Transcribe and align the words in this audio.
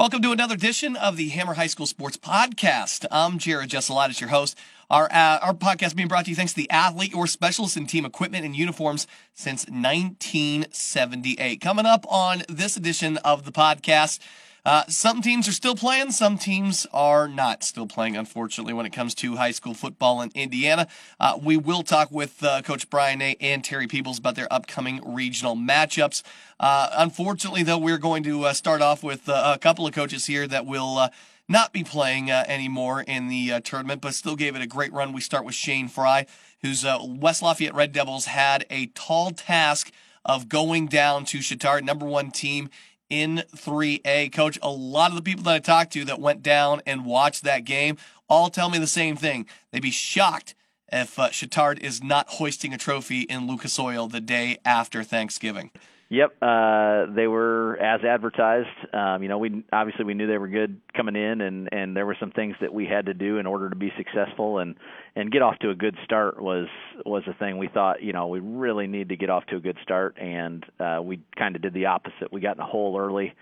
Welcome 0.00 0.22
to 0.22 0.32
another 0.32 0.54
edition 0.54 0.96
of 0.96 1.18
the 1.18 1.28
Hammer 1.28 1.52
High 1.52 1.66
School 1.66 1.84
Sports 1.84 2.16
Podcast. 2.16 3.04
I'm 3.10 3.36
Jared 3.36 3.68
Jesselot, 3.68 4.18
your 4.18 4.30
host. 4.30 4.56
Our 4.88 5.12
uh, 5.12 5.40
our 5.42 5.52
podcast 5.52 5.94
being 5.94 6.08
brought 6.08 6.24
to 6.24 6.30
you 6.30 6.36
thanks 6.36 6.54
to 6.54 6.56
the 6.56 6.70
athlete 6.70 7.14
or 7.14 7.26
specialist 7.26 7.76
in 7.76 7.86
team 7.86 8.06
equipment 8.06 8.46
and 8.46 8.56
uniforms 8.56 9.06
since 9.34 9.66
1978. 9.66 11.60
Coming 11.60 11.84
up 11.84 12.06
on 12.10 12.44
this 12.48 12.78
edition 12.78 13.18
of 13.18 13.44
the 13.44 13.52
podcast. 13.52 14.20
Uh, 14.64 14.84
some 14.88 15.22
teams 15.22 15.48
are 15.48 15.52
still 15.52 15.74
playing, 15.74 16.10
some 16.10 16.36
teams 16.36 16.86
are 16.92 17.26
not 17.28 17.64
still 17.64 17.86
playing, 17.86 18.16
unfortunately, 18.16 18.72
when 18.72 18.84
it 18.84 18.92
comes 18.92 19.14
to 19.14 19.36
high 19.36 19.50
school 19.50 19.72
football 19.72 20.20
in 20.20 20.30
Indiana. 20.34 20.86
Uh, 21.18 21.38
we 21.42 21.56
will 21.56 21.82
talk 21.82 22.10
with 22.10 22.42
uh, 22.42 22.60
Coach 22.62 22.90
Brian 22.90 23.22
A. 23.22 23.36
and 23.40 23.64
Terry 23.64 23.86
Peebles 23.86 24.18
about 24.18 24.36
their 24.36 24.52
upcoming 24.52 25.00
regional 25.14 25.56
matchups. 25.56 26.22
Uh, 26.58 26.90
unfortunately, 26.92 27.62
though, 27.62 27.78
we're 27.78 27.98
going 27.98 28.22
to 28.22 28.44
uh, 28.44 28.52
start 28.52 28.82
off 28.82 29.02
with 29.02 29.28
uh, 29.28 29.52
a 29.54 29.58
couple 29.58 29.86
of 29.86 29.94
coaches 29.94 30.26
here 30.26 30.46
that 30.46 30.66
will 30.66 31.08
not 31.48 31.72
be 31.72 31.82
playing 31.82 32.30
anymore 32.30 33.00
in 33.00 33.28
the 33.28 33.60
tournament, 33.62 34.00
but 34.00 34.14
still 34.14 34.36
gave 34.36 34.54
it 34.54 34.62
a 34.62 34.66
great 34.66 34.92
run. 34.92 35.12
We 35.12 35.20
start 35.20 35.44
with 35.44 35.54
Shane 35.54 35.88
Fry, 35.88 36.26
whose 36.62 36.84
West 37.02 37.42
Lafayette 37.42 37.74
Red 37.74 37.92
Devils 37.92 38.26
had 38.26 38.66
a 38.70 38.86
tall 38.88 39.30
task 39.30 39.90
of 40.24 40.48
going 40.48 40.86
down 40.86 41.24
to 41.24 41.38
Chatard, 41.38 41.82
number 41.82 42.06
one 42.06 42.30
team 42.30 42.68
in 43.10 43.42
3A. 43.54 44.32
Coach, 44.32 44.58
a 44.62 44.70
lot 44.70 45.10
of 45.10 45.16
the 45.16 45.22
people 45.22 45.42
that 45.44 45.54
I 45.54 45.58
talked 45.58 45.92
to 45.94 46.04
that 46.06 46.20
went 46.20 46.42
down 46.42 46.80
and 46.86 47.04
watched 47.04 47.44
that 47.44 47.64
game 47.64 47.98
all 48.28 48.48
tell 48.48 48.70
me 48.70 48.78
the 48.78 48.86
same 48.86 49.16
thing. 49.16 49.46
They'd 49.70 49.82
be 49.82 49.90
shocked 49.90 50.54
if 50.90 51.18
uh, 51.18 51.28
Chatard 51.28 51.80
is 51.80 52.02
not 52.02 52.28
hoisting 52.28 52.72
a 52.72 52.78
trophy 52.78 53.22
in 53.22 53.46
Lucas 53.46 53.78
Oil 53.78 54.08
the 54.08 54.20
day 54.20 54.58
after 54.64 55.02
Thanksgiving. 55.02 55.70
Yep, 56.12 56.38
uh, 56.42 57.06
they 57.14 57.28
were 57.28 57.76
as 57.80 58.00
advertised. 58.02 58.66
Um, 58.92 59.22
you 59.22 59.28
know, 59.28 59.38
we 59.38 59.64
obviously 59.72 60.04
we 60.04 60.14
knew 60.14 60.26
they 60.26 60.38
were 60.38 60.48
good 60.48 60.80
coming 60.92 61.14
in, 61.14 61.40
and 61.40 61.68
and 61.70 61.96
there 61.96 62.04
were 62.04 62.16
some 62.18 62.32
things 62.32 62.56
that 62.60 62.74
we 62.74 62.84
had 62.84 63.06
to 63.06 63.14
do 63.14 63.38
in 63.38 63.46
order 63.46 63.70
to 63.70 63.76
be 63.76 63.92
successful 63.96 64.58
and 64.58 64.74
and 65.14 65.30
get 65.30 65.40
off 65.40 65.56
to 65.60 65.70
a 65.70 65.74
good 65.76 65.96
start 66.04 66.42
was 66.42 66.66
was 67.06 67.22
the 67.28 67.34
thing 67.34 67.58
we 67.58 67.68
thought. 67.68 68.02
You 68.02 68.12
know, 68.12 68.26
we 68.26 68.40
really 68.40 68.88
need 68.88 69.10
to 69.10 69.16
get 69.16 69.30
off 69.30 69.46
to 69.46 69.56
a 69.56 69.60
good 69.60 69.76
start, 69.84 70.16
and 70.20 70.66
uh, 70.80 71.00
we 71.00 71.20
kind 71.38 71.54
of 71.54 71.62
did 71.62 71.74
the 71.74 71.86
opposite. 71.86 72.32
We 72.32 72.40
got 72.40 72.56
in 72.56 72.60
a 72.60 72.66
hole 72.66 72.98
early. 72.98 73.32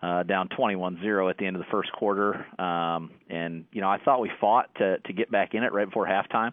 Uh, 0.00 0.22
down 0.22 0.48
21-0 0.56 1.28
at 1.28 1.38
the 1.38 1.44
end 1.44 1.56
of 1.56 1.60
the 1.60 1.66
first 1.72 1.90
quarter, 1.90 2.46
um, 2.62 3.10
and 3.28 3.64
you 3.72 3.80
know 3.80 3.88
I 3.88 3.98
thought 3.98 4.20
we 4.20 4.30
fought 4.40 4.72
to 4.76 4.98
to 4.98 5.12
get 5.12 5.28
back 5.28 5.54
in 5.54 5.64
it 5.64 5.72
right 5.72 5.86
before 5.86 6.06
halftime. 6.06 6.52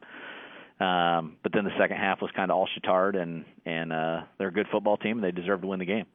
Um, 0.79 1.37
but 1.41 1.53
then 1.53 1.63
the 1.63 1.77
second 1.79 1.97
half 1.97 2.21
was 2.21 2.31
kind 2.35 2.51
of 2.51 2.57
all 2.57 2.67
Chatard, 2.67 3.15
and 3.15 3.45
and 3.65 3.93
uh, 3.93 4.23
they're 4.37 4.49
a 4.49 4.53
good 4.53 4.67
football 4.71 4.97
team. 4.97 5.21
They 5.21 5.31
deserve 5.31 5.61
to 5.61 5.67
win 5.67 5.79
the 5.79 5.85
game. 5.85 6.05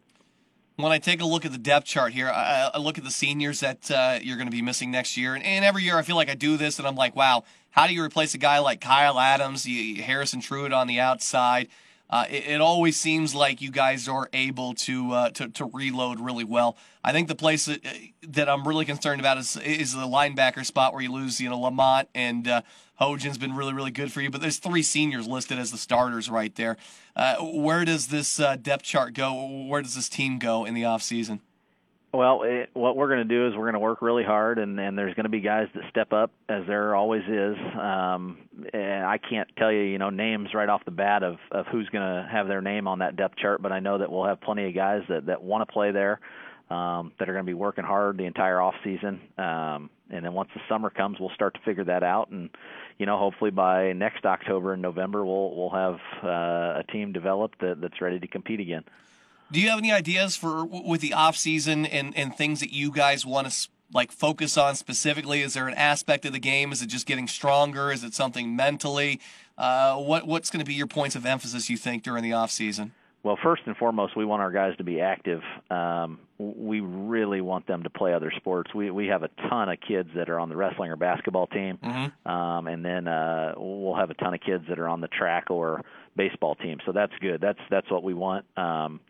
When 0.77 0.93
I 0.93 0.99
take 0.99 1.21
a 1.21 1.27
look 1.27 1.45
at 1.45 1.53
the 1.53 1.59
depth 1.59 1.87
chart 1.87 2.13
here, 2.13 2.29
I, 2.29 2.71
I 2.75 2.79
look 2.79 2.97
at 2.97 3.05
the 3.05 3.11
seniors 3.11 3.61
that 3.61 3.91
uh, 3.91 4.19
you're 4.23 4.37
going 4.37 4.49
to 4.49 4.53
be 4.53 4.63
missing 4.63 4.91
next 4.91 5.17
year, 5.17 5.35
and, 5.35 5.45
and, 5.45 5.65
every 5.65 5.83
year 5.83 5.99
I 5.99 6.03
feel 6.03 6.17
like 6.17 6.31
I 6.31 6.35
do 6.35 6.57
this, 6.57 6.79
and 6.79 6.89
I'm 6.89 6.95
like, 6.95 7.15
wow, 7.15 7.45
how 7.71 7.87
do 7.87 7.95
you 7.95 8.03
replace 8.03 8.35
a 8.35 8.39
guy 8.39 8.59
like 8.61 8.81
Kyle 8.81 9.19
Adams, 9.19 9.67
Harrison 9.67 10.41
Truitt 10.41 10.75
on 10.75 10.87
the 10.87 11.01
outside? 11.01 11.69
Uh, 12.11 12.25
it, 12.29 12.49
it, 12.49 12.61
always 12.61 12.97
seems 12.97 13.37
like 13.37 13.63
you 13.63 13.71
guys 13.71 14.09
are 14.09 14.29
able 14.33 14.75
to, 14.75 15.13
uh, 15.13 15.31
to 15.31 15.49
to 15.49 15.65
reload 15.67 16.19
really 16.19 16.43
well. 16.43 16.77
I 17.05 17.13
think 17.13 17.29
the 17.29 17.37
place 17.37 17.67
that, 17.67 17.87
that 18.27 18.49
I'm 18.49 18.67
really 18.67 18.85
concerned 18.85 19.21
about 19.21 19.39
is 19.39 19.57
is 19.57 19.95
the 19.95 20.09
linebacker 20.09 20.67
spot 20.67 20.93
where 20.93 21.03
you 21.03 21.13
lose, 21.13 21.41
you 21.41 21.49
know, 21.49 21.59
Lamont 21.61 22.09
and 22.13 22.49
uh, 22.49 22.63
Hojan's 23.01 23.39
been 23.39 23.55
really 23.55 23.73
really 23.73 23.93
good 23.93 24.13
for 24.13 24.21
you, 24.21 24.29
but 24.29 24.41
there's 24.41 24.59
three 24.59 24.83
seniors 24.83 25.29
listed 25.29 25.59
as 25.59 25.71
the 25.71 25.79
starters 25.79 26.29
right 26.29 26.55
there. 26.57 26.77
Uh, 27.15 27.37
where 27.37 27.85
does 27.85 28.09
this 28.09 28.41
uh, 28.41 28.57
depth 28.57 28.83
chart 28.83 29.15
go? 29.15 29.67
Where 29.69 29.81
does 29.81 29.95
this 29.95 30.09
team 30.09 30.41
go 30.41 30.65
in 30.65 30.75
the 30.75 30.85
off 30.85 31.03
season? 31.03 31.41
Well, 32.13 32.43
it, 32.43 32.71
what 32.73 32.97
we're 32.97 33.07
going 33.07 33.29
to 33.29 33.35
do 33.35 33.47
is 33.47 33.55
we're 33.55 33.67
going 33.71 33.75
to 33.75 33.79
work 33.79 34.03
really 34.03 34.25
hard, 34.25 34.59
and, 34.59 34.81
and 34.81 34.99
there's 34.99 35.15
going 35.15 35.25
to 35.25 35.31
be 35.31 35.41
guys 35.41 35.69
that 35.75 35.85
step 35.91 36.13
up, 36.13 36.33
as 36.49 36.67
there 36.67 36.97
always 36.97 37.23
is. 37.23 37.57
Um, 37.81 38.39
and 38.73 39.05
I 39.05 39.19
can't 39.19 39.49
tell 39.57 39.71
you, 39.71 39.83
you 39.83 39.99
know, 39.99 40.11
names 40.11 40.49
right 40.53 40.69
off 40.69 40.85
the 40.85 40.91
bat 40.91 41.23
of 41.23 41.37
of 41.53 41.67
who's 41.67 41.89
going 41.91 42.03
to 42.03 42.29
have 42.29 42.49
their 42.49 42.63
name 42.63 42.89
on 42.89 42.99
that 42.99 43.15
depth 43.15 43.37
chart, 43.37 43.63
but 43.63 43.71
I 43.71 43.79
know 43.79 43.99
that 43.99 44.11
we'll 44.11 44.25
have 44.25 44.41
plenty 44.41 44.67
of 44.67 44.75
guys 44.75 45.03
that 45.09 45.27
that 45.27 45.41
want 45.41 45.67
to 45.67 45.73
play 45.73 45.93
there, 45.93 46.19
um, 46.69 47.13
that 47.21 47.29
are 47.29 47.33
going 47.33 47.45
to 47.45 47.51
be 47.51 47.55
working 47.55 47.85
hard 47.85 48.19
the 48.19 48.25
entire 48.25 48.61
off 48.61 48.75
season. 48.83 49.21
Um, 49.39 49.89
and 50.11 50.25
then 50.25 50.33
once 50.33 50.51
the 50.53 50.61
summer 50.69 50.91
comes, 50.91 51.21
we'll 51.21 51.31
start 51.37 51.55
to 51.55 51.61
figure 51.61 51.85
that 51.85 52.03
out, 52.03 52.31
and 52.31 52.51
you 52.99 53.07
know, 53.07 53.19
hopefully 53.19 53.53
by 53.53 53.93
next 53.93 54.25
October 54.25 54.73
and 54.73 54.83
November, 54.83 55.25
we'll 55.25 55.55
we'll 55.55 55.71
have 55.71 56.01
uh, 56.25 56.81
a 56.81 56.85
team 56.91 57.13
developed 57.13 57.61
that, 57.61 57.81
that's 57.81 58.01
ready 58.01 58.19
to 58.19 58.27
compete 58.27 58.59
again. 58.59 58.83
Do 59.53 59.61
you 59.61 59.69
have 59.71 59.79
any 59.79 59.91
ideas 59.91 60.37
for 60.37 60.65
with 60.65 61.01
the 61.01 61.13
off 61.13 61.37
season 61.37 61.87
and 61.87 62.17
and 62.17 62.35
things 62.35 62.61
that 62.61 62.73
you 62.73 62.91
guys 62.91 63.27
want 63.27 63.51
to 63.51 63.69
like 63.93 64.13
focus 64.13 64.57
on 64.57 64.77
specifically? 64.77 65.43
Is 65.43 65.55
there 65.55 65.67
an 65.67 65.75
aspect 65.75 66.25
of 66.25 66.33
the 66.33 66.39
game? 66.39 66.73
Is 66.73 66.83
it 66.83 66.87
just 66.87 67.07
getting 67.07 67.27
stronger? 67.27 67.91
Is 67.91 68.05
it 68.05 68.15
something 68.15 68.55
mentally? 68.55 69.21
Uh, 69.59 69.97
what 69.97 70.27
what's 70.27 70.51
going 70.51 70.61
to 70.61 70.67
be 70.67 70.75
your 70.75 70.87
points 70.87 71.17
of 71.17 71.27
emphasis? 71.27 71.69
You 71.69 71.77
think 71.77 72.03
during 72.03 72.23
the 72.23 72.33
off 72.33 72.51
season? 72.51 72.93
Well, 73.23 73.39
first 73.43 73.63
and 73.67 73.77
foremost, 73.77 74.17
we 74.17 74.25
want 74.25 74.41
our 74.41 74.51
guys 74.51 74.75
to 74.79 74.85
be 74.85 75.01
active. 75.03 75.43
Um, 75.71 76.21
we 76.39 76.81
really 76.81 77.43
want 77.43 77.67
them 77.67 77.83
to 77.83 77.91
play 77.91 78.15
other 78.15 78.33
sports. 78.37 78.73
We 78.75 78.91
we 78.91 79.09
have 79.09 79.23
a 79.23 79.29
ton 79.51 79.69
of 79.69 79.79
kids 79.87 80.09
that 80.15 80.31
are 80.31 80.41
on 80.41 80.49
the 80.49 80.57
wrestling 80.57 80.91
or 80.91 80.97
basketball 80.97 81.47
team, 81.49 81.79
mm-hmm. 81.83 82.31
um, 82.31 82.67
and 82.67 82.83
then 82.83 83.09
uh, 83.09 83.53
we'll 83.59 83.97
have 83.97 84.09
a 84.09 84.15
ton 84.15 84.33
of 84.33 84.41
kids 84.41 84.65
that 84.71 84.79
are 84.79 84.89
on 84.89 85.03
the 85.03 85.09
track 85.09 85.51
or 85.51 85.85
baseball 86.17 86.55
team. 86.55 86.79
So 86.87 86.93
that's 86.93 87.13
good. 87.21 87.43
That's 87.43 87.59
that's 87.69 87.91
what 87.91 88.03
we 88.03 88.15
want. 88.15 88.47
Um, 88.57 89.01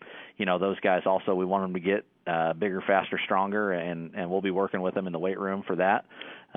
you 0.41 0.47
know 0.47 0.59
those 0.59 0.81
guys 0.81 1.03
also 1.05 1.35
we 1.35 1.45
want 1.45 1.65
them 1.65 1.75
to 1.75 1.81
get 1.81 2.07
uh, 2.27 2.55
bigger, 2.55 2.83
faster, 2.87 3.21
stronger, 3.23 3.73
and 3.73 4.15
and 4.15 4.31
we'll 4.31 4.41
be 4.41 4.51
working 4.51 4.81
with 4.81 4.95
them 4.95 5.07
in 5.07 5.13
the 5.13 5.19
weight 5.19 5.39
room 5.39 5.63
for 5.67 5.77
that. 5.77 6.07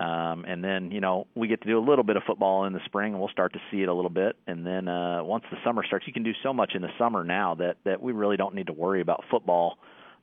Um, 0.01 0.45
and 0.47 0.63
then 0.63 0.89
you 0.89 1.01
know 1.01 1.27
we 1.35 1.49
get 1.49 1.61
to 1.63 1.67
do 1.67 1.77
a 1.77 1.85
little 1.85 2.05
bit 2.05 2.15
of 2.15 2.23
football 2.25 2.63
in 2.63 2.71
the 2.71 2.79
spring, 2.85 3.11
and 3.11 3.19
we'll 3.19 3.29
start 3.29 3.51
to 3.53 3.59
see 3.69 3.81
it 3.81 3.89
a 3.89 3.93
little 3.93 4.09
bit. 4.09 4.37
And 4.47 4.65
then 4.65 4.87
uh, 4.87 5.21
once 5.23 5.43
the 5.51 5.57
summer 5.65 5.83
starts, 5.85 6.07
you 6.07 6.13
can 6.13 6.23
do 6.23 6.31
so 6.41 6.53
much 6.53 6.71
in 6.75 6.81
the 6.81 6.91
summer 6.97 7.25
now 7.25 7.55
that 7.55 7.75
that 7.83 8.01
we 8.01 8.13
really 8.13 8.37
don't 8.37 8.55
need 8.55 8.67
to 8.67 8.73
worry 8.73 9.01
about 9.01 9.25
football 9.29 9.77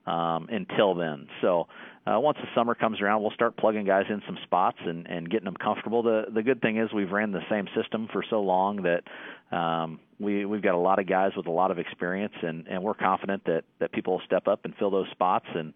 um, 0.07 0.47
until 0.49 0.95
then. 0.95 1.27
So 1.41 1.67
uh, 2.07 2.19
once 2.19 2.39
the 2.41 2.47
summer 2.55 2.73
comes 2.73 2.99
around, 2.99 3.21
we'll 3.21 3.31
start 3.31 3.57
plugging 3.57 3.85
guys 3.85 4.05
in 4.09 4.23
some 4.25 4.39
spots 4.43 4.79
and, 4.83 5.05
and 5.05 5.29
getting 5.29 5.45
them 5.45 5.55
comfortable. 5.55 6.01
The 6.01 6.25
the 6.33 6.41
good 6.41 6.61
thing 6.61 6.77
is 6.77 6.91
we've 6.91 7.11
ran 7.11 7.31
the 7.31 7.45
same 7.47 7.67
system 7.79 8.07
for 8.11 8.23
so 8.27 8.41
long 8.41 8.83
that 8.83 9.03
um, 9.51 9.99
we 10.19 10.45
we've 10.45 10.61
got 10.61 10.75
a 10.75 10.79
lot 10.79 10.99
of 10.99 11.07
guys 11.07 11.31
with 11.35 11.47
a 11.47 11.51
lot 11.51 11.71
of 11.71 11.79
experience, 11.79 12.33
and 12.41 12.67
and 12.67 12.83
we're 12.83 12.93
confident 12.93 13.43
that 13.45 13.63
that 13.79 13.91
people 13.91 14.13
will 14.13 14.25
step 14.25 14.47
up 14.47 14.65
and 14.65 14.75
fill 14.75 14.91
those 14.91 15.09
spots, 15.11 15.47
and 15.53 15.73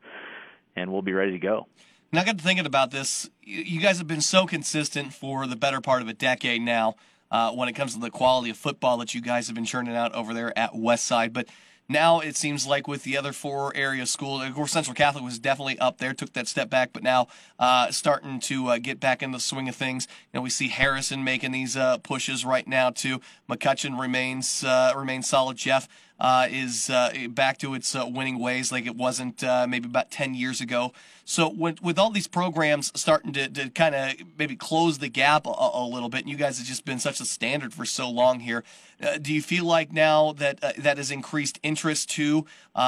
and 0.75 0.91
we'll 0.91 1.01
be 1.01 1.13
ready 1.13 1.31
to 1.31 1.39
go. 1.39 1.67
Now, 2.11 2.21
I 2.21 2.25
got 2.25 2.37
to 2.37 2.43
thinking 2.43 2.65
about 2.65 2.91
this. 2.91 3.29
You 3.41 3.81
guys 3.81 3.97
have 3.97 4.07
been 4.07 4.21
so 4.21 4.45
consistent 4.45 5.13
for 5.13 5.47
the 5.47 5.55
better 5.55 5.81
part 5.81 6.01
of 6.01 6.07
a 6.07 6.13
decade 6.13 6.61
now 6.61 6.95
uh, 7.31 7.51
when 7.51 7.67
it 7.67 7.73
comes 7.73 7.93
to 7.95 7.99
the 7.99 8.09
quality 8.11 8.49
of 8.49 8.57
football 8.57 8.97
that 8.97 9.13
you 9.13 9.21
guys 9.21 9.47
have 9.47 9.55
been 9.55 9.65
churning 9.65 9.95
out 9.95 10.13
over 10.13 10.33
there 10.33 10.57
at 10.57 10.73
Westside. 10.73 11.33
But 11.33 11.47
now 11.87 12.19
it 12.19 12.35
seems 12.35 12.65
like 12.65 12.87
with 12.87 13.03
the 13.03 13.17
other 13.17 13.31
four 13.31 13.75
area 13.75 14.05
schools, 14.05 14.43
of 14.43 14.53
course, 14.53 14.71
Central 14.71 14.95
Catholic 14.95 15.23
was 15.23 15.39
definitely 15.39 15.77
up 15.79 15.99
there, 15.99 16.13
took 16.13 16.33
that 16.33 16.47
step 16.47 16.69
back, 16.69 16.91
but 16.93 17.03
now 17.03 17.27
uh, 17.59 17.91
starting 17.91 18.39
to 18.41 18.67
uh, 18.67 18.77
get 18.77 18.99
back 18.99 19.21
in 19.21 19.31
the 19.31 19.39
swing 19.39 19.69
of 19.69 19.75
things. 19.75 20.07
You 20.33 20.37
know, 20.37 20.41
we 20.41 20.49
see 20.49 20.69
Harrison 20.69 21.23
making 21.23 21.51
these 21.51 21.77
uh, 21.77 21.97
pushes 21.99 22.43
right 22.43 22.67
now 22.67 22.89
too. 22.89 23.21
McCutcheon 23.49 23.99
remains 23.99 24.63
uh, 24.63 24.93
remains 24.95 25.29
solid. 25.29 25.57
Jeff 25.57 25.87
uh, 26.19 26.47
is 26.49 26.89
uh, 26.89 27.11
back 27.29 27.57
to 27.57 27.73
its 27.73 27.95
uh, 27.95 28.05
winning 28.07 28.39
ways 28.39 28.71
like 28.71 28.85
it 28.85 28.95
wasn't 28.95 29.43
uh, 29.43 29.67
maybe 29.67 29.87
about 29.87 30.11
10 30.11 30.33
years 30.33 30.61
ago. 30.61 30.93
So 31.25 31.49
with, 31.49 31.81
with 31.81 31.99
all 31.99 32.11
these 32.11 32.27
programs 32.27 32.91
starting 32.95 33.33
to, 33.33 33.49
to 33.49 33.69
kind 33.69 33.95
of 33.95 34.13
maybe 34.37 34.55
close 34.55 34.99
the 34.99 35.09
gap 35.09 35.45
a, 35.45 35.49
a, 35.49 35.85
little 35.85 36.09
bit, 36.09 36.21
and 36.21 36.29
you 36.29 36.37
guys 36.37 36.57
have 36.57 36.67
just 36.67 36.85
been 36.85 36.99
such 36.99 37.19
a 37.19 37.25
standard 37.25 37.73
for 37.73 37.83
so 37.85 38.09
long 38.09 38.39
here, 38.41 38.63
uh, 39.03 39.17
do 39.17 39.33
you 39.33 39.41
feel 39.41 39.65
like 39.65 39.91
now 39.91 40.31
that 40.33 40.63
uh, 40.63 40.71
that 40.77 40.97
has 40.97 41.11
increased 41.11 41.59
interest 41.63 42.09
too 42.09 42.45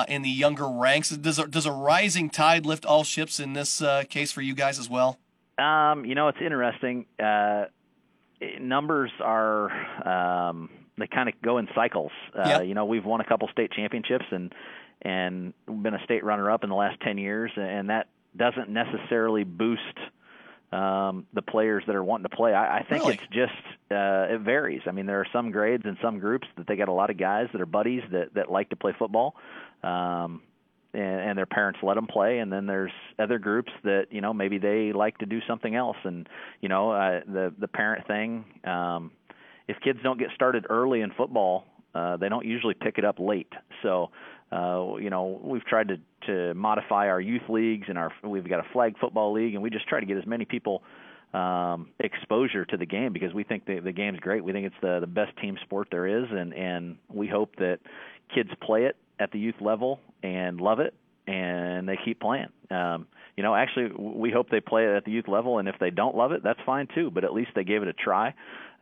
in 0.08 0.22
the 0.22 0.30
younger 0.30 0.70
ranks? 0.70 1.10
Does 1.10 1.40
a, 1.40 1.48
does 1.48 1.66
a 1.66 1.72
rising 1.72 2.30
tide 2.30 2.66
lift 2.66 2.86
all 2.86 3.04
ships 3.04 3.40
in 3.40 3.54
this 3.54 3.82
case 4.10 4.32
for 4.32 4.42
you 4.42 4.54
guys 4.54 4.80
as 4.80 4.90
well? 4.90 5.20
Um, 5.58 6.06
you 6.06 6.16
know, 6.16 6.28
it's 6.28 6.38
interesting. 6.40 7.08
numbers 8.60 9.12
are. 9.20 9.72
Um, 10.08 10.70
they 10.98 11.08
kind 11.08 11.30
of 11.30 11.36
go 11.42 11.58
in 11.58 11.68
cycles. 11.76 12.12
Uh, 12.38 12.48
yep. 12.48 12.66
You 12.66 12.74
know, 12.74 12.86
we've 12.86 13.06
won 13.06 13.22
a 13.22 13.26
couple 13.26 13.48
state 13.50 13.72
championships 13.72 14.26
and 14.32 14.54
and 15.02 15.54
been 15.68 15.94
a 15.94 16.04
state 16.04 16.24
runner 16.24 16.50
up 16.50 16.64
in 16.64 16.70
the 16.70 16.76
last 16.76 17.00
10 17.02 17.20
years, 17.20 17.52
and 17.56 17.92
that 17.92 18.08
doesn't 18.36 18.70
necessarily 18.70 19.44
boost 19.44 19.82
um, 20.72 21.28
the 21.34 21.42
players 21.42 21.84
that 21.86 21.96
are 21.96 22.04
wanting 22.04 22.28
to 22.28 22.36
play. 22.36 22.54
I, 22.54 22.80
I 22.80 22.84
think 22.84 23.04
really? 23.04 23.14
it's 23.14 23.24
just 23.32 23.92
uh, 23.92 24.34
it 24.34 24.42
varies. 24.42 24.82
I 24.88 24.92
mean, 24.92 25.06
there 25.06 25.20
are 25.20 25.28
some 25.32 25.52
grades 25.52 25.84
and 25.86 25.98
some 26.02 26.20
groups 26.20 26.48
that 26.58 26.68
they 26.68 26.76
got 26.76 26.90
a 26.90 26.94
lot 26.94 27.10
of 27.10 27.18
guys 27.18 27.48
that 27.54 27.62
are 27.62 27.68
buddies 27.68 28.02
that 28.12 28.34
that 28.34 28.52
like 28.52 28.70
to 28.70 28.76
play 28.76 28.94
football. 28.98 29.36
Um, 29.84 30.42
and, 30.94 31.30
and 31.30 31.38
their 31.38 31.46
parents 31.46 31.80
let 31.84 31.96
them 31.96 32.08
play 32.08 32.40
and 32.40 32.52
then 32.52 32.66
there's 32.66 32.92
other 33.20 33.38
groups 33.40 33.72
that 33.84 34.08
you 34.10 34.22
know 34.22 34.34
maybe 34.34 34.58
they 34.58 34.94
like 34.94 35.18
to 35.18 35.26
do 35.26 35.40
something 35.48 35.76
else 35.76 35.98
and 36.04 36.28
you 36.62 36.70
know 36.70 36.92
uh, 36.92 37.20
the 37.28 37.54
the 37.60 37.68
parent 37.68 38.08
thing 38.08 38.46
um 38.64 39.12
if 39.68 39.78
kids 39.84 40.00
don't 40.04 40.20
get 40.20 40.30
started 40.36 40.66
early 40.70 41.02
in 41.02 41.12
football, 41.12 41.66
uh, 41.94 42.18
they 42.18 42.30
don't 42.30 42.46
usually 42.46 42.74
pick 42.74 42.98
it 42.98 43.06
up 43.06 43.20
late. 43.20 43.52
So, 43.84 44.12
uh, 44.52 44.96
you 45.00 45.10
know, 45.10 45.40
we've 45.44 45.66
tried 45.66 45.90
to 45.90 45.98
to 46.28 46.54
modify 46.54 47.08
our 47.08 47.22
youth 47.22 47.50
leagues 47.50 47.88
and 47.90 47.98
our 47.98 48.12
we've 48.24 48.48
got 48.48 48.60
a 48.60 48.70
flag 48.74 48.98
football 49.00 49.34
league, 49.34 49.54
and 49.54 49.64
we 49.64 49.70
just 49.70 49.88
try 49.88 50.00
to 50.00 50.06
get 50.06 50.18
as 50.18 50.26
many 50.26 50.46
people 50.46 50.84
um, 51.34 51.90
exposure 52.00 52.66
to 52.66 52.78
the 52.78 52.86
game 52.86 53.14
because 53.14 53.34
we 53.34 53.44
think 53.44 53.66
the 53.66 53.80
the 53.80 53.92
game's 53.92 54.20
great. 54.20 54.44
We 54.44 54.54
think 54.54 54.68
it's 54.68 54.76
the 54.82 55.00
the 55.00 55.08
best 55.08 55.36
team 55.38 55.58
sport 55.64 55.90
there 55.92 56.08
is, 56.08 56.26
and 56.30 56.54
and 56.54 56.98
we 57.10 57.28
hope 57.28 57.56
that 57.58 57.80
kids 58.34 58.50
play 58.62 58.86
it 58.86 58.96
at 59.20 59.32
the 59.32 59.40
youth 59.40 59.60
level 59.60 60.00
and 60.24 60.62
love 60.62 60.80
it, 60.80 60.94
and 61.28 61.88
they 61.88 61.98
keep 62.04 62.20
playing. 62.20 62.50
Um, 62.70 63.08
you 63.38 63.44
know, 63.44 63.54
actually, 63.54 63.92
we 63.96 64.32
hope 64.32 64.50
they 64.50 64.60
play 64.60 64.86
it 64.86 64.96
at 64.96 65.06
the 65.06 65.12
youth 65.12 65.28
level, 65.28 65.60
and 65.60 65.70
if 65.70 65.76
they 65.80 65.92
don't 65.92 66.16
love 66.16 66.32
it, 66.32 66.44
that's 66.44 66.60
fine 66.66 66.88
too. 66.94 67.12
But 67.12 67.24
at 67.24 67.34
least 67.34 67.52
they 67.56 67.64
gave 67.64 67.84
it 67.84 67.88
a 67.88 67.94
try, 67.94 68.30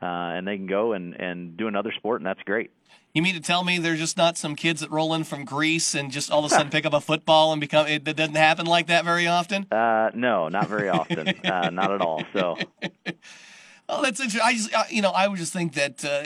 uh, 0.01 0.05
and 0.05 0.47
they 0.47 0.55
can 0.55 0.65
go 0.65 0.93
and 0.93 1.13
and 1.13 1.57
do 1.57 1.67
another 1.67 1.91
sport, 1.91 2.21
and 2.21 2.25
that's 2.25 2.41
great. 2.43 2.71
You 3.13 3.21
mean 3.21 3.35
to 3.35 3.41
tell 3.41 3.63
me 3.63 3.77
there's 3.79 3.99
just 3.99 4.17
not 4.17 4.37
some 4.37 4.55
kids 4.55 4.79
that 4.79 4.91
roll 4.91 5.13
in 5.13 5.25
from 5.25 5.43
Greece 5.43 5.93
and 5.93 6.09
just 6.09 6.31
all 6.31 6.39
of 6.39 6.45
a 6.45 6.49
sudden 6.49 6.69
pick 6.71 6.85
up 6.85 6.93
a 6.93 7.01
football 7.01 7.51
and 7.51 7.59
become? 7.59 7.85
It, 7.87 8.07
it 8.07 8.15
doesn't 8.15 8.35
happen 8.35 8.65
like 8.65 8.87
that 8.87 9.03
very 9.03 9.27
often. 9.27 9.71
Uh, 9.71 10.11
no, 10.13 10.47
not 10.47 10.69
very 10.69 10.89
often. 10.89 11.27
uh, 11.45 11.69
not 11.69 11.91
at 11.91 12.01
all. 12.01 12.23
So. 12.33 12.57
Oh, 13.87 14.01
that's 14.01 14.19
interesting. 14.19 14.41
I 14.43 14.53
just, 14.53 14.91
you 14.91 15.03
know, 15.03 15.11
I 15.11 15.27
would 15.27 15.37
just 15.37 15.53
think 15.53 15.75
that 15.75 16.03
uh, 16.03 16.23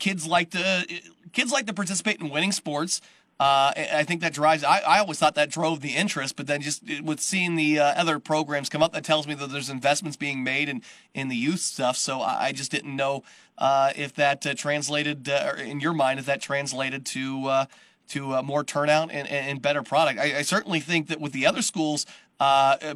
kids 0.00 0.26
like 0.26 0.50
to 0.50 0.84
kids 1.32 1.52
like 1.52 1.66
to 1.66 1.72
participate 1.72 2.20
in 2.20 2.28
winning 2.28 2.50
sports. 2.50 3.00
Uh, 3.40 3.72
I 3.76 4.02
think 4.02 4.20
that 4.22 4.34
drives. 4.34 4.64
I, 4.64 4.80
I 4.80 4.98
always 4.98 5.20
thought 5.20 5.36
that 5.36 5.48
drove 5.48 5.80
the 5.80 5.94
interest, 5.94 6.34
but 6.34 6.48
then 6.48 6.60
just 6.60 6.82
with 7.02 7.20
seeing 7.20 7.54
the 7.54 7.78
uh, 7.78 7.84
other 7.94 8.18
programs 8.18 8.68
come 8.68 8.82
up, 8.82 8.92
that 8.94 9.04
tells 9.04 9.28
me 9.28 9.34
that 9.34 9.52
there's 9.52 9.70
investments 9.70 10.16
being 10.16 10.42
made 10.42 10.68
in 10.68 10.82
in 11.14 11.28
the 11.28 11.36
youth 11.36 11.60
stuff. 11.60 11.96
So 11.96 12.20
I, 12.20 12.46
I 12.46 12.52
just 12.52 12.72
didn't 12.72 12.96
know 12.96 13.22
uh, 13.56 13.92
if 13.94 14.12
that 14.14 14.44
uh, 14.44 14.54
translated 14.54 15.28
uh, 15.28 15.52
in 15.56 15.78
your 15.78 15.92
mind, 15.92 16.18
if 16.18 16.26
that 16.26 16.40
translated 16.40 17.06
to 17.06 17.46
uh, 17.46 17.64
to 18.08 18.42
more 18.42 18.64
turnout 18.64 19.12
and, 19.12 19.28
and 19.28 19.62
better 19.62 19.84
product. 19.84 20.18
I, 20.18 20.38
I, 20.38 20.42
certainly 20.42 20.80
think 20.80 21.08
that 21.08 21.20
with 21.20 21.32
the 21.32 21.46
other 21.46 21.60
schools 21.62 22.06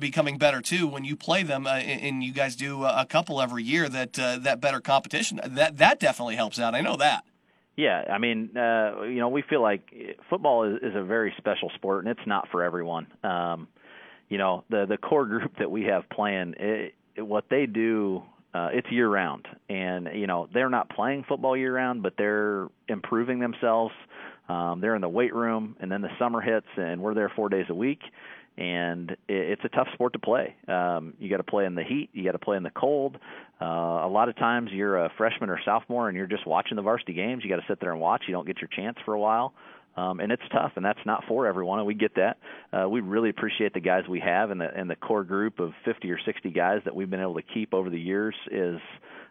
becoming 0.00 0.38
better 0.38 0.62
too, 0.62 0.88
when 0.88 1.04
you 1.04 1.16
play 1.16 1.42
them 1.42 1.66
and 1.66 2.24
you 2.24 2.32
guys 2.32 2.56
do 2.56 2.84
a 2.84 3.06
couple 3.08 3.40
every 3.40 3.62
year, 3.62 3.88
that 3.88 4.14
that 4.14 4.60
better 4.60 4.80
competition 4.80 5.38
that 5.46 5.76
that 5.76 6.00
definitely 6.00 6.34
helps 6.34 6.58
out. 6.58 6.74
I 6.74 6.80
know 6.80 6.96
that. 6.96 7.24
Yeah, 7.76 8.04
I 8.12 8.18
mean, 8.18 8.56
uh, 8.56 9.02
you 9.04 9.18
know, 9.18 9.28
we 9.28 9.42
feel 9.48 9.62
like 9.62 9.82
football 10.28 10.64
is, 10.64 10.82
is 10.82 10.94
a 10.94 11.02
very 11.02 11.32
special 11.38 11.70
sport, 11.74 12.04
and 12.04 12.16
it's 12.16 12.26
not 12.26 12.48
for 12.50 12.62
everyone. 12.62 13.06
Um, 13.24 13.68
you 14.28 14.38
know, 14.38 14.64
the 14.70 14.86
the 14.88 14.98
core 14.98 15.26
group 15.26 15.52
that 15.58 15.70
we 15.70 15.84
have 15.84 16.08
playing, 16.10 16.54
it, 16.58 16.94
what 17.16 17.44
they 17.50 17.66
do, 17.66 18.22
uh, 18.54 18.68
it's 18.72 18.90
year 18.90 19.08
round, 19.08 19.46
and 19.70 20.08
you 20.14 20.26
know, 20.26 20.48
they're 20.52 20.68
not 20.68 20.90
playing 20.90 21.24
football 21.26 21.56
year 21.56 21.74
round, 21.74 22.02
but 22.02 22.14
they're 22.18 22.68
improving 22.88 23.40
themselves. 23.40 23.94
Um, 24.48 24.80
they're 24.80 24.94
in 24.94 25.00
the 25.00 25.08
weight 25.08 25.34
room, 25.34 25.76
and 25.80 25.90
then 25.90 26.02
the 26.02 26.10
summer 26.18 26.40
hits, 26.42 26.66
and 26.76 27.00
we're 27.00 27.14
there 27.14 27.32
four 27.34 27.48
days 27.48 27.66
a 27.70 27.74
week 27.74 28.00
and 28.58 29.16
it's 29.28 29.64
a 29.64 29.68
tough 29.68 29.88
sport 29.94 30.12
to 30.12 30.18
play. 30.18 30.54
Um, 30.68 31.14
you 31.18 31.30
got 31.30 31.38
to 31.38 31.42
play 31.42 31.64
in 31.64 31.74
the 31.74 31.84
heat, 31.84 32.10
you 32.12 32.24
got 32.24 32.32
to 32.32 32.38
play 32.38 32.56
in 32.56 32.62
the 32.62 32.70
cold. 32.70 33.16
Uh, 33.60 33.64
a 33.64 34.08
lot 34.08 34.28
of 34.28 34.36
times 34.36 34.70
you're 34.72 35.04
a 35.04 35.10
freshman 35.16 35.48
or 35.48 35.58
sophomore 35.64 36.08
and 36.08 36.16
you're 36.16 36.26
just 36.26 36.46
watching 36.46 36.76
the 36.76 36.82
varsity 36.82 37.14
games. 37.14 37.42
You 37.44 37.50
got 37.50 37.56
to 37.56 37.66
sit 37.68 37.80
there 37.80 37.92
and 37.92 38.00
watch. 38.00 38.24
You 38.26 38.32
don't 38.32 38.46
get 38.46 38.60
your 38.60 38.68
chance 38.68 38.98
for 39.04 39.14
a 39.14 39.20
while. 39.20 39.54
Um, 39.96 40.20
and 40.20 40.32
it's 40.32 40.42
tough, 40.50 40.72
and 40.76 40.84
that's 40.84 41.04
not 41.04 41.24
for 41.28 41.46
everyone, 41.46 41.78
and 41.78 41.86
we 41.86 41.92
get 41.92 42.14
that. 42.14 42.38
Uh, 42.72 42.88
we 42.88 43.00
really 43.00 43.28
appreciate 43.28 43.74
the 43.74 43.80
guys 43.80 44.04
we 44.08 44.20
have, 44.20 44.50
and 44.50 44.58
the 44.58 44.74
and 44.74 44.88
the 44.88 44.96
core 44.96 45.22
group 45.22 45.60
of 45.60 45.72
50 45.84 46.10
or 46.10 46.18
60 46.18 46.50
guys 46.50 46.80
that 46.86 46.96
we've 46.96 47.10
been 47.10 47.20
able 47.20 47.34
to 47.34 47.42
keep 47.42 47.74
over 47.74 47.90
the 47.90 48.00
years 48.00 48.34
is, 48.50 48.78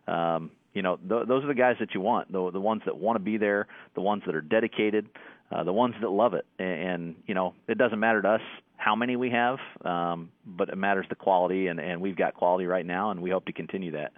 um, 0.07 0.51
you 0.75 0.83
know, 0.83 0.97
th- 0.97 1.27
those 1.27 1.43
are 1.43 1.47
the 1.47 1.55
guys 1.55 1.77
that 1.79 1.95
you 1.95 2.01
want, 2.01 2.31
the 2.31 2.51
the 2.51 2.61
ones 2.61 2.83
that 2.85 2.95
want 2.95 3.15
to 3.15 3.23
be 3.23 3.37
there, 3.37 3.65
the 3.95 4.01
ones 4.01 4.21
that 4.27 4.35
are 4.35 4.41
dedicated, 4.41 5.07
uh, 5.51 5.63
the 5.63 5.73
ones 5.73 5.95
that 6.01 6.09
love 6.09 6.33
it, 6.33 6.45
and, 6.59 6.67
and 6.69 7.15
you 7.27 7.33
know, 7.33 7.53
it 7.67 7.77
doesn't 7.77 7.99
matter 7.99 8.21
to 8.21 8.29
us 8.29 8.41
how 8.77 8.95
many 8.95 9.15
we 9.15 9.29
have, 9.29 9.59
um, 9.85 10.31
but 10.45 10.69
it 10.69 10.77
matters 10.77 11.05
the 11.09 11.15
quality, 11.15 11.67
and, 11.67 11.79
and 11.79 12.01
we've 12.01 12.15
got 12.15 12.33
quality 12.33 12.65
right 12.65 12.85
now, 12.85 13.11
and 13.11 13.21
we 13.21 13.29
hope 13.29 13.45
to 13.45 13.53
continue 13.53 13.91
that. 13.91 14.11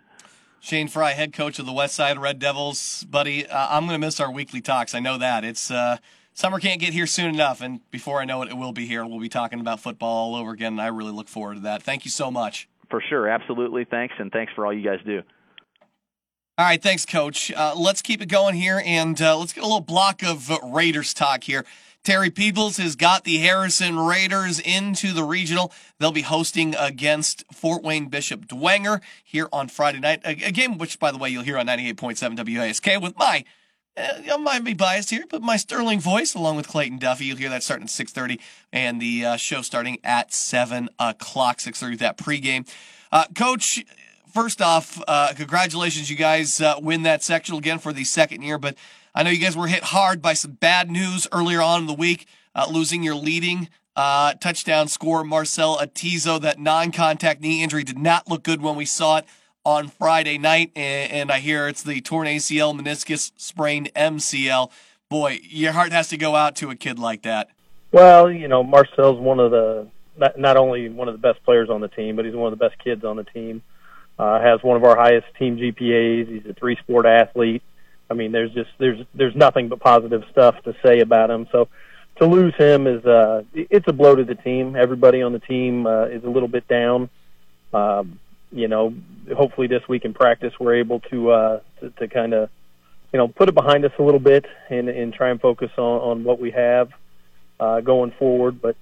Shane 0.62 0.88
Fry, 0.88 1.12
head 1.12 1.34
coach 1.34 1.60
of 1.60 1.66
the 1.66 1.74
West 1.74 1.96
Side 1.96 2.18
Red 2.18 2.40
Devils, 2.40 3.06
buddy. 3.10 3.46
Uh, 3.46 3.68
I'm 3.70 3.86
going 3.86 4.00
to 4.00 4.06
miss 4.06 4.22
our 4.22 4.32
weekly 4.32 4.62
talks. 4.62 4.96
I 4.96 5.00
know 5.00 5.18
that 5.18 5.44
it's 5.44 5.70
uh, 5.70 5.98
summer 6.34 6.60
can't 6.60 6.80
get 6.80 6.94
here 6.94 7.06
soon 7.06 7.34
enough, 7.34 7.60
and 7.62 7.82
before 7.92 8.22
I 8.22 8.26
know 8.26 8.42
it, 8.44 8.50
it 8.50 8.56
will 8.56 8.72
be 8.72 8.86
here. 8.86 9.06
We'll 9.06 9.20
be 9.20 9.28
talking 9.28 9.60
about 9.60 9.82
football 9.82 10.34
all 10.34 10.36
over 10.36 10.52
again, 10.52 10.74
and 10.74 10.82
I 10.82 10.88
really 10.88 11.12
look 11.12 11.28
forward 11.28 11.56
to 11.56 11.60
that. 11.62 11.84
Thank 11.84 12.06
you 12.06 12.12
so 12.12 12.32
much. 12.32 12.70
For 12.90 13.02
sure, 13.02 13.28
absolutely. 13.28 13.84
Thanks, 13.84 14.14
and 14.20 14.32
thanks 14.32 14.54
for 14.54 14.66
all 14.66 14.72
you 14.72 14.90
guys 14.90 15.00
do. 15.06 15.24
All 16.56 16.66
right, 16.66 16.80
thanks, 16.80 17.04
Coach. 17.04 17.52
Uh, 17.52 17.74
let's 17.76 18.04
keep 18.04 18.22
it 18.22 18.28
going 18.28 18.54
here, 18.54 18.80
and 18.86 19.20
uh, 19.20 19.36
let's 19.36 19.54
get 19.54 19.64
a 19.64 19.66
little 19.66 19.82
block 19.82 20.22
of 20.22 20.52
Raiders 20.64 21.12
talk 21.12 21.44
here. 21.46 21.66
Terry 22.04 22.30
Peebles 22.30 22.78
has 22.78 22.96
got 22.96 23.24
the 23.24 23.38
Harrison 23.38 23.98
Raiders 23.98 24.60
into 24.60 25.14
the 25.14 25.24
regional. 25.24 25.72
They'll 25.98 26.12
be 26.12 26.22
hosting 26.22 26.76
against 26.78 27.44
Fort 27.52 27.82
Wayne 27.82 28.08
Bishop 28.08 28.46
Dwenger 28.46 29.02
here 29.24 29.50
on 29.52 29.68
Friday 29.68 30.00
night. 30.00 30.22
A, 30.24 30.32
a 30.46 30.52
game 30.52 30.78
which, 30.78 31.00
by 31.00 31.12
the 31.12 31.18
way, 31.18 31.30
you'll 31.30 31.42
hear 31.42 31.58
on 31.58 31.66
98.7 31.66 32.38
WASK 32.38 33.02
with 33.02 33.18
my 33.18 33.46
uh, 33.98 34.22
I 34.32 34.38
might 34.38 34.64
be 34.64 34.76
biased 34.76 35.10
here, 35.10 35.24
but 35.28 35.42
my 35.42 35.58
sterling 35.58 36.00
voice, 36.00 36.36
along 36.36 36.58
with 36.58 36.68
Clayton 36.68 37.00
Duffy, 37.00 37.26
you'll 37.26 37.38
hear 37.38 37.50
that 37.50 37.64
starting 37.64 37.86
at 37.86 37.90
6.30, 37.90 38.40
and 38.72 39.02
the 39.02 39.26
uh, 39.26 39.38
show 39.38 39.62
starting 39.64 39.98
at 40.04 40.34
7 40.34 40.90
o'clock, 41.00 41.58
6.30 41.58 41.98
that 42.00 42.18
pregame. 42.18 42.68
Uh, 43.12 43.26
Coach, 43.36 43.84
first 44.34 44.62
off, 44.62 45.02
uh, 45.08 45.34
congratulations, 45.36 46.10
you 46.10 46.16
guys 46.16 46.60
uh, 46.60 46.76
win 46.82 47.04
that 47.04 47.24
sectional 47.24 47.60
again 47.60 47.80
for 47.80 47.94
the 47.94 48.04
second 48.04 48.42
year, 48.42 48.58
but 48.58 48.76
I 49.16 49.24
know 49.24 49.30
you 49.30 49.40
guys 49.40 49.56
were 49.56 49.68
hit 49.68 49.84
hard 49.84 50.22
by 50.22 50.34
some 50.34 50.52
bad 50.52 50.90
news 50.90 51.28
earlier 51.32 51.62
on 51.62 51.82
in 51.82 51.88
the 51.88 51.94
week, 51.94 52.26
uh, 52.56 52.68
losing 52.70 53.04
your 53.04 53.16
leading 53.16 53.70
uh, 53.96 54.34
touchdown 54.34 54.88
scorer, 54.88 55.24
Marcel 55.24 55.78
Atizo. 55.78 56.42
That 56.42 56.60
non 56.60 56.92
contact 56.92 57.42
knee 57.42 57.62
injury 57.62 57.84
did 57.84 58.00
not 58.00 58.28
look 58.28 58.44
good 58.44 58.62
when 58.62 58.76
we 58.76 58.86
saw 58.86 59.18
it 59.18 59.26
on 59.64 59.88
Friday 59.88 60.40
night. 60.40 60.72
And, 60.76 61.12
and 61.12 61.32
I 61.32 61.40
hear 61.40 61.68
it's 61.68 61.84
the 61.84 62.02
torn 62.02 62.28
ACL, 62.28 62.78
meniscus, 62.78 63.32
sprained 63.38 63.94
MCL. 63.94 64.72
Boy, 65.10 65.40
your 65.44 65.74
heart 65.74 65.92
has 65.92 66.10
to 66.10 66.18
go 66.18 66.36
out 66.36 66.56
to 66.58 66.72
a 66.72 66.76
kid 66.76 66.98
like 66.98 67.22
that. 67.22 67.50
Well, 67.92 68.32
you 68.32 68.48
know, 68.48 68.64
Marcel's 68.64 69.20
one 69.20 69.40
of 69.40 69.52
the, 69.52 69.88
not, 70.18 70.40
not 70.40 70.58
only 70.58 70.90
one 70.90 71.08
of 71.08 71.14
the 71.14 71.20
best 71.20 71.44
players 71.44 71.70
on 71.70 71.82
the 71.82 71.88
team, 71.88 72.16
but 72.16 72.26
he's 72.26 72.34
one 72.34 72.52
of 72.52 72.58
the 72.58 72.68
best 72.68 72.84
kids 72.84 73.04
on 73.04 73.18
the 73.18 73.24
team. 73.24 73.62
Uh, 74.18 74.40
has 74.40 74.62
one 74.62 74.78
of 74.78 74.84
our 74.84 74.96
highest 74.96 75.26
team 75.40 75.58
GPAs. 75.58 76.28
He's 76.28 76.46
a 76.50 76.54
three 76.54 76.78
sport 76.78 77.06
athlete. 77.06 77.64
I 78.10 78.14
mean, 78.14 78.32
there's 78.32 78.54
just 78.54 78.70
there's 78.78 79.06
there's 79.16 79.36
nothing 79.36 79.70
but 79.70 79.80
positive 79.80 80.24
stuff 80.32 80.56
to 80.64 80.76
say 80.86 81.00
about 81.00 81.32
him. 81.32 81.48
So 81.52 81.68
to 82.18 82.28
lose 82.28 82.54
him 82.56 82.86
is 82.86 83.04
uh, 83.06 83.44
it's 83.54 83.88
a 83.88 83.94
blow 83.94 84.16
to 84.16 84.24
the 84.24 84.36
team. 84.36 84.76
Everybody 84.76 85.22
on 85.22 85.34
the 85.34 85.40
team 85.40 85.88
uh, 85.88 86.06
is 86.06 86.24
a 86.24 86.30
little 86.30 86.48
bit 86.48 86.68
down. 86.68 87.10
Um, 87.74 88.20
you 88.52 88.68
know, 88.68 88.94
hopefully 89.36 89.68
this 89.68 89.82
week 89.90 90.06
in 90.06 90.14
practice 90.14 90.54
we're 90.60 90.76
able 90.76 91.00
to 91.12 91.32
uh, 91.32 91.60
to, 91.80 91.90
to 91.90 92.08
kind 92.08 92.34
of 92.34 92.50
you 93.12 93.18
know 93.18 93.28
put 93.28 93.50
it 93.50 93.56
behind 93.56 93.84
us 93.84 93.92
a 93.98 94.04
little 94.04 94.20
bit 94.20 94.46
and, 94.70 94.90
and 94.90 95.14
try 95.14 95.30
and 95.30 95.42
focus 95.42 95.72
on, 95.78 96.02
on 96.02 96.24
what 96.24 96.40
we 96.40 96.52
have 96.52 96.92
uh, 97.60 97.82
going 97.82 98.12
forward. 98.12 98.62
But 98.62 98.76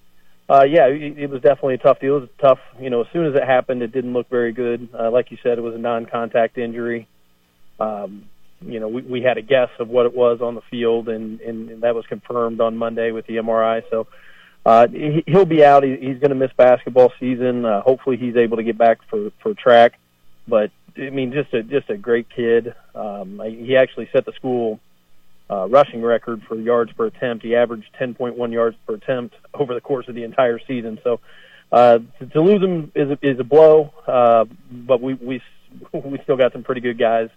uh, 0.51 0.63
yeah, 0.63 0.88
it, 0.88 1.17
it 1.17 1.29
was 1.29 1.41
definitely 1.41 1.75
a 1.75 1.77
tough 1.77 2.00
deal. 2.00 2.17
It 2.17 2.22
was 2.22 2.29
tough. 2.39 2.60
You 2.79 2.89
know, 2.89 3.01
as 3.01 3.08
soon 3.13 3.25
as 3.25 3.36
it 3.36 3.43
happened, 3.43 3.81
it 3.81 3.93
didn't 3.93 4.12
look 4.12 4.29
very 4.29 4.51
good. 4.51 4.89
Uh, 4.98 5.10
like 5.10 5.31
you 5.31 5.38
said, 5.41 5.58
it 5.58 5.62
was 5.62 5.75
a 5.75 5.77
non-contact 5.77 6.58
injury. 6.58 7.08
Um, 7.79 8.25
you 8.60 8.79
know, 8.81 8.89
we, 8.89 9.01
we 9.01 9.22
had 9.22 9.38
a 9.38 9.41
guess 9.41 9.70
of 9.79 9.88
what 9.88 10.05
it 10.05 10.13
was 10.13 10.41
on 10.41 10.55
the 10.55 10.62
field, 10.70 11.08
and, 11.08 11.39
and, 11.39 11.70
and 11.70 11.84
that 11.84 11.96
was 11.96 12.05
confirmed 12.05 12.60
on 12.60 12.75
Monday 12.75 13.12
with 13.12 13.25
the 13.27 13.38
MRI. 13.38 13.84
So 13.89 14.08
uh, 14.65 14.88
he, 14.89 15.24
he'll 15.25 15.46
be 15.46 15.63
out. 15.63 15.84
He, 15.84 15.91
he's 15.91 16.20
going 16.20 16.29
to 16.29 16.36
miss 16.36 16.51
basketball 16.58 17.13
season. 17.17 17.63
Uh, 17.63 17.81
hopefully, 17.81 18.17
he's 18.17 18.36
able 18.36 18.58
to 18.58 18.63
get 18.63 18.77
back 18.77 19.00
for 19.10 19.31
for 19.41 19.53
track. 19.53 19.93
But 20.48 20.72
I 20.98 21.12
mean, 21.12 21.31
just 21.31 21.53
a 21.53 21.63
just 21.63 21.89
a 21.89 21.98
great 21.98 22.27
kid. 22.29 22.75
Um, 22.93 23.41
he 23.46 23.77
actually 23.77 24.10
set 24.12 24.25
the 24.25 24.34
school 24.34 24.79
uh, 25.51 25.67
rushing 25.67 26.01
record 26.01 26.41
for 26.48 26.55
yards 26.55 26.91
per 26.93 27.08
attempt. 27.08 27.43
He 27.43 27.55
averaged 27.55 27.89
10.1 28.00 28.51
yards 28.53 28.77
per 28.88 28.96
attempt 28.96 29.36
over 29.53 29.74
the 29.74 29.81
course 29.81 30.08
of 30.08 30.15
the 30.15 30.24
entire 30.24 30.60
season. 30.65 31.00
So 31.03 31.20
uh, 31.72 32.00
to, 32.20 32.25
to 32.27 32.41
lose 32.41 32.62
him 32.62 32.91
is 32.96 33.12
a, 33.12 33.17
is 33.22 33.39
a 33.39 33.43
blow. 33.43 33.93
Uh, 34.08 34.46
but 34.72 35.01
we 35.01 35.15
we 35.15 35.41
we 35.93 36.20
still 36.24 36.38
got 36.38 36.53
some 36.53 36.63
pretty 36.63 36.81
good 36.81 36.98
guys 36.98 37.29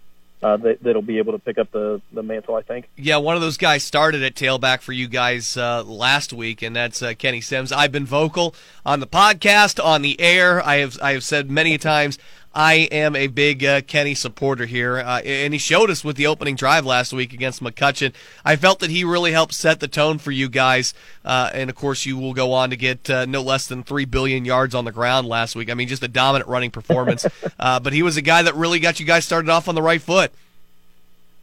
uh, 0.44 0.59
that, 0.59 0.83
that'll 0.83 1.02
be 1.02 1.18
able 1.18 1.33
to 1.33 1.38
pick 1.38 1.56
up 1.56 1.73
the, 1.73 2.02
the 2.12 2.23
mantle, 2.23 2.54
I 2.54 2.62
think. 2.62 2.88
Yeah, 2.97 3.16
one 3.16 3.35
of 3.35 3.40
those 3.40 3.56
guys 3.56 3.83
started 3.83 4.23
at 4.23 4.35
tailback 4.35 4.83
for 4.83 4.92
you 4.92 5.09
guys 5.09 5.56
uh, 5.56 5.83
last 5.85 6.33
week, 6.33 6.61
and 6.61 6.76
that's 6.76 7.02
uh, 7.02 7.14
Kenny 7.16 7.40
Sims. 7.40 7.73
I've 7.73 7.92
been 7.92 8.04
vocal 8.04 8.54
on 8.85 9.00
the 9.00 9.06
podcast, 9.06 9.83
on 9.83 10.02
the 10.02 10.21
air. 10.21 10.64
I 10.64 10.76
have 10.76 10.99
I 11.00 11.12
have 11.12 11.25
said 11.25 11.50
many 11.50 11.78
times 11.92 12.18
I 12.54 12.88
am 12.92 13.16
a 13.16 13.26
big 13.26 13.64
uh, 13.64 13.80
Kenny 13.80 14.14
supporter 14.14 14.66
here, 14.66 14.99
uh, 14.99 15.20
and 15.23 15.52
he 15.52 15.58
showed 15.58 15.90
us 15.90 16.04
with 16.04 16.16
the 16.16 16.28
opening 16.28 16.54
drive 16.54 16.87
last 16.87 17.12
week 17.12 17.32
against 17.32 17.61
McCutcheon. 17.61 18.12
I 18.44 18.54
felt 18.54 18.78
that 18.78 18.90
he 18.90 19.02
really 19.02 19.32
helped 19.32 19.54
set 19.54 19.80
the 19.80 19.88
tone 19.88 20.18
for 20.18 20.30
you 20.30 20.49
guys, 20.49 20.94
uh, 21.25 21.50
and 21.52 21.68
of 21.68 21.75
course, 21.75 22.06
you 22.06 22.16
will 22.16 22.32
go 22.32 22.52
on 22.52 22.70
to 22.70 22.76
get 22.76 23.11
uh, 23.11 23.26
no 23.26 23.42
less 23.42 23.66
than 23.66 23.82
three 23.82 24.04
billion 24.04 24.44
yards 24.44 24.73
on 24.73 24.84
the 24.84 24.92
ground 24.92 25.26
last 25.26 25.56
week. 25.56 25.68
I 25.68 25.75
mean, 25.75 25.88
just 25.88 26.04
a 26.04 26.08
dominant 26.08 26.49
running 26.49 26.70
performance. 26.70 27.26
Uh, 27.58 27.78
but 27.78 27.92
he 27.92 28.02
was 28.02 28.16
a 28.16 28.23
guy 28.23 28.42
that 28.42 28.54
really 28.54 28.78
got 28.78 28.99
you 28.99 29.06
guys 29.06 29.25
started 29.25 29.49
off 29.49 29.68
on 29.68 29.75
the 29.75 29.82
right 29.82 30.00
foot. 30.02 30.32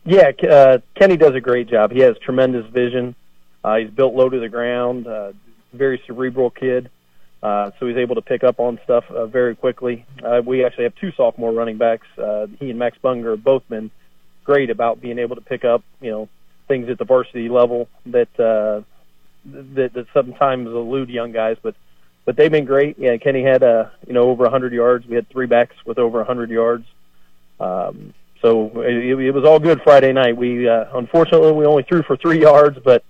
Yeah, 0.04 0.32
uh, 0.50 0.80
Kenny 0.96 1.16
does 1.16 1.36
a 1.36 1.40
great 1.40 1.68
job. 1.68 1.92
He 1.92 2.00
has 2.00 2.18
tremendous 2.18 2.66
vision. 2.68 3.16
he's 3.78 3.90
built 3.90 4.14
low 4.14 4.30
to 4.30 4.40
the 4.40 4.50
ground. 4.50 5.08
very 5.74 6.02
cerebral 6.06 6.50
kid. 6.50 6.90
Uh, 7.44 7.72
so 7.80 7.88
he's 7.88 7.98
able 7.98 8.16
to 8.16 8.22
pick 8.22 8.44
up 8.44 8.60
on 8.60 8.80
stuff 8.84 9.04
uh, 9.10 9.26
very 9.26 9.56
quickly. 9.56 10.06
Uh, 10.24 10.42
we 10.46 10.64
actually 10.64 10.84
have 10.84 10.96
two 10.96 11.12
sophomore 11.14 11.52
running 11.52 11.78
backs. 11.78 12.06
Uh, 12.18 12.48
he 12.60 12.70
and 12.70 12.78
Max 12.78 12.98
Bunger 13.00 13.32
have 13.32 13.44
both 13.44 13.68
been 13.68 13.90
great 14.44 14.70
about 14.70 15.02
being 15.02 15.18
able 15.18 15.36
to 15.36 15.42
pick 15.42 15.66
up, 15.66 15.84
you 16.02 16.12
know, 16.12 16.30
things 16.68 16.88
at 16.90 16.98
the 16.98 17.06
varsity 17.06 17.50
level 17.50 17.90
that 18.06 18.30
uh, 18.40 18.82
that, 19.46 19.94
that 19.94 20.06
sometimes 20.14 20.68
elude 20.68 21.10
young 21.10 21.32
guys. 21.32 21.58
But 21.62 21.76
but 22.26 22.36
they've 22.38 22.52
been 22.52 22.66
great. 22.66 23.00
Yeah, 23.00 23.18
Kenny 23.18 23.44
had 23.44 23.64
uh, 23.64 23.90
you 24.08 24.14
know 24.14 24.24
over 24.24 24.44
100 24.44 24.72
yards. 24.72 25.08
We 25.08 25.16
had 25.16 25.28
three 25.30 25.48
backs 25.48 25.76
with 25.86 25.98
over 25.98 26.20
100 26.20 26.50
yards. 26.52 26.86
Um, 27.60 28.14
so 28.42 28.82
it, 28.82 29.20
it 29.20 29.32
was 29.32 29.46
all 29.46 29.60
good 29.60 29.82
Friday 29.84 30.14
night. 30.14 30.38
We 30.38 30.68
uh, 30.68 30.86
unfortunately 30.94 31.54
we 31.54 31.66
only 31.66 31.84
threw 31.84 32.04
for 32.04 32.18
three 32.18 32.40
yards, 32.42 32.78
but 32.84 33.04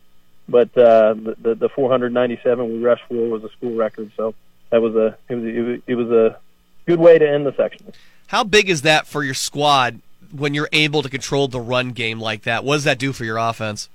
but 0.47 0.75
uh, 0.77 1.13
the 1.13 1.55
the 1.55 1.69
497 1.69 2.67
we 2.67 2.79
rushed 2.79 3.03
for 3.07 3.29
was 3.29 3.43
a 3.43 3.49
school 3.49 3.75
record. 3.75 4.11
So 4.17 4.35
that 4.69 4.81
was 4.81 4.95
a 4.95 5.17
it 5.29 5.35
was 5.35 5.43
was, 5.43 5.81
it 5.87 5.95
was 5.95 6.09
a 6.09 6.37
good 6.85 6.99
way 6.99 7.17
to 7.17 7.29
end 7.29 7.45
the 7.45 7.55
section. 7.55 7.93
How 8.27 8.43
big 8.43 8.69
is 8.69 8.81
that 8.83 9.07
for 9.07 9.23
your 9.23 9.33
squad 9.33 10.01
when 10.31 10.53
you're 10.53 10.69
able 10.71 11.01
to 11.01 11.09
control 11.09 11.47
the 11.47 11.59
run 11.59 11.91
game 11.91 12.19
like 12.19 12.43
that? 12.43 12.63
What 12.63 12.75
does 12.75 12.83
that 12.85 12.97
do 12.97 13.13
for 13.13 13.25
your 13.25 13.37
offense? 13.37 13.89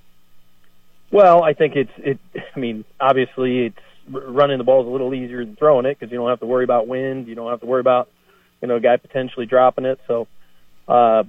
Well, 1.11 1.43
I 1.43 1.53
think 1.53 1.75
it's 1.75 1.91
it. 1.97 2.19
I 2.55 2.59
mean, 2.59 2.85
obviously, 2.99 3.65
it's 3.65 3.79
running 4.09 4.57
the 4.57 4.63
ball 4.63 4.81
is 4.81 4.87
a 4.87 4.91
little 4.91 5.13
easier 5.13 5.43
than 5.43 5.55
throwing 5.55 5.85
it 5.85 5.97
because 5.99 6.11
you 6.11 6.17
don't 6.17 6.29
have 6.29 6.39
to 6.39 6.45
worry 6.45 6.63
about 6.63 6.87
wind. 6.87 7.27
You 7.27 7.35
don't 7.35 7.49
have 7.49 7.61
to 7.61 7.65
worry 7.65 7.79
about 7.79 8.09
you 8.61 8.67
know 8.67 8.75
a 8.75 8.79
guy 8.79 8.97
potentially 8.97 9.45
dropping 9.45 9.85
it. 9.85 9.99
So, 10.07 10.27
uh, 10.87 11.23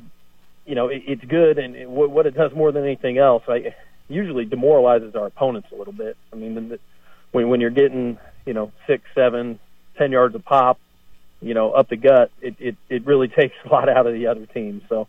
you 0.66 0.74
know, 0.74 0.88
it, 0.88 1.02
it's 1.06 1.24
good. 1.24 1.58
And 1.58 1.76
it, 1.76 1.88
what 1.88 2.26
it 2.26 2.34
does 2.34 2.52
more 2.52 2.72
than 2.72 2.84
anything 2.84 3.18
else, 3.18 3.44
I 3.48 3.74
usually 4.08 4.44
demoralizes 4.44 5.14
our 5.14 5.26
opponents 5.26 5.68
a 5.72 5.76
little 5.76 5.92
bit. 5.92 6.16
I 6.32 6.36
mean, 6.36 6.78
when 7.32 7.48
when 7.48 7.60
you're 7.60 7.70
getting 7.70 8.18
you 8.46 8.54
know 8.54 8.72
six, 8.86 9.04
seven, 9.14 9.58
ten 9.96 10.12
yards 10.12 10.34
of 10.34 10.44
pop, 10.44 10.78
you 11.40 11.54
know, 11.54 11.72
up 11.72 11.88
the 11.88 11.96
gut, 11.96 12.30
it 12.40 12.56
it 12.58 12.76
it 12.88 13.06
really 13.06 13.28
takes 13.38 13.54
a 13.64 13.68
lot 13.68 13.88
out 13.88 14.06
of 14.06 14.14
the 14.14 14.26
other 14.26 14.46
team. 14.46 14.82
So 14.88 15.08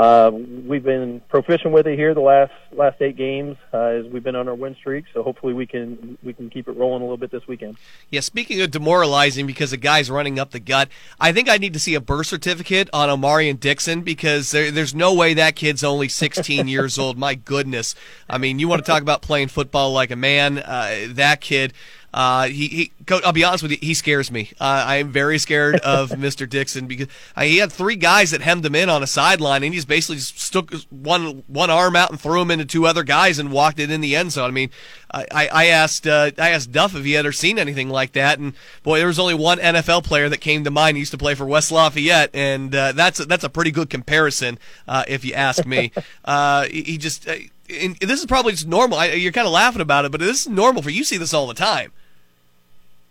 uh, 0.00 0.30
we've 0.30 0.82
been 0.82 1.20
proficient 1.28 1.74
with 1.74 1.86
it 1.86 1.94
here 1.94 2.14
the 2.14 2.22
last 2.22 2.52
last 2.72 3.02
eight 3.02 3.18
games 3.18 3.58
uh, 3.74 3.78
as 3.78 4.06
we've 4.06 4.24
been 4.24 4.34
on 4.34 4.48
our 4.48 4.54
win 4.54 4.74
streak. 4.74 5.04
So 5.12 5.22
hopefully 5.22 5.52
we 5.52 5.66
can 5.66 6.16
we 6.22 6.32
can 6.32 6.48
keep 6.48 6.68
it 6.68 6.72
rolling 6.72 7.02
a 7.02 7.04
little 7.04 7.18
bit 7.18 7.30
this 7.30 7.46
weekend. 7.46 7.76
Yeah, 8.08 8.20
speaking 8.20 8.62
of 8.62 8.70
demoralizing 8.70 9.46
because 9.46 9.72
the 9.72 9.76
guy's 9.76 10.10
running 10.10 10.38
up 10.38 10.52
the 10.52 10.58
gut, 10.58 10.88
I 11.20 11.32
think 11.32 11.50
I 11.50 11.58
need 11.58 11.74
to 11.74 11.78
see 11.78 11.94
a 11.94 12.00
birth 12.00 12.28
certificate 12.28 12.88
on 12.94 13.10
Omarion 13.10 13.60
Dixon 13.60 14.00
because 14.00 14.52
there, 14.52 14.70
there's 14.70 14.94
no 14.94 15.12
way 15.12 15.34
that 15.34 15.54
kid's 15.54 15.84
only 15.84 16.08
16 16.08 16.66
years 16.68 16.98
old. 16.98 17.18
My 17.18 17.34
goodness, 17.34 17.94
I 18.26 18.38
mean, 18.38 18.58
you 18.58 18.68
want 18.68 18.82
to 18.82 18.90
talk 18.90 19.02
about 19.02 19.20
playing 19.20 19.48
football 19.48 19.92
like 19.92 20.10
a 20.10 20.16
man? 20.16 20.60
Uh, 20.60 21.08
that 21.10 21.42
kid. 21.42 21.74
Uh, 22.12 22.48
he, 22.48 22.68
he, 22.68 22.92
I'll 23.24 23.32
be 23.32 23.44
honest 23.44 23.62
with 23.62 23.72
you, 23.72 23.78
he 23.80 23.94
scares 23.94 24.30
me. 24.30 24.50
Uh, 24.60 24.84
I 24.86 24.96
am 24.96 25.10
very 25.10 25.38
scared 25.38 25.76
of 25.80 26.10
Mr. 26.10 26.48
Dixon 26.48 26.86
because 26.86 27.08
uh, 27.36 27.42
he 27.42 27.58
had 27.58 27.72
three 27.72 27.96
guys 27.96 28.32
that 28.32 28.40
hemmed 28.40 28.64
him 28.64 28.74
in 28.74 28.88
on 28.88 29.02
a 29.02 29.06
sideline, 29.06 29.62
and 29.62 29.72
he 29.72 29.78
just 29.78 29.88
basically 29.88 30.16
just 30.16 30.38
stuck 30.38 30.72
one 30.90 31.44
one 31.46 31.70
arm 31.70 31.96
out 31.96 32.10
and 32.10 32.20
threw 32.20 32.40
him 32.40 32.50
into 32.50 32.64
two 32.64 32.86
other 32.86 33.04
guys 33.04 33.38
and 33.38 33.52
walked 33.52 33.78
it 33.78 33.90
in 33.90 34.00
the 34.00 34.16
end 34.16 34.32
zone. 34.32 34.48
I 34.48 34.52
mean, 34.52 34.70
I, 35.12 35.48
I 35.52 35.66
asked 35.66 36.06
uh, 36.06 36.30
I 36.38 36.50
asked 36.50 36.72
Duff 36.72 36.94
if 36.94 37.04
he 37.04 37.12
had 37.12 37.26
ever 37.26 37.32
seen 37.32 37.58
anything 37.58 37.88
like 37.88 38.12
that, 38.12 38.38
and 38.38 38.54
boy, 38.82 38.98
there 38.98 39.06
was 39.06 39.18
only 39.18 39.34
one 39.34 39.58
NFL 39.58 40.04
player 40.04 40.28
that 40.28 40.38
came 40.38 40.64
to 40.64 40.70
mind. 40.70 40.96
He 40.96 41.00
used 41.00 41.12
to 41.12 41.18
play 41.18 41.34
for 41.34 41.46
West 41.46 41.70
Lafayette, 41.70 42.30
and 42.34 42.74
uh, 42.74 42.92
that's 42.92 43.20
a, 43.20 43.24
that's 43.24 43.44
a 43.44 43.50
pretty 43.50 43.70
good 43.70 43.90
comparison, 43.90 44.58
uh, 44.88 45.04
if 45.08 45.24
you 45.24 45.34
ask 45.34 45.64
me. 45.66 45.92
Uh, 46.24 46.64
he 46.64 46.98
just. 46.98 47.28
Uh, 47.28 47.34
and 47.70 47.96
this 47.96 48.20
is 48.20 48.26
probably 48.26 48.52
just 48.52 48.66
normal. 48.66 48.98
I, 48.98 49.06
you're 49.12 49.32
kind 49.32 49.46
of 49.46 49.52
laughing 49.52 49.80
about 49.80 50.04
it, 50.04 50.12
but 50.12 50.20
this 50.20 50.42
is 50.42 50.48
normal 50.48 50.82
for 50.82 50.90
you. 50.90 51.04
See 51.04 51.16
this 51.16 51.32
all 51.32 51.46
the 51.46 51.54
time. 51.54 51.92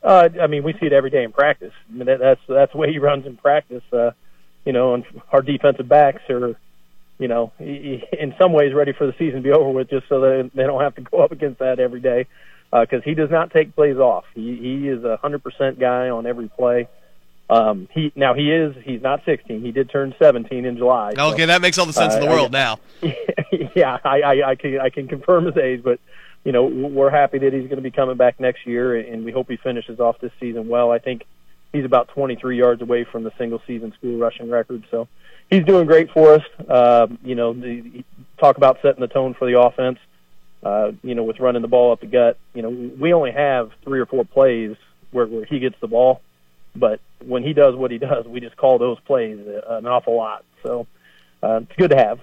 Uh, 0.01 0.29
I 0.41 0.47
mean, 0.47 0.63
we 0.63 0.73
see 0.73 0.85
it 0.85 0.93
every 0.93 1.09
day 1.09 1.23
in 1.23 1.31
practice. 1.31 1.73
I 1.89 1.93
mean, 1.93 2.05
that, 2.05 2.19
that's 2.19 2.41
that's 2.47 2.71
the 2.71 2.77
way 2.77 2.91
he 2.91 2.99
runs 2.99 3.25
in 3.25 3.37
practice. 3.37 3.83
Uh, 3.91 4.11
you 4.65 4.73
know, 4.73 4.93
and 4.93 5.03
our 5.31 5.41
defensive 5.41 5.87
backs 5.87 6.21
are, 6.29 6.55
you 7.17 7.27
know, 7.27 7.51
in 7.59 8.33
some 8.37 8.53
ways 8.53 8.73
ready 8.73 8.93
for 8.93 9.07
the 9.07 9.13
season 9.13 9.37
to 9.37 9.41
be 9.41 9.51
over 9.51 9.69
with, 9.69 9.89
just 9.89 10.07
so 10.07 10.21
that 10.21 10.51
they 10.53 10.63
don't 10.63 10.81
have 10.81 10.95
to 10.95 11.01
go 11.01 11.21
up 11.21 11.31
against 11.31 11.59
that 11.59 11.79
every 11.79 11.99
day. 11.99 12.27
Because 12.71 12.99
uh, 12.99 13.05
he 13.05 13.15
does 13.15 13.31
not 13.31 13.51
take 13.51 13.75
plays 13.75 13.97
off. 13.97 14.25
He 14.35 14.55
he 14.55 14.87
is 14.87 15.03
a 15.03 15.17
hundred 15.17 15.43
percent 15.43 15.79
guy 15.79 16.09
on 16.09 16.25
every 16.25 16.49
play. 16.49 16.87
Um, 17.49 17.89
he 17.91 18.13
now 18.15 18.35
he 18.35 18.51
is 18.51 18.75
he's 18.83 19.01
not 19.01 19.25
16. 19.25 19.61
He 19.61 19.71
did 19.71 19.89
turn 19.89 20.13
17 20.19 20.65
in 20.65 20.77
July. 20.77 21.13
Okay, 21.17 21.41
so, 21.41 21.45
that 21.47 21.61
makes 21.61 21.79
all 21.79 21.87
the 21.87 21.93
sense 21.93 22.13
uh, 22.13 22.17
in 22.17 22.23
the 22.23 22.29
world 22.29 22.55
I, 22.55 22.59
now. 22.59 22.79
Yeah, 23.75 23.97
I, 24.03 24.21
I 24.21 24.49
I 24.51 24.55
can 24.55 24.79
I 24.79 24.89
can 24.89 25.07
confirm 25.07 25.45
his 25.45 25.57
age, 25.57 25.81
but 25.83 25.99
you 26.43 26.51
know, 26.51 26.63
we're 26.63 27.09
happy 27.09 27.39
that 27.39 27.53
he's 27.53 27.63
going 27.63 27.77
to 27.77 27.81
be 27.81 27.91
coming 27.91 28.17
back 28.17 28.39
next 28.39 28.65
year, 28.65 28.95
and 28.95 29.25
we 29.25 29.31
hope 29.31 29.49
he 29.49 29.57
finishes 29.57 29.99
off 29.99 30.19
this 30.19 30.31
season 30.39 30.67
well. 30.67 30.91
I 30.91 30.99
think 30.99 31.25
he's 31.73 31.85
about 31.85 32.09
23 32.09 32.57
yards 32.57 32.81
away 32.81 33.03
from 33.03 33.23
the 33.23 33.31
single 33.37 33.61
season 33.67 33.93
school 33.93 34.17
rushing 34.17 34.49
record, 34.49 34.85
so 34.89 35.07
he's 35.49 35.65
doing 35.65 35.85
great 35.85 36.11
for 36.11 36.35
us. 36.35 36.43
Uh, 36.67 37.07
you 37.23 37.35
know, 37.35 37.53
the, 37.53 38.03
talk 38.37 38.57
about 38.57 38.79
setting 38.81 39.01
the 39.01 39.07
tone 39.07 39.33
for 39.33 39.49
the 39.49 39.59
offense. 39.59 39.99
Uh, 40.61 40.91
you 41.03 41.15
know, 41.15 41.23
with 41.23 41.39
running 41.39 41.61
the 41.61 41.69
ball 41.69 41.93
up 41.93 42.01
the 42.01 42.05
gut. 42.05 42.37
You 42.53 42.61
know, 42.61 42.69
we 42.69 43.13
only 43.13 43.31
have 43.31 43.71
three 43.85 44.01
or 44.01 44.05
four 44.05 44.25
plays 44.25 44.75
where, 45.11 45.25
where 45.25 45.45
he 45.45 45.59
gets 45.59 45.79
the 45.79 45.87
ball, 45.87 46.21
but 46.75 46.99
when 47.23 47.43
he 47.43 47.53
does 47.53 47.75
what 47.75 47.91
he 47.91 47.97
does, 47.97 48.25
we 48.25 48.41
just 48.41 48.57
call 48.57 48.77
those 48.77 48.99
plays 49.01 49.39
an 49.67 49.87
awful 49.87 50.17
lot. 50.17 50.43
So 50.63 50.85
uh, 51.41 51.61
it's 51.63 51.75
good 51.77 51.91
to 51.91 51.97
have 51.97 52.19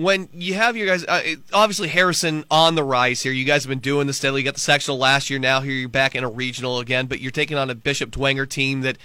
when 0.00 0.28
you 0.32 0.54
have 0.54 0.76
your 0.76 0.86
guys, 0.86 1.04
uh, 1.04 1.22
obviously 1.52 1.88
Harrison 1.88 2.44
on 2.50 2.74
the 2.74 2.82
rise 2.82 3.22
here. 3.22 3.32
You 3.32 3.44
guys 3.44 3.64
have 3.64 3.68
been 3.68 3.80
doing 3.80 4.06
this 4.06 4.16
steadily. 4.16 4.40
You 4.40 4.46
got 4.46 4.54
the 4.54 4.60
sectional 4.60 4.98
last 4.98 5.28
year. 5.28 5.38
Now 5.38 5.60
here 5.60 5.72
you're 5.72 5.88
back 5.88 6.14
in 6.14 6.24
a 6.24 6.28
regional 6.28 6.78
again, 6.78 7.06
but 7.06 7.20
you're 7.20 7.30
taking 7.30 7.58
on 7.58 7.68
a 7.68 7.74
Bishop 7.74 8.10
Dwenger 8.10 8.48
team 8.48 8.80
that 8.80 8.96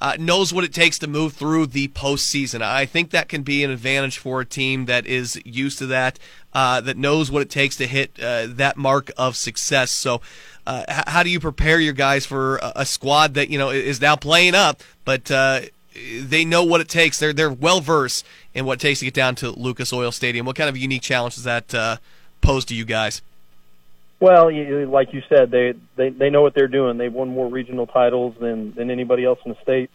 uh, 0.00 0.16
knows 0.18 0.52
what 0.52 0.64
it 0.64 0.72
takes 0.72 0.98
to 1.00 1.06
move 1.06 1.34
through 1.34 1.66
the 1.66 1.88
postseason. 1.88 2.62
I 2.62 2.86
think 2.86 3.10
that 3.10 3.28
can 3.28 3.42
be 3.42 3.62
an 3.62 3.70
advantage 3.70 4.18
for 4.18 4.40
a 4.40 4.44
team 4.46 4.86
that 4.86 5.06
is 5.06 5.40
used 5.44 5.78
to 5.78 5.86
that, 5.86 6.18
uh, 6.52 6.80
that 6.80 6.96
knows 6.96 7.30
what 7.30 7.42
it 7.42 7.50
takes 7.50 7.76
to 7.76 7.86
hit 7.86 8.18
uh, 8.18 8.46
that 8.48 8.76
mark 8.76 9.10
of 9.16 9.36
success. 9.36 9.90
So, 9.90 10.20
uh, 10.66 11.02
how 11.06 11.22
do 11.22 11.30
you 11.30 11.40
prepare 11.40 11.80
your 11.80 11.94
guys 11.94 12.26
for 12.26 12.56
a, 12.58 12.72
a, 12.76 12.86
squad 12.86 13.34
that 13.34 13.48
you 13.48 13.58
know 13.58 13.70
is 13.70 14.02
now 14.02 14.16
playing 14.16 14.54
up, 14.54 14.82
but 15.06 15.30
uh, 15.30 15.62
they 16.20 16.44
know 16.44 16.64
what 16.64 16.80
it 16.80 16.88
takes. 16.88 17.18
They're 17.18 17.32
they're 17.32 17.52
well 17.52 17.80
versed 17.80 18.26
in 18.54 18.64
what 18.64 18.74
it 18.74 18.80
takes 18.80 19.00
to 19.00 19.04
get 19.04 19.14
down 19.14 19.34
to 19.36 19.50
Lucas 19.50 19.92
Oil 19.92 20.12
Stadium. 20.12 20.46
What 20.46 20.56
kind 20.56 20.68
of 20.68 20.76
unique 20.76 21.02
challenge 21.02 21.34
does 21.34 21.44
that 21.44 21.74
uh, 21.74 21.96
pose 22.40 22.64
to 22.66 22.74
you 22.74 22.84
guys? 22.84 23.22
Well, 24.20 24.50
like 24.88 25.12
you 25.14 25.22
said, 25.28 25.50
they, 25.50 25.74
they 25.96 26.10
they 26.10 26.30
know 26.30 26.42
what 26.42 26.54
they're 26.54 26.66
doing. 26.66 26.98
They've 26.98 27.12
won 27.12 27.28
more 27.28 27.48
regional 27.48 27.86
titles 27.86 28.34
than 28.40 28.74
than 28.74 28.90
anybody 28.90 29.24
else 29.24 29.38
in 29.44 29.52
the 29.52 29.58
state. 29.62 29.90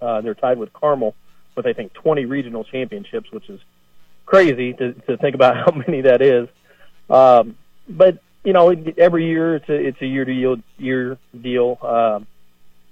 Uh, 0.00 0.20
they're 0.20 0.34
tied 0.34 0.58
with 0.58 0.72
Carmel 0.72 1.14
with 1.54 1.66
I 1.66 1.72
think 1.72 1.92
20 1.94 2.24
regional 2.24 2.64
championships, 2.64 3.30
which 3.30 3.48
is 3.48 3.60
crazy 4.26 4.72
to 4.74 4.92
to 4.92 5.16
think 5.18 5.34
about 5.34 5.56
how 5.64 5.72
many 5.72 6.02
that 6.02 6.20
is. 6.20 6.48
Um, 7.08 7.56
but 7.88 8.18
you 8.42 8.52
know, 8.52 8.74
every 8.96 9.26
year 9.26 9.56
it's 9.56 9.68
a 9.68 9.74
it's 9.74 10.00
a 10.00 10.06
year 10.06 10.24
to 10.24 10.32
year 10.32 10.56
year 10.78 11.18
deal. 11.40 11.78
Um, 11.82 12.26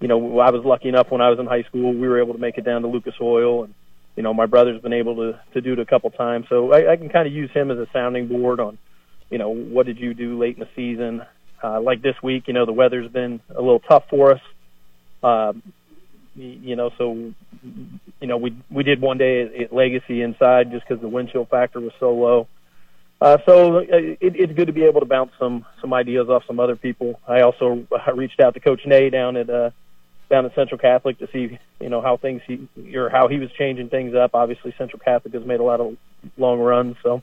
you 0.00 0.08
know, 0.08 0.38
I 0.38 0.50
was 0.50 0.64
lucky 0.64 0.88
enough 0.88 1.10
when 1.10 1.20
I 1.20 1.30
was 1.30 1.38
in 1.38 1.46
high 1.46 1.62
school, 1.62 1.92
we 1.92 2.06
were 2.06 2.20
able 2.20 2.34
to 2.34 2.40
make 2.40 2.58
it 2.58 2.64
down 2.64 2.82
to 2.82 2.88
Lucas 2.88 3.14
Oil, 3.20 3.64
and 3.64 3.74
you 4.14 4.22
know, 4.22 4.34
my 4.34 4.46
brother's 4.46 4.80
been 4.80 4.92
able 4.92 5.16
to 5.16 5.40
to 5.54 5.60
do 5.60 5.72
it 5.72 5.78
a 5.78 5.86
couple 5.86 6.10
times, 6.10 6.46
so 6.48 6.72
I, 6.72 6.92
I 6.92 6.96
can 6.96 7.08
kind 7.08 7.26
of 7.26 7.32
use 7.32 7.50
him 7.52 7.70
as 7.70 7.78
a 7.78 7.86
sounding 7.92 8.28
board 8.28 8.60
on, 8.60 8.78
you 9.30 9.38
know, 9.38 9.50
what 9.50 9.86
did 9.86 9.98
you 9.98 10.14
do 10.14 10.38
late 10.38 10.56
in 10.56 10.60
the 10.60 10.68
season? 10.76 11.22
Uh, 11.62 11.80
like 11.80 12.02
this 12.02 12.16
week, 12.22 12.44
you 12.46 12.54
know, 12.54 12.66
the 12.66 12.72
weather's 12.72 13.10
been 13.10 13.40
a 13.50 13.60
little 13.60 13.80
tough 13.80 14.04
for 14.10 14.32
us. 14.32 14.40
Uh, 15.22 15.52
you 16.34 16.76
know, 16.76 16.90
so 16.98 17.32
you 18.20 18.26
know, 18.26 18.36
we 18.36 18.54
we 18.70 18.82
did 18.82 19.00
one 19.00 19.18
day 19.18 19.42
at, 19.42 19.54
at 19.54 19.72
Legacy 19.72 20.20
inside 20.22 20.70
just 20.70 20.86
because 20.86 21.00
the 21.00 21.08
wind 21.08 21.30
chill 21.32 21.46
factor 21.46 21.80
was 21.80 21.92
so 21.98 22.12
low. 22.12 22.48
Uh, 23.20 23.38
so 23.46 23.78
uh, 23.78 23.82
it, 23.88 24.18
it's 24.20 24.52
good 24.52 24.66
to 24.66 24.72
be 24.72 24.84
able 24.84 25.00
to 25.00 25.06
bounce 25.06 25.32
some 25.38 25.64
some 25.80 25.94
ideas 25.94 26.28
off 26.28 26.42
some 26.46 26.60
other 26.60 26.76
people. 26.76 27.18
I 27.26 27.40
also 27.40 27.86
I 28.06 28.10
reached 28.10 28.40
out 28.40 28.54
to 28.54 28.60
Coach 28.60 28.82
Nay 28.84 29.08
down 29.10 29.36
at 29.36 29.48
uh, 29.48 29.70
down 30.28 30.44
at 30.44 30.54
Central 30.54 30.78
Catholic 30.78 31.18
to 31.18 31.28
see 31.32 31.58
you 31.80 31.88
know 31.88 32.00
how 32.00 32.16
things 32.16 32.42
he 32.46 32.66
or 32.96 33.08
how 33.08 33.28
he 33.28 33.38
was 33.38 33.50
changing 33.52 33.88
things 33.88 34.14
up. 34.14 34.34
Obviously, 34.34 34.74
Central 34.78 35.00
Catholic 35.00 35.34
has 35.34 35.44
made 35.44 35.60
a 35.60 35.64
lot 35.64 35.80
of 35.80 35.96
long 36.36 36.58
runs, 36.58 36.96
so 37.02 37.22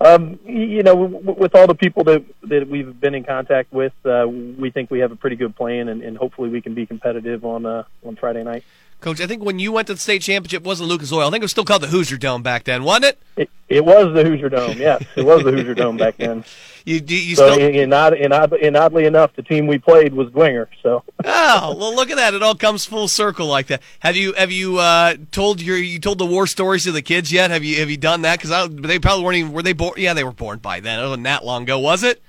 um, 0.00 0.38
you 0.44 0.82
know 0.82 0.94
with 0.94 1.54
all 1.54 1.66
the 1.66 1.74
people 1.74 2.04
that 2.04 2.24
that 2.42 2.68
we've 2.68 2.98
been 3.00 3.14
in 3.14 3.24
contact 3.24 3.72
with, 3.72 3.92
uh, 4.04 4.26
we 4.28 4.70
think 4.70 4.90
we 4.90 5.00
have 5.00 5.12
a 5.12 5.16
pretty 5.16 5.36
good 5.36 5.56
plan, 5.56 5.88
and, 5.88 6.02
and 6.02 6.16
hopefully 6.16 6.48
we 6.48 6.60
can 6.60 6.74
be 6.74 6.86
competitive 6.86 7.44
on 7.44 7.66
uh, 7.66 7.84
on 8.04 8.16
Friday 8.16 8.44
night. 8.44 8.64
Coach, 9.00 9.20
I 9.20 9.28
think 9.28 9.44
when 9.44 9.60
you 9.60 9.70
went 9.70 9.86
to 9.86 9.94
the 9.94 10.00
state 10.00 10.22
championship, 10.22 10.64
wasn't 10.64 10.88
Lucas 10.88 11.12
Oil. 11.12 11.28
I 11.28 11.30
think 11.30 11.42
it 11.42 11.44
was 11.44 11.52
still 11.52 11.64
called 11.64 11.82
the 11.82 11.88
Hoosier 11.88 12.16
Dome 12.16 12.42
back 12.42 12.64
then, 12.64 12.82
wasn't 12.82 13.04
it? 13.06 13.18
It, 13.36 13.50
it 13.68 13.84
was 13.84 14.12
the 14.12 14.24
Hoosier 14.24 14.48
Dome. 14.48 14.76
Yes, 14.76 15.04
it 15.14 15.24
was 15.24 15.44
the 15.44 15.52
Hoosier 15.52 15.74
Dome 15.74 15.96
back 15.96 16.16
then. 16.16 16.44
you, 16.96 17.16
you 17.16 17.36
so, 17.36 17.52
still... 17.52 17.80
and, 17.80 17.92
odd, 17.92 18.14
and, 18.14 18.32
odd, 18.32 18.52
and 18.54 18.76
oddly 18.76 19.04
enough, 19.04 19.34
the 19.36 19.42
team 19.42 19.66
we 19.66 19.78
played 19.78 20.14
was 20.14 20.28
Dwenger. 20.28 20.68
So. 20.82 21.02
oh 21.24 21.76
well, 21.78 21.94
look 21.94 22.10
at 22.10 22.16
that! 22.16 22.34
It 22.34 22.42
all 22.42 22.54
comes 22.54 22.84
full 22.84 23.08
circle 23.08 23.46
like 23.46 23.66
that. 23.66 23.82
Have 24.00 24.16
you 24.16 24.32
have 24.32 24.50
you 24.50 24.78
uh, 24.78 25.16
told 25.30 25.60
your 25.60 25.76
you 25.76 25.98
told 25.98 26.18
the 26.18 26.26
war 26.26 26.46
stories 26.46 26.84
to 26.84 26.92
the 26.92 27.02
kids 27.02 27.30
yet? 27.30 27.50
Have 27.50 27.62
you 27.62 27.80
have 27.80 27.90
you 27.90 27.96
done 27.96 28.22
that? 28.22 28.40
Because 28.40 28.70
they 28.70 28.98
probably 28.98 29.24
weren't 29.24 29.36
even 29.36 29.52
were 29.52 29.62
they 29.62 29.74
born? 29.74 29.94
Yeah, 29.96 30.14
they 30.14 30.24
were 30.24 30.32
born 30.32 30.58
by 30.58 30.80
then. 30.80 30.98
It 30.98 31.02
wasn't 31.02 31.24
that 31.24 31.44
long 31.44 31.64
ago, 31.64 31.78
was 31.78 32.02
it? 32.02 32.22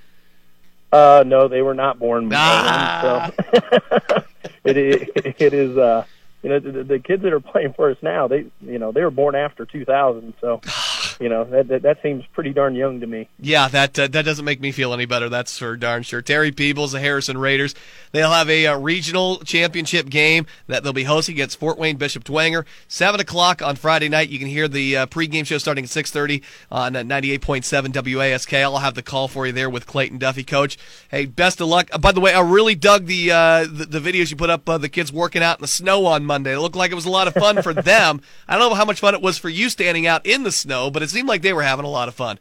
Uh, 0.91 1.23
no, 1.25 1.47
they 1.47 1.61
were 1.61 1.75
not 1.75 1.99
born. 1.99 2.29
Ah. 2.33 3.31
So 3.41 4.23
it, 4.65 4.77
it 4.77 5.35
it 5.39 5.53
is. 5.53 5.77
Uh, 5.77 6.05
you 6.41 6.49
know, 6.49 6.59
the, 6.59 6.83
the 6.83 6.99
kids 6.99 7.21
that 7.23 7.33
are 7.33 7.41
playing 7.41 7.73
for 7.73 7.91
us 7.91 7.97
now, 8.01 8.27
they 8.27 8.45
you 8.61 8.79
know 8.79 8.91
they 8.91 9.03
were 9.03 9.11
born 9.11 9.35
after 9.35 9.65
2000, 9.65 10.33
so 10.39 10.61
you 11.19 11.27
know 11.27 11.43
that, 11.43 11.67
that 11.67 11.81
that 11.81 12.01
seems 12.01 12.25
pretty 12.33 12.53
darn 12.53 12.75
young 12.75 13.01
to 13.01 13.07
me. 13.07 13.27
Yeah, 13.39 13.67
that 13.67 13.99
uh, 13.99 14.07
that 14.07 14.23
doesn't 14.23 14.45
make 14.45 14.61
me 14.61 14.71
feel 14.71 14.93
any 14.93 15.05
better. 15.05 15.27
That's 15.27 15.57
for 15.57 15.75
darn 15.75 16.03
sure. 16.03 16.21
Terry 16.21 16.51
Peebles, 16.51 16.93
the 16.93 16.99
Harrison 16.99 17.37
Raiders, 17.37 17.75
they'll 18.13 18.31
have 18.31 18.49
a 18.49 18.67
uh, 18.67 18.77
regional 18.77 19.37
championship 19.39 20.09
game 20.09 20.45
that 20.67 20.83
they'll 20.83 20.93
be 20.93 21.03
hosting 21.03 21.35
against 21.35 21.59
Fort 21.59 21.77
Wayne 21.77 21.97
Bishop 21.97 22.23
Dwenger. 22.23 22.65
Seven 22.87 23.19
o'clock 23.19 23.61
on 23.61 23.75
Friday 23.75 24.07
night. 24.07 24.29
You 24.29 24.39
can 24.39 24.47
hear 24.47 24.69
the 24.69 24.95
uh, 24.95 25.05
pregame 25.07 25.45
show 25.45 25.57
starting 25.57 25.83
at 25.83 25.89
six 25.89 26.09
thirty 26.09 26.41
on 26.71 26.95
uh, 26.95 27.03
ninety 27.03 27.31
eight 27.31 27.41
point 27.41 27.65
seven 27.65 27.91
WASK. 27.91 28.53
I'll 28.53 28.77
have 28.77 28.95
the 28.95 29.03
call 29.03 29.27
for 29.27 29.45
you 29.45 29.51
there 29.51 29.69
with 29.69 29.85
Clayton 29.85 30.19
Duffy, 30.19 30.45
coach. 30.45 30.77
Hey, 31.09 31.25
best 31.25 31.59
of 31.59 31.67
luck. 31.67 31.89
Uh, 31.91 31.97
by 31.97 32.13
the 32.13 32.21
way, 32.21 32.33
I 32.33 32.39
really 32.39 32.75
dug 32.75 33.07
the 33.07 33.31
uh, 33.31 33.65
the, 33.65 33.85
the, 33.85 33.99
videos 33.99 34.31
you 34.31 34.37
put 34.37 34.49
up. 34.49 34.67
Uh, 34.69 34.77
the 34.77 34.87
kids 34.87 35.11
working 35.11 35.43
out 35.43 35.59
in 35.59 35.63
the 35.63 35.67
snow 35.67 36.05
on 36.05 36.23
Monday. 36.23 36.53
It 36.53 36.59
looked 36.59 36.77
like 36.77 36.91
it 36.91 36.95
was 36.95 37.05
a 37.05 37.09
lot 37.09 37.27
of 37.27 37.33
fun 37.33 37.61
for 37.61 37.73
them. 37.89 38.21
I 38.47 38.57
don't 38.57 38.69
know 38.69 38.75
how 38.75 38.85
much 38.85 39.01
fun 39.01 39.13
it 39.13 39.21
was 39.21 39.37
for 39.37 39.49
you 39.49 39.69
standing 39.69 40.07
out 40.07 40.25
in 40.25 40.43
the 40.43 40.51
snow, 40.51 40.89
but 40.89 41.08
it 41.09 41.13
seemed 41.13 41.27
like 41.27 41.41
they 41.41 41.53
were 41.53 41.63
having 41.63 41.85
a 41.85 41.89
lot 41.89 42.07
of 42.07 42.15
fun. 42.15 42.39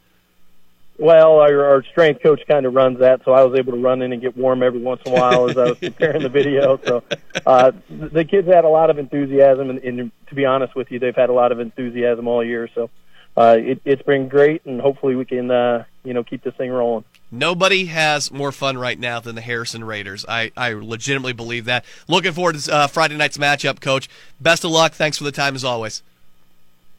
Well, 0.98 1.38
our, 1.38 1.64
our 1.64 1.84
strength 1.84 2.22
coach 2.22 2.42
kind 2.48 2.66
of 2.66 2.74
runs 2.74 2.98
that, 2.98 3.24
so 3.24 3.32
I 3.32 3.44
was 3.44 3.56
able 3.58 3.72
to 3.72 3.78
run 3.78 4.02
in 4.02 4.12
and 4.12 4.20
get 4.20 4.36
warm 4.36 4.64
every 4.64 4.80
once 4.80 5.00
in 5.06 5.12
a 5.12 5.14
while 5.14 5.48
as 5.48 5.56
I 5.56 5.64
was 5.70 5.78
preparing 5.78 6.22
the 6.22 6.28
video. 6.28 6.78
So 6.84 7.04
uh, 7.46 7.72
the 7.88 8.24
kids 8.24 8.48
had 8.48 8.64
a 8.64 8.68
lot 8.68 8.90
of 8.90 8.98
enthusiasm, 8.98 9.70
and, 9.70 9.78
and 9.78 10.12
to 10.26 10.34
be 10.34 10.44
honest 10.44 10.74
with 10.74 10.90
you, 10.90 10.98
they've 10.98 11.14
had 11.14 11.30
a 11.30 11.32
lot 11.32 11.52
of 11.52 11.60
enthusiasm 11.60 12.26
all 12.26 12.44
year. 12.44 12.68
So 12.74 12.90
uh, 13.36 13.56
it, 13.58 13.80
it's 13.84 14.02
been 14.02 14.28
great, 14.28 14.66
and 14.66 14.80
hopefully 14.80 15.14
we 15.14 15.24
can 15.24 15.50
uh, 15.50 15.84
you 16.02 16.12
know 16.12 16.24
keep 16.24 16.42
this 16.42 16.54
thing 16.56 16.70
rolling. 16.70 17.04
Nobody 17.30 17.86
has 17.86 18.32
more 18.32 18.50
fun 18.50 18.76
right 18.76 18.98
now 18.98 19.20
than 19.20 19.36
the 19.36 19.40
Harrison 19.40 19.84
Raiders. 19.84 20.26
I, 20.28 20.50
I 20.56 20.72
legitimately 20.72 21.32
believe 21.32 21.66
that. 21.66 21.84
Looking 22.08 22.32
forward 22.32 22.56
to 22.56 22.74
uh, 22.74 22.86
Friday 22.88 23.16
night's 23.16 23.38
matchup, 23.38 23.80
Coach. 23.80 24.08
Best 24.40 24.64
of 24.64 24.72
luck. 24.72 24.94
Thanks 24.94 25.18
for 25.18 25.24
the 25.24 25.32
time 25.32 25.54
as 25.54 25.62
always. 25.62 26.02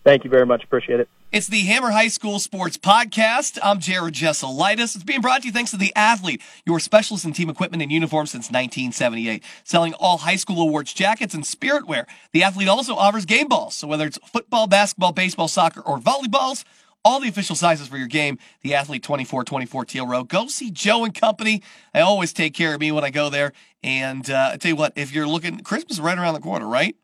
Thank 0.06 0.24
you 0.24 0.30
very 0.30 0.46
much. 0.46 0.64
Appreciate 0.64 1.02
it. 1.02 1.10
It's 1.32 1.46
the 1.46 1.60
Hammer 1.62 1.92
High 1.92 2.08
School 2.08 2.40
Sports 2.40 2.76
Podcast. 2.76 3.60
I'm 3.62 3.80
Jared 3.80 4.16
Jesselitis. 4.16 4.96
It's 4.96 5.04
being 5.04 5.22
brought 5.22 5.44
to 5.44 5.48
you 5.48 5.54
thanks 5.54 5.70
to 5.70 5.78
The 5.78 5.96
Athlete, 5.96 6.42
your 6.66 6.80
specialist 6.80 7.24
in 7.24 7.34
team 7.34 7.52
equipment 7.52 7.84
and 7.84 7.92
uniforms 7.92 8.32
since 8.32 8.48
1978. 8.48 9.44
Selling 9.64 9.94
all 9.94 10.18
high 10.18 10.38
school 10.38 10.60
awards 10.60 10.92
jackets 10.92 11.36
and 11.36 11.46
spirit 11.46 11.88
wear. 11.88 12.08
The 12.32 12.42
Athlete 12.42 12.68
also 12.68 12.96
offers 12.96 13.26
game 13.26 13.48
balls. 13.48 13.76
So 13.76 13.88
whether 13.88 14.08
it's 14.08 14.18
football, 14.26 14.66
basketball, 14.66 15.12
baseball, 15.12 15.48
soccer, 15.48 15.82
or 15.82 16.00
volleyballs, 16.00 16.64
all 17.06 17.20
the 17.20 17.30
official 17.30 17.56
sizes 17.56 17.88
for 17.88 17.98
your 17.98 18.08
game. 18.08 18.40
The 18.64 18.74
Athlete 18.74 19.04
2424 19.04 19.86
Teal 19.86 20.08
Row. 20.08 20.24
Go 20.24 20.48
see 20.48 20.72
Joe 20.72 21.04
and 21.04 21.14
Company. 21.14 21.62
They 21.94 22.00
always 22.00 22.34
take 22.34 22.56
care 22.56 22.74
of 22.74 22.82
me 22.82 22.92
when 22.92 23.04
I 23.04 23.12
go 23.12 23.30
there. 23.30 23.54
And 23.84 24.28
uh, 24.32 24.50
I 24.54 24.58
tell 24.58 24.70
you 24.70 24.76
what, 24.76 24.94
if 24.96 25.14
you're 25.14 25.28
looking, 25.28 25.60
Christmas 25.60 25.98
is 25.98 26.02
right 26.02 26.18
around 26.18 26.34
the 26.34 26.40
corner, 26.40 26.68
right? 26.68 26.96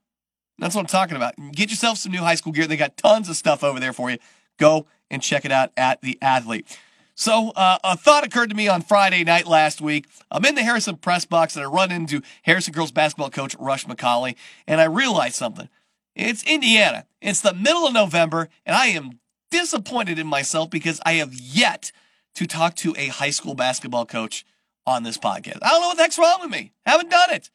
That's 0.60 0.76
what 0.76 0.82
I'm 0.82 0.88
talking 0.88 1.18
about. 1.18 1.36
Get 1.52 1.70
yourself 1.70 1.98
some 1.98 2.12
new 2.12 2.20
high 2.20 2.36
school 2.36 2.54
gear. 2.54 2.68
They 2.68 2.78
got 2.78 2.98
tons 2.98 3.30
of 3.30 3.36
stuff 3.36 3.64
over 3.64 3.80
there 3.80 3.94
for 3.94 4.10
you. 4.10 4.18
Go 4.58 4.88
and 5.10 5.22
check 5.22 5.46
it 5.46 5.52
out 5.52 5.72
at 5.76 6.02
the 6.02 6.18
Athlete. 6.22 6.78
So 7.16 7.52
uh, 7.56 7.78
a 7.84 7.96
thought 7.96 8.26
occurred 8.26 8.50
to 8.50 8.56
me 8.56 8.68
on 8.68 8.82
Friday 8.82 9.24
night 9.24 9.48
last 9.48 9.80
week. 9.80 10.06
I'm 10.30 10.44
in 10.44 10.56
the 10.56 10.64
Harrison 10.64 10.98
press 10.98 11.24
box 11.24 11.56
and 11.56 11.64
I 11.64 11.68
run 11.68 11.92
into 11.92 12.22
Harrison 12.44 12.74
girls 12.74 12.92
basketball 12.92 13.30
coach 13.30 13.56
Rush 13.58 13.86
McCauley, 13.86 14.36
and 14.68 14.82
I 14.82 14.86
realized 14.86 15.36
something. 15.36 15.70
It's 16.14 16.44
Indiana. 16.44 17.06
It's 17.22 17.42
the 17.42 17.54
middle 17.54 17.88
of 17.88 17.94
November, 17.94 18.50
and 18.66 18.76
I 18.76 18.88
am 18.88 19.20
disappointed 19.50 20.20
in 20.20 20.28
myself 20.28 20.70
because 20.70 21.00
I 21.06 21.14
have 21.14 21.34
yet 21.34 21.92
to 22.36 22.46
talk 22.46 22.76
to 22.78 22.94
a 22.98 23.08
high 23.08 23.30
school 23.30 23.56
basketball 23.56 24.06
coach 24.06 24.46
on 24.86 25.04
this 25.04 25.18
podcast. 25.18 25.60
I 25.62 25.70
don't 25.70 25.82
know 25.82 25.88
what 25.88 25.98
the 25.98 26.04
heck's 26.04 26.20
wrong 26.20 26.40
with 26.42 26.52
me. 26.52 26.74
Haven't 26.86 27.10
done 27.10 27.32
it. 27.32 27.50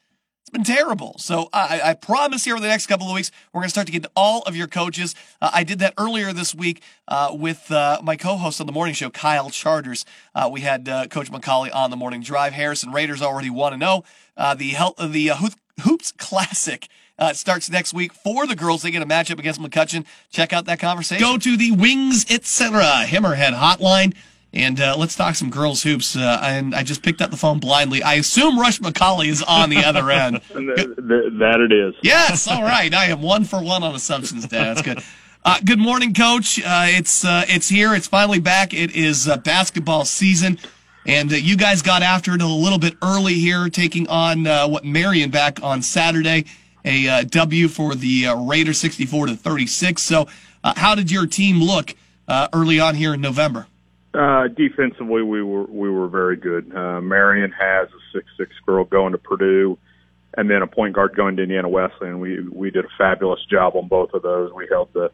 It's 0.50 0.56
been 0.56 0.76
terrible. 0.76 1.14
So 1.18 1.48
I, 1.52 1.80
I, 1.84 1.94
promise 1.94 2.44
here 2.44 2.54
over 2.54 2.60
the 2.60 2.66
next 2.66 2.88
couple 2.88 3.06
of 3.06 3.14
weeks, 3.14 3.30
we're 3.52 3.60
going 3.60 3.68
to 3.68 3.70
start 3.70 3.86
to 3.86 3.92
get 3.92 4.02
to 4.02 4.10
all 4.16 4.42
of 4.42 4.56
your 4.56 4.66
coaches. 4.66 5.14
Uh, 5.40 5.48
I 5.54 5.62
did 5.62 5.78
that 5.78 5.94
earlier 5.96 6.32
this 6.32 6.56
week 6.56 6.82
uh, 7.06 7.28
with 7.32 7.70
uh, 7.70 8.00
my 8.02 8.16
co-host 8.16 8.60
on 8.60 8.66
the 8.66 8.72
morning 8.72 8.92
show, 8.92 9.10
Kyle 9.10 9.50
Charters. 9.50 10.04
Uh, 10.34 10.50
we 10.52 10.62
had 10.62 10.88
uh, 10.88 11.06
Coach 11.06 11.30
McCauley 11.30 11.72
on 11.72 11.90
the 11.90 11.96
morning 11.96 12.20
drive. 12.20 12.52
Harrison 12.52 12.90
Raiders 12.90 13.22
already 13.22 13.48
want 13.48 13.74
to 13.74 13.76
know 13.76 14.02
uh, 14.36 14.54
the 14.54 14.74
the 14.98 15.28
Hoops 15.82 16.10
Classic. 16.18 16.88
Uh, 17.16 17.32
starts 17.34 17.70
next 17.70 17.94
week 17.94 18.12
for 18.12 18.46
the 18.46 18.56
girls. 18.56 18.82
They 18.82 18.90
get 18.90 19.02
a 19.02 19.06
matchup 19.06 19.38
against 19.38 19.60
McCutcheon. 19.60 20.04
Check 20.30 20.52
out 20.52 20.64
that 20.64 20.80
conversation. 20.80 21.22
Go 21.22 21.36
to 21.36 21.56
the 21.56 21.70
Wings 21.70 22.24
Etc. 22.28 22.82
Hammerhead 22.82 23.52
Hotline. 23.52 24.16
And 24.52 24.80
uh, 24.80 24.96
let's 24.98 25.14
talk 25.14 25.36
some 25.36 25.48
girls 25.50 25.82
hoops. 25.84 26.16
Uh, 26.16 26.40
and 26.42 26.74
I 26.74 26.82
just 26.82 27.02
picked 27.02 27.22
up 27.22 27.30
the 27.30 27.36
phone 27.36 27.60
blindly. 27.60 28.02
I 28.02 28.14
assume 28.14 28.58
Rush 28.58 28.80
McCauley 28.80 29.28
is 29.28 29.42
on 29.42 29.70
the 29.70 29.84
other 29.84 30.10
end. 30.10 30.36
that 30.50 31.58
it 31.60 31.72
is. 31.72 31.94
Yes. 32.02 32.48
All 32.48 32.62
right. 32.62 32.92
I 32.92 33.06
am 33.06 33.22
one 33.22 33.44
for 33.44 33.62
one 33.62 33.82
on 33.84 33.94
assumptions, 33.94 34.46
Dad. 34.48 34.64
That's 34.76 34.82
good. 34.82 34.98
Uh, 35.44 35.58
good 35.64 35.78
morning, 35.78 36.12
Coach. 36.12 36.58
Uh, 36.58 36.86
it's 36.88 37.24
uh, 37.24 37.44
it's 37.48 37.68
here. 37.68 37.94
It's 37.94 38.06
finally 38.08 38.40
back. 38.40 38.74
It 38.74 38.94
is 38.94 39.26
uh, 39.28 39.38
basketball 39.38 40.04
season, 40.04 40.58
and 41.06 41.30
you 41.30 41.56
guys 41.56 41.80
got 41.80 42.02
after 42.02 42.34
it 42.34 42.42
a 42.42 42.46
little 42.46 42.78
bit 42.78 42.94
early 43.02 43.34
here, 43.34 43.70
taking 43.70 44.06
on 44.08 44.44
what 44.70 44.84
Marion 44.84 45.30
back 45.30 45.62
on 45.62 45.80
Saturday. 45.80 46.44
A 46.84 47.24
W 47.24 47.68
for 47.68 47.94
the 47.94 48.26
Raiders, 48.36 48.78
sixty-four 48.78 49.28
to 49.28 49.34
thirty-six. 49.36 50.02
So, 50.02 50.28
how 50.62 50.94
did 50.94 51.10
your 51.10 51.26
team 51.26 51.62
look 51.62 51.94
early 52.28 52.78
on 52.80 52.94
here 52.96 53.14
in 53.14 53.20
November? 53.22 53.66
Uh, 54.12 54.48
defensively, 54.48 55.22
we 55.22 55.42
were 55.42 55.64
we 55.64 55.88
were 55.88 56.08
very 56.08 56.36
good. 56.36 56.74
Uh, 56.74 57.00
Marion 57.00 57.52
has 57.52 57.88
a 57.88 58.00
six 58.12 58.26
six 58.36 58.50
girl 58.66 58.84
going 58.84 59.12
to 59.12 59.18
Purdue, 59.18 59.78
and 60.36 60.50
then 60.50 60.62
a 60.62 60.66
point 60.66 60.94
guard 60.94 61.14
going 61.14 61.36
to 61.36 61.44
Indiana 61.44 61.68
Wesleyan. 61.68 62.18
We 62.18 62.40
we 62.48 62.70
did 62.70 62.84
a 62.84 62.88
fabulous 62.98 63.40
job 63.48 63.76
on 63.76 63.86
both 63.86 64.12
of 64.12 64.22
those. 64.22 64.52
We 64.52 64.66
held 64.68 64.92
the 64.94 65.12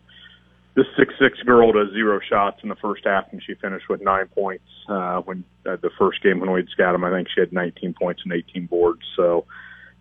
the 0.76 0.84
six 0.96 1.12
six 1.20 1.38
girl 1.42 1.74
to 1.74 1.90
zero 1.92 2.20
shots 2.26 2.60
in 2.62 2.70
the 2.70 2.76
first 2.76 3.02
half, 3.04 3.26
and 3.32 3.42
she 3.46 3.54
finished 3.54 3.86
with 3.90 4.00
nine 4.00 4.28
points. 4.28 4.64
Uh, 4.88 5.20
when 5.20 5.44
uh, 5.66 5.76
the 5.76 5.90
first 5.98 6.22
game 6.22 6.40
when 6.40 6.50
we'd 6.50 6.68
scout 6.70 6.94
them, 6.94 7.04
I 7.04 7.10
think 7.10 7.28
she 7.34 7.40
had 7.40 7.52
19 7.52 7.94
points 8.00 8.22
and 8.24 8.32
18 8.32 8.64
boards. 8.64 9.02
So, 9.14 9.44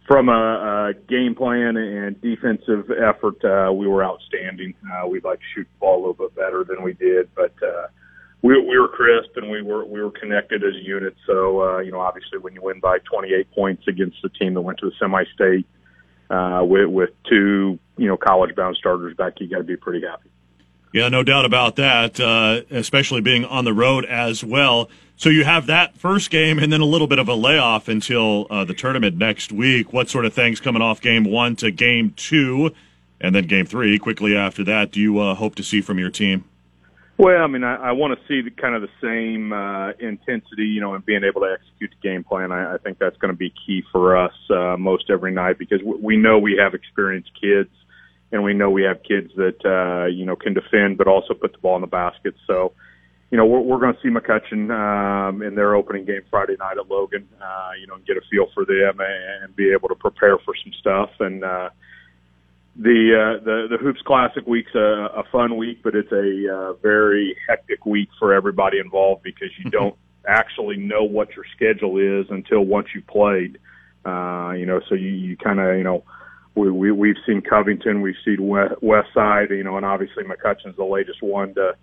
from 0.07 0.29
a, 0.29 0.91
a 0.91 0.93
game 0.93 1.35
plan 1.35 1.75
and 1.75 2.21
defensive 2.21 2.91
effort, 2.91 3.43
uh, 3.43 3.73
we 3.73 3.87
were 3.87 4.05
outstanding. 4.05 4.73
Uh, 4.89 5.07
we'd 5.07 5.25
like 5.25 5.39
to 5.39 5.45
shoot 5.53 5.67
the 5.73 5.79
ball 5.79 5.97
a 5.97 5.99
little 5.99 6.29
bit 6.29 6.35
better 6.35 6.63
than 6.63 6.81
we 6.81 6.93
did, 6.93 7.27
but. 7.35 7.51
Uh, 7.61 7.87
we, 8.45 8.61
we 8.61 8.77
were 8.77 8.87
crisp 8.87 9.35
and 9.37 9.49
we 9.49 9.63
were 9.63 9.85
we 9.85 10.03
were 10.03 10.11
connected 10.11 10.63
as 10.63 10.75
a 10.75 10.83
unit. 10.83 11.15
So 11.25 11.61
uh, 11.63 11.79
you 11.79 11.91
know, 11.91 11.99
obviously, 11.99 12.37
when 12.37 12.53
you 12.53 12.61
win 12.61 12.79
by 12.79 12.99
28 12.99 13.51
points 13.51 13.87
against 13.87 14.21
the 14.21 14.29
team 14.29 14.53
that 14.53 14.61
went 14.61 14.77
to 14.79 14.85
the 14.85 14.95
semi-state 14.99 15.65
uh, 16.29 16.63
with 16.63 16.87
with 16.87 17.09
two 17.27 17.79
you 17.97 18.07
know 18.07 18.17
college-bound 18.17 18.77
starters 18.77 19.17
back, 19.17 19.39
you 19.39 19.47
got 19.47 19.57
to 19.57 19.63
be 19.63 19.75
pretty 19.75 20.05
happy. 20.05 20.29
Yeah, 20.93 21.09
no 21.09 21.23
doubt 21.23 21.45
about 21.45 21.75
that. 21.77 22.19
Uh, 22.19 22.61
especially 22.69 23.21
being 23.21 23.45
on 23.45 23.65
the 23.65 23.73
road 23.73 24.05
as 24.05 24.43
well. 24.43 24.89
So 25.17 25.29
you 25.29 25.43
have 25.43 25.65
that 25.65 25.97
first 25.97 26.29
game 26.29 26.59
and 26.59 26.71
then 26.71 26.81
a 26.81 26.85
little 26.85 27.07
bit 27.07 27.19
of 27.19 27.27
a 27.27 27.33
layoff 27.33 27.87
until 27.87 28.47
uh, 28.51 28.63
the 28.63 28.73
tournament 28.75 29.17
next 29.17 29.51
week. 29.51 29.91
What 29.91 30.09
sort 30.09 30.23
of 30.23 30.33
things 30.33 30.59
coming 30.59 30.83
off 30.83 31.01
game 31.01 31.23
one 31.23 31.55
to 31.57 31.71
game 31.71 32.13
two, 32.15 32.75
and 33.19 33.33
then 33.33 33.47
game 33.47 33.65
three 33.65 33.97
quickly 33.97 34.37
after 34.37 34.63
that? 34.65 34.91
Do 34.91 34.99
you 34.99 35.17
uh, 35.19 35.33
hope 35.33 35.55
to 35.55 35.63
see 35.63 35.81
from 35.81 35.97
your 35.97 36.11
team? 36.11 36.43
Well, 37.17 37.41
I 37.41 37.47
mean, 37.47 37.63
I, 37.63 37.75
I 37.75 37.91
want 37.93 38.19
to 38.19 38.27
see 38.27 38.41
the 38.41 38.51
kind 38.51 38.75
of 38.75 38.81
the 38.81 38.89
same 39.01 39.53
uh, 39.53 39.91
intensity, 39.99 40.65
you 40.65 40.81
know, 40.81 40.95
and 40.95 41.05
being 41.05 41.23
able 41.23 41.41
to 41.41 41.55
execute 41.57 41.91
the 41.91 42.07
game 42.07 42.25
plan. 42.25 42.51
I, 42.51 42.73
I 42.73 42.77
think 42.77 42.99
that's 42.99 43.15
going 43.17 43.31
to 43.33 43.37
be 43.37 43.53
key 43.65 43.83
for 43.91 44.17
us 44.17 44.33
uh, 44.49 44.75
most 44.77 45.09
every 45.09 45.31
night 45.31 45.57
because 45.57 45.79
we 45.81 46.17
know 46.17 46.39
we 46.39 46.59
have 46.61 46.73
experienced 46.73 47.31
kids, 47.39 47.69
and 48.33 48.43
we 48.43 48.53
know 48.53 48.69
we 48.69 48.83
have 48.83 49.01
kids 49.03 49.31
that 49.37 49.63
uh, 49.63 50.07
you 50.07 50.25
know 50.25 50.35
can 50.35 50.53
defend, 50.53 50.97
but 50.97 51.07
also 51.07 51.33
put 51.33 51.53
the 51.53 51.57
ball 51.59 51.75
in 51.75 51.81
the 51.81 51.87
basket. 51.87 52.35
So, 52.47 52.73
you 53.31 53.37
know, 53.37 53.45
we're, 53.45 53.61
we're 53.61 53.79
going 53.79 53.93
to 53.93 54.01
see 54.01 54.09
McCutcheon 54.09 54.69
um, 54.69 55.41
in 55.41 55.55
their 55.55 55.73
opening 55.73 56.03
game 56.03 56.23
Friday 56.29 56.57
night 56.59 56.77
at 56.77 56.89
Logan, 56.89 57.29
uh, 57.41 57.71
you 57.79 57.87
know, 57.87 57.95
and 57.95 58.05
get 58.05 58.17
a 58.17 58.21
feel 58.29 58.47
for 58.53 58.65
them 58.65 58.99
and 58.99 59.55
be 59.55 59.71
able 59.71 59.87
to 59.87 59.95
prepare 59.95 60.37
for 60.39 60.53
some 60.61 60.73
stuff 60.81 61.11
and. 61.21 61.45
uh 61.45 61.69
the 62.75 63.37
uh, 63.39 63.43
the 63.43 63.67
the 63.69 63.77
hoops 63.77 64.01
classic 64.05 64.45
week's 64.45 64.75
a, 64.75 65.07
a 65.15 65.23
fun 65.31 65.55
week, 65.55 65.79
but 65.83 65.95
it's 65.95 66.11
a 66.11 66.53
uh, 66.53 66.73
very 66.73 67.35
hectic 67.47 67.85
week 67.85 68.09
for 68.19 68.33
everybody 68.33 68.79
involved 68.79 69.23
because 69.23 69.49
you 69.57 69.65
mm-hmm. 69.65 69.83
don't 69.83 69.95
actually 70.27 70.77
know 70.77 71.03
what 71.03 71.29
your 71.35 71.45
schedule 71.55 71.97
is 71.97 72.25
until 72.29 72.61
once 72.61 72.87
you 72.93 73.01
played. 73.01 73.57
Uh, 74.05 74.51
you 74.51 74.65
know, 74.65 74.81
so 74.89 74.95
you, 74.95 75.09
you 75.09 75.37
kind 75.37 75.59
of 75.59 75.77
you 75.77 75.83
know 75.83 76.03
we, 76.55 76.69
we 76.69 76.91
we've 76.91 77.15
seen 77.25 77.41
Covington, 77.41 78.01
we've 78.01 78.15
seen 78.25 78.37
West 78.39 79.09
Side, 79.13 79.51
you 79.51 79.63
know, 79.63 79.77
and 79.77 79.85
obviously 79.85 80.23
McCutcheon's 80.23 80.75
the 80.75 80.83
latest 80.83 81.23
one 81.23 81.53
to 81.55 81.75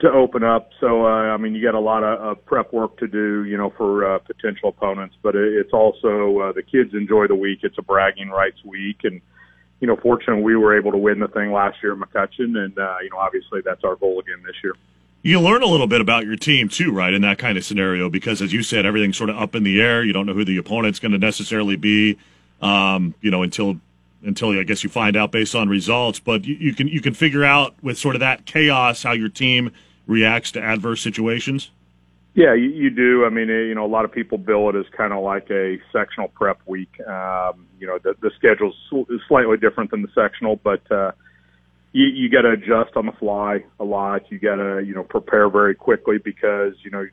to 0.00 0.10
open 0.10 0.44
up. 0.44 0.70
So 0.78 1.06
uh, 1.06 1.32
I 1.32 1.38
mean, 1.38 1.54
you 1.54 1.62
got 1.62 1.74
a 1.74 1.80
lot 1.80 2.02
of, 2.02 2.20
of 2.20 2.44
prep 2.44 2.72
work 2.72 2.98
to 2.98 3.06
do, 3.06 3.44
you 3.44 3.56
know, 3.56 3.72
for 3.78 4.14
uh, 4.14 4.18
potential 4.18 4.68
opponents. 4.68 5.14
But 5.22 5.36
it, 5.36 5.54
it's 5.54 5.72
also 5.72 6.40
uh, 6.40 6.52
the 6.52 6.62
kids 6.62 6.90
enjoy 6.92 7.28
the 7.28 7.34
week. 7.34 7.60
It's 7.62 7.78
a 7.78 7.82
bragging 7.82 8.28
rights 8.28 8.62
week, 8.64 8.98
and 9.04 9.22
you 9.80 9.86
know, 9.86 9.96
fortunately, 9.96 10.42
we 10.42 10.56
were 10.56 10.76
able 10.76 10.92
to 10.92 10.98
win 10.98 11.18
the 11.18 11.28
thing 11.28 11.52
last 11.52 11.82
year 11.82 11.92
in 11.92 12.00
McCutcheon, 12.00 12.56
and 12.58 12.78
uh, 12.78 12.96
you 13.02 13.10
know, 13.10 13.18
obviously, 13.18 13.60
that's 13.64 13.84
our 13.84 13.96
goal 13.96 14.20
again 14.20 14.42
this 14.44 14.56
year. 14.62 14.74
You 15.22 15.40
learn 15.40 15.62
a 15.62 15.66
little 15.66 15.86
bit 15.86 16.00
about 16.00 16.26
your 16.26 16.36
team 16.36 16.68
too, 16.68 16.92
right? 16.92 17.12
In 17.12 17.22
that 17.22 17.38
kind 17.38 17.56
of 17.56 17.64
scenario, 17.64 18.10
because 18.10 18.42
as 18.42 18.52
you 18.52 18.62
said, 18.62 18.84
everything's 18.84 19.16
sort 19.16 19.30
of 19.30 19.36
up 19.36 19.54
in 19.54 19.62
the 19.62 19.80
air. 19.80 20.04
You 20.04 20.12
don't 20.12 20.26
know 20.26 20.34
who 20.34 20.44
the 20.44 20.58
opponent's 20.58 20.98
going 20.98 21.12
to 21.12 21.18
necessarily 21.18 21.76
be, 21.76 22.18
um, 22.60 23.14
you 23.20 23.30
know, 23.30 23.42
until 23.42 23.80
until 24.22 24.58
I 24.58 24.62
guess 24.64 24.84
you 24.84 24.90
find 24.90 25.16
out 25.16 25.32
based 25.32 25.54
on 25.54 25.68
results. 25.68 26.18
But 26.18 26.44
you, 26.44 26.54
you 26.56 26.74
can 26.74 26.88
you 26.88 27.00
can 27.00 27.14
figure 27.14 27.44
out 27.44 27.74
with 27.82 27.98
sort 27.98 28.16
of 28.16 28.20
that 28.20 28.44
chaos 28.44 29.02
how 29.02 29.12
your 29.12 29.28
team 29.28 29.72
reacts 30.06 30.52
to 30.52 30.62
adverse 30.62 31.00
situations. 31.00 31.70
Yeah, 32.34 32.54
you, 32.54 32.68
you 32.70 32.90
do. 32.90 33.24
I 33.24 33.30
mean, 33.30 33.48
eh, 33.48 33.68
you 33.68 33.74
know, 33.74 33.86
a 33.86 33.88
lot 33.88 34.04
of 34.04 34.12
people 34.12 34.38
bill 34.38 34.68
it 34.70 34.76
as 34.76 34.86
kind 34.96 35.12
of 35.12 35.22
like 35.22 35.48
a 35.50 35.76
sectional 35.92 36.28
prep 36.28 36.60
week. 36.66 36.90
Um, 37.06 37.66
you 37.78 37.86
know, 37.86 37.98
the, 38.02 38.14
the 38.20 38.30
schedule's 38.36 38.74
slightly 39.28 39.56
different 39.56 39.92
than 39.92 40.02
the 40.02 40.08
sectional, 40.14 40.56
but 40.56 40.82
uh, 40.90 41.12
you, 41.92 42.06
you 42.06 42.28
got 42.28 42.42
to 42.42 42.50
adjust 42.50 42.96
on 42.96 43.06
the 43.06 43.12
fly 43.12 43.64
a 43.78 43.84
lot. 43.84 44.22
You 44.32 44.40
got 44.40 44.56
to, 44.56 44.82
you 44.84 44.94
know, 44.94 45.04
prepare 45.04 45.48
very 45.48 45.76
quickly 45.76 46.18
because 46.18 46.74
you 46.82 46.90
know 46.90 47.06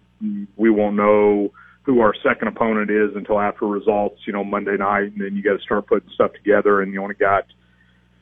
we 0.58 0.70
won't 0.72 0.96
know 0.96 1.52
who 1.84 2.00
our 2.00 2.14
second 2.24 2.48
opponent 2.48 2.90
is 2.90 3.16
until 3.16 3.40
after 3.40 3.68
results. 3.68 4.22
You 4.26 4.34
know, 4.34 4.44
Monday 4.44 4.78
night, 4.78 5.12
and 5.12 5.22
then 5.22 5.36
you 5.36 5.44
got 5.44 5.58
to 5.58 5.64
start 5.64 5.86
putting 5.86 6.10
stuff 6.16 6.34
together, 6.34 6.82
and 6.82 6.92
you 6.94 7.02
only 7.02 7.16
got 7.16 7.46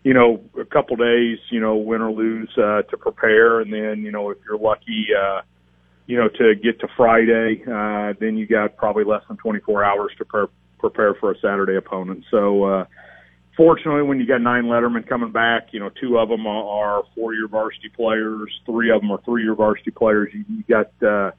you 0.03 0.13
know, 0.13 0.41
a 0.59 0.63
couple 0.63 0.95
days, 0.95 1.39
you 1.51 1.59
know, 1.59 1.75
win 1.75 2.01
or 2.01 2.09
lose, 2.09 2.49
uh, 2.57 2.83
to 2.83 2.97
prepare. 2.97 3.59
And 3.59 3.71
then, 3.71 4.01
you 4.01 4.11
know, 4.11 4.29
if 4.29 4.37
you're 4.47 4.57
lucky, 4.57 5.07
uh, 5.13 5.41
you 6.09 6.17
know, 6.17 6.27
to 6.27 6.55
get 6.55 6.79
to 6.79 6.87
Friday, 6.97 7.61
uh, 7.71 8.13
then 8.19 8.35
you 8.35 8.47
got 8.47 8.75
probably 8.77 9.03
less 9.03 9.21
than 9.27 9.37
24 9.37 9.83
hours 9.83 10.11
to 10.17 10.25
pre- 10.25 10.47
prepare 10.79 11.13
for 11.13 11.31
a 11.31 11.35
Saturday 11.35 11.75
opponent. 11.75 12.25
So, 12.31 12.63
uh, 12.63 12.85
fortunately, 13.55 14.01
when 14.01 14.19
you 14.19 14.25
got 14.25 14.41
nine 14.41 14.63
Lettermen 14.63 15.07
coming 15.07 15.31
back, 15.31 15.67
you 15.71 15.79
know, 15.79 15.91
two 16.01 16.17
of 16.17 16.27
them 16.29 16.47
are 16.47 17.03
four-year 17.13 17.47
varsity 17.47 17.89
players, 17.95 18.49
three 18.65 18.89
of 18.89 19.01
them 19.01 19.11
are 19.11 19.21
three-year 19.21 19.53
varsity 19.53 19.91
players. 19.91 20.31
You, 20.33 20.43
you 20.49 20.63
got 20.67 20.87
uh, 21.07 21.29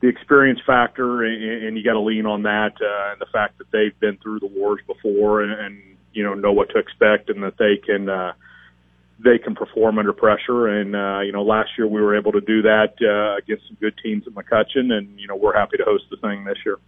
the 0.00 0.06
experience 0.06 0.60
factor, 0.64 1.24
and, 1.24 1.66
and 1.66 1.76
you 1.76 1.82
got 1.82 1.94
to 1.94 2.00
lean 2.00 2.24
on 2.24 2.44
that, 2.44 2.74
uh, 2.80 3.10
and 3.10 3.20
the 3.20 3.26
fact 3.32 3.58
that 3.58 3.66
they've 3.72 3.98
been 3.98 4.16
through 4.22 4.38
the 4.38 4.46
wars 4.46 4.80
before, 4.86 5.42
and, 5.42 5.50
and 5.50 5.82
you 6.12 6.22
know 6.22 6.34
know 6.34 6.52
what 6.52 6.70
to 6.70 6.78
expect, 6.78 7.30
and 7.30 7.42
that 7.42 7.58
they 7.58 7.84
can. 7.84 8.08
Uh, 8.08 8.34
they 9.18 9.38
can 9.38 9.54
perform 9.54 9.98
under 9.98 10.12
pressure. 10.12 10.68
And, 10.68 10.94
uh, 10.94 11.20
you 11.20 11.32
know, 11.32 11.42
last 11.42 11.70
year 11.78 11.86
we 11.86 12.00
were 12.00 12.16
able 12.16 12.32
to 12.32 12.40
do 12.40 12.62
that 12.62 12.94
uh, 13.00 13.36
against 13.36 13.66
some 13.68 13.76
good 13.80 13.94
teams 14.02 14.26
at 14.26 14.34
McCutcheon, 14.34 14.92
and, 14.92 15.18
you 15.18 15.26
know, 15.26 15.36
we're 15.36 15.54
happy 15.54 15.76
to 15.76 15.84
host 15.84 16.04
the 16.10 16.16
thing 16.16 16.44
this 16.44 16.58
year. 16.64 16.78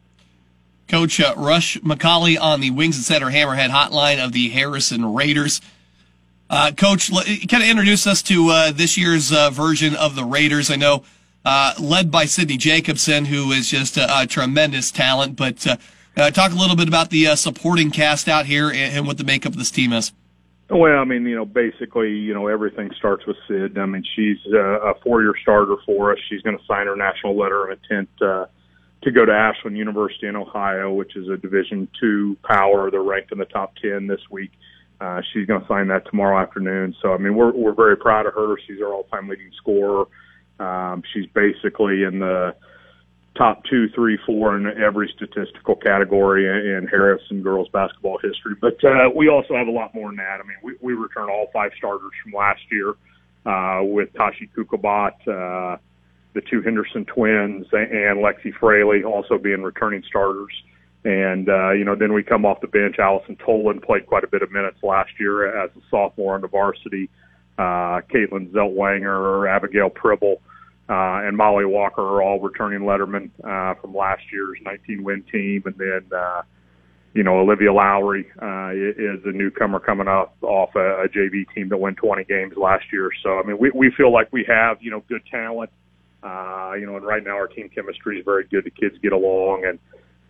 Coach 0.89 1.21
uh, 1.21 1.35
Rush 1.37 1.79
McCauley 1.79 2.41
on 2.41 2.61
the 2.61 2.71
Wings 2.71 2.99
Etc. 2.99 3.31
Hammerhead 3.31 3.71
hotline 3.71 4.25
of 4.25 4.33
the 4.33 4.49
Harrison 4.51 5.15
Raiders. 5.15 5.61
Uh, 6.49 6.71
Coach, 6.77 7.11
kind 7.11 7.62
of 7.62 7.69
introduce 7.69 8.07
us 8.07 8.23
to 8.23 8.51
uh, 8.51 8.71
this 8.71 8.97
year's 8.97 9.33
uh, 9.33 9.51
version 9.51 9.97
of 9.97 10.15
the 10.15 10.25
Raiders. 10.25 10.71
I 10.71 10.77
know, 10.77 11.03
led 11.81 12.12
by 12.12 12.27
Sidney 12.27 12.57
Jacobson, 12.57 13.25
who 13.25 13.51
is 13.51 13.69
just 13.69 13.97
a, 13.97 14.21
a 14.21 14.27
tremendous 14.29 14.93
talent, 14.93 15.35
but 15.35 15.59
talk 15.59 16.53
a 16.53 16.57
little 16.57 16.77
bit 16.77 16.87
about 16.87 17.11
the 17.11 17.35
supporting 17.35 17.91
cast 17.91 18.29
out 18.29 18.47
here 18.47 18.69
and, 18.69 18.95
and 18.95 19.07
what 19.09 19.19
the 19.19 19.25
makeup 19.25 19.53
of 19.53 19.59
this 19.59 19.73
team 19.73 19.93
is. 19.93 20.12
Well, 20.69 20.99
I 20.99 21.05
mean, 21.05 21.25
you 21.25 21.37
know, 21.37 21.45
basically, 21.45 22.11
you 22.11 22.35
know, 22.35 22.49
everything 22.49 22.91
starts 22.99 23.25
with 23.25 23.37
Sid. 23.47 23.79
I 23.79 23.87
mean, 23.87 24.03
she's 24.17 24.39
a, 24.53 24.59
a 24.59 24.95
four-year 25.05 25.35
starter 25.41 25.77
for 25.87 26.13
us. 26.13 26.19
She's 26.29 26.43
going 26.43 26.59
to 26.59 26.65
sign 26.67 26.87
her 26.87 26.97
national 26.97 27.39
letter 27.39 27.65
of 27.65 27.79
intent 27.79 28.09
uh, 28.21 28.47
to 29.03 29.13
go 29.13 29.25
to 29.25 29.33
Ashland 29.33 29.77
University 29.77 30.27
in 30.27 30.35
Ohio, 30.35 30.93
which 30.93 31.15
is 31.15 31.29
a 31.29 31.37
Division 31.37 31.89
two 32.01 32.37
power. 32.43 32.91
They're 32.91 33.03
ranked 33.03 33.31
in 33.31 33.39
the 33.39 33.45
top 33.45 33.75
ten 33.81 34.09
this 34.09 34.21
week. 34.29 34.51
Uh, 35.01 35.21
she's 35.33 35.47
going 35.47 35.61
to 35.61 35.67
sign 35.69 35.87
that 35.89 36.07
tomorrow 36.11 36.43
afternoon. 36.43 36.97
So, 37.01 37.13
I 37.13 37.19
mean, 37.19 37.37
we're 37.37 37.53
we're 37.53 37.75
very 37.75 37.97
proud 37.97 38.27
of 38.27 38.35
her. 38.35 38.57
She's 38.67 38.81
our 38.81 38.93
all-time 38.93 39.29
leading 39.29 39.53
scorer. 39.59 40.07
Um, 40.59 41.03
she's 41.13 41.27
basically 41.27 42.03
in 42.03 42.19
the 42.19 42.57
top 43.37 43.62
two, 43.64 43.88
three, 43.94 44.18
four 44.25 44.57
in 44.57 44.66
every 44.83 45.12
statistical 45.14 45.77
category 45.77 46.46
in 46.46 46.87
Harrison 46.88 47.42
girls 47.42 47.68
basketball 47.68 48.18
history. 48.18 48.55
But 48.61 48.83
uh, 48.85 49.11
we 49.14 49.29
also 49.29 49.55
have 49.55 49.66
a 49.66 49.70
lot 49.70 49.94
more 49.94 50.09
than 50.09 50.16
that. 50.16 50.40
I 50.42 50.46
mean, 50.46 50.57
we, 50.62 50.75
we 50.81 50.92
return 50.94 51.29
all 51.29 51.49
five 51.53 51.72
starters 51.77 52.12
from 52.22 52.33
last 52.33 52.62
year 52.70 52.94
uh, 53.44 53.83
with 53.85 54.12
Tashi 54.14 54.49
Kukobat, 54.57 55.12
uh, 55.29 55.77
the 56.35 56.40
two 56.51 56.62
Henderson 56.62 57.05
twins, 57.05 57.66
and 57.72 58.18
Lexi 58.18 58.53
Fraley 58.59 59.05
also 59.05 59.38
being 59.38 59.62
returning 59.62 60.03
starters. 60.09 60.53
And, 61.05 61.49
uh, 61.49 61.70
you 61.70 61.85
know, 61.85 61.94
then 61.94 62.12
we 62.12 62.22
come 62.25 62.44
off 62.44 62.61
the 62.61 62.66
bench. 62.66 62.96
Allison 62.99 63.37
Tolan 63.37 63.83
played 63.83 64.07
quite 64.07 64.25
a 64.25 64.27
bit 64.27 64.42
of 64.42 64.51
minutes 64.51 64.79
last 64.83 65.11
year 65.20 65.64
as 65.64 65.70
a 65.77 65.81
sophomore 65.88 66.35
on 66.35 66.40
the 66.40 66.49
varsity. 66.49 67.09
Uh, 67.59 68.03
Caitlin 68.12 68.51
Zeltwanger, 68.51 69.49
Abigail 69.49 69.88
Pribble 69.88 70.40
and 70.88 71.37
Molly 71.37 71.64
Walker 71.64 72.03
are 72.03 72.22
all 72.22 72.40
returning 72.40 72.81
Lettermen 72.81 73.31
uh, 73.44 73.75
from 73.81 73.94
last 73.94 74.22
year's 74.33 74.59
19 74.62 75.03
win 75.03 75.22
team. 75.31 75.62
And 75.66 75.75
then, 75.77 76.18
uh, 76.18 76.42
you 77.14 77.22
know, 77.22 77.38
Olivia 77.38 77.72
Lowry 77.72 78.27
uh, 78.40 78.70
is 78.72 79.20
a 79.25 79.33
newcomer 79.33 79.81
coming 79.81 80.09
off 80.09 80.31
off 80.42 80.75
a, 80.77 81.05
a 81.05 81.09
JV 81.09 81.44
team 81.55 81.68
that 81.70 81.79
won 81.79 81.94
20 81.94 82.25
games 82.25 82.55
last 82.57 82.85
year. 82.92 83.11
So, 83.22 83.38
I 83.38 83.42
mean, 83.42 83.59
we, 83.59 83.70
we 83.75 83.90
feel 83.96 84.12
like 84.12 84.33
we 84.33 84.44
have, 84.49 84.79
you 84.81 84.90
know, 84.90 85.03
good 85.09 85.22
talent. 85.31 85.70
Uh, 86.22 86.72
you 86.79 86.87
know, 86.87 86.96
and 86.96 87.07
right 87.07 87.22
now 87.22 87.37
our 87.37 87.46
team 87.46 87.68
chemistry 87.68 88.18
is 88.18 88.25
very 88.25 88.44
good. 88.44 88.64
The 88.64 88.70
kids 88.70 88.96
get 89.03 89.12
along 89.12 89.64
and, 89.64 89.79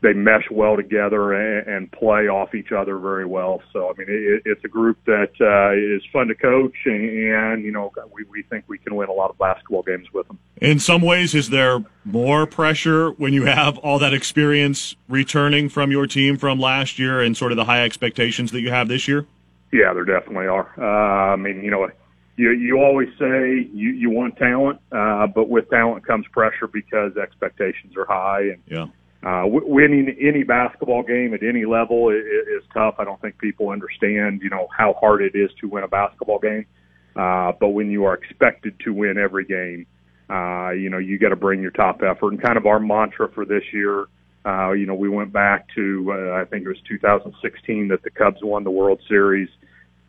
they 0.02 0.12
mesh 0.12 0.44
well 0.50 0.76
together 0.76 1.32
and, 1.32 1.66
and 1.66 1.92
play 1.92 2.28
off 2.28 2.54
each 2.54 2.70
other 2.70 2.98
very 2.98 3.24
well. 3.24 3.62
So, 3.72 3.90
I 3.90 3.98
mean, 3.98 4.06
it, 4.08 4.42
it's 4.44 4.64
a 4.64 4.68
group 4.68 4.98
that 5.06 5.30
uh, 5.40 5.96
is 5.96 6.02
fun 6.12 6.28
to 6.28 6.34
coach, 6.34 6.74
and, 6.84 7.02
and 7.02 7.64
you 7.64 7.72
know, 7.72 7.90
we, 8.12 8.24
we 8.24 8.42
think 8.42 8.64
we 8.68 8.78
can 8.78 8.94
win 8.94 9.08
a 9.08 9.12
lot 9.12 9.30
of 9.30 9.38
basketball 9.38 9.82
games 9.82 10.06
with 10.12 10.26
them. 10.28 10.38
In 10.60 10.78
some 10.78 11.00
ways, 11.00 11.34
is 11.34 11.48
there 11.48 11.84
more 12.04 12.46
pressure 12.46 13.10
when 13.12 13.32
you 13.32 13.46
have 13.46 13.78
all 13.78 13.98
that 13.98 14.12
experience 14.12 14.96
returning 15.08 15.68
from 15.68 15.90
your 15.90 16.06
team 16.06 16.36
from 16.36 16.60
last 16.60 16.98
year 16.98 17.20
and 17.22 17.36
sort 17.36 17.52
of 17.52 17.56
the 17.56 17.64
high 17.64 17.82
expectations 17.82 18.52
that 18.52 18.60
you 18.60 18.70
have 18.70 18.88
this 18.88 19.08
year? 19.08 19.26
Yeah, 19.72 19.94
there 19.94 20.04
definitely 20.04 20.46
are. 20.46 20.72
Uh, 20.78 21.32
I 21.32 21.36
mean, 21.36 21.62
you 21.64 21.70
know, 21.70 21.88
you 22.36 22.50
you 22.50 22.78
always 22.78 23.08
say 23.18 23.68
you 23.72 23.90
you 23.90 24.10
want 24.10 24.36
talent, 24.36 24.78
uh, 24.92 25.26
but 25.26 25.48
with 25.48 25.68
talent 25.70 26.06
comes 26.06 26.26
pressure 26.28 26.66
because 26.66 27.16
expectations 27.16 27.96
are 27.96 28.04
high 28.04 28.42
and. 28.42 28.62
Yeah 28.68 28.86
uh, 29.26 29.42
winning 29.44 30.16
any 30.20 30.44
basketball 30.44 31.02
game 31.02 31.34
at 31.34 31.42
any 31.42 31.64
level 31.64 32.10
is, 32.10 32.24
is 32.24 32.62
tough. 32.72 32.94
I 32.98 33.04
don't 33.04 33.20
think 33.20 33.38
people 33.38 33.70
understand, 33.70 34.40
you 34.40 34.50
know, 34.50 34.68
how 34.76 34.94
hard 35.00 35.20
it 35.20 35.34
is 35.34 35.50
to 35.60 35.66
win 35.66 35.82
a 35.82 35.88
basketball 35.88 36.38
game. 36.38 36.64
Uh, 37.16 37.50
but 37.58 37.70
when 37.70 37.90
you 37.90 38.04
are 38.04 38.14
expected 38.14 38.78
to 38.84 38.92
win 38.92 39.18
every 39.18 39.44
game, 39.44 39.84
uh, 40.30 40.70
you 40.70 40.88
know, 40.88 40.98
you 40.98 41.18
got 41.18 41.30
to 41.30 41.36
bring 41.36 41.60
your 41.60 41.72
top 41.72 42.02
effort. 42.02 42.28
And 42.28 42.40
kind 42.40 42.56
of 42.56 42.66
our 42.66 42.78
mantra 42.78 43.28
for 43.32 43.44
this 43.44 43.64
year, 43.72 44.06
uh, 44.46 44.70
you 44.72 44.86
know, 44.86 44.94
we 44.94 45.08
went 45.08 45.32
back 45.32 45.66
to, 45.74 46.12
uh, 46.12 46.40
I 46.40 46.44
think 46.44 46.64
it 46.64 46.68
was 46.68 46.78
2016 46.88 47.88
that 47.88 48.04
the 48.04 48.10
Cubs 48.10 48.38
won 48.42 48.62
the 48.62 48.70
World 48.70 49.00
Series. 49.08 49.48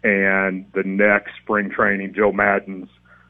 And 0.03 0.67
the 0.75 0.83
next 0.83 1.31
spring 1.41 1.71
training, 1.71 2.13
Joe 2.13 2.31
Maddon's 2.31 2.89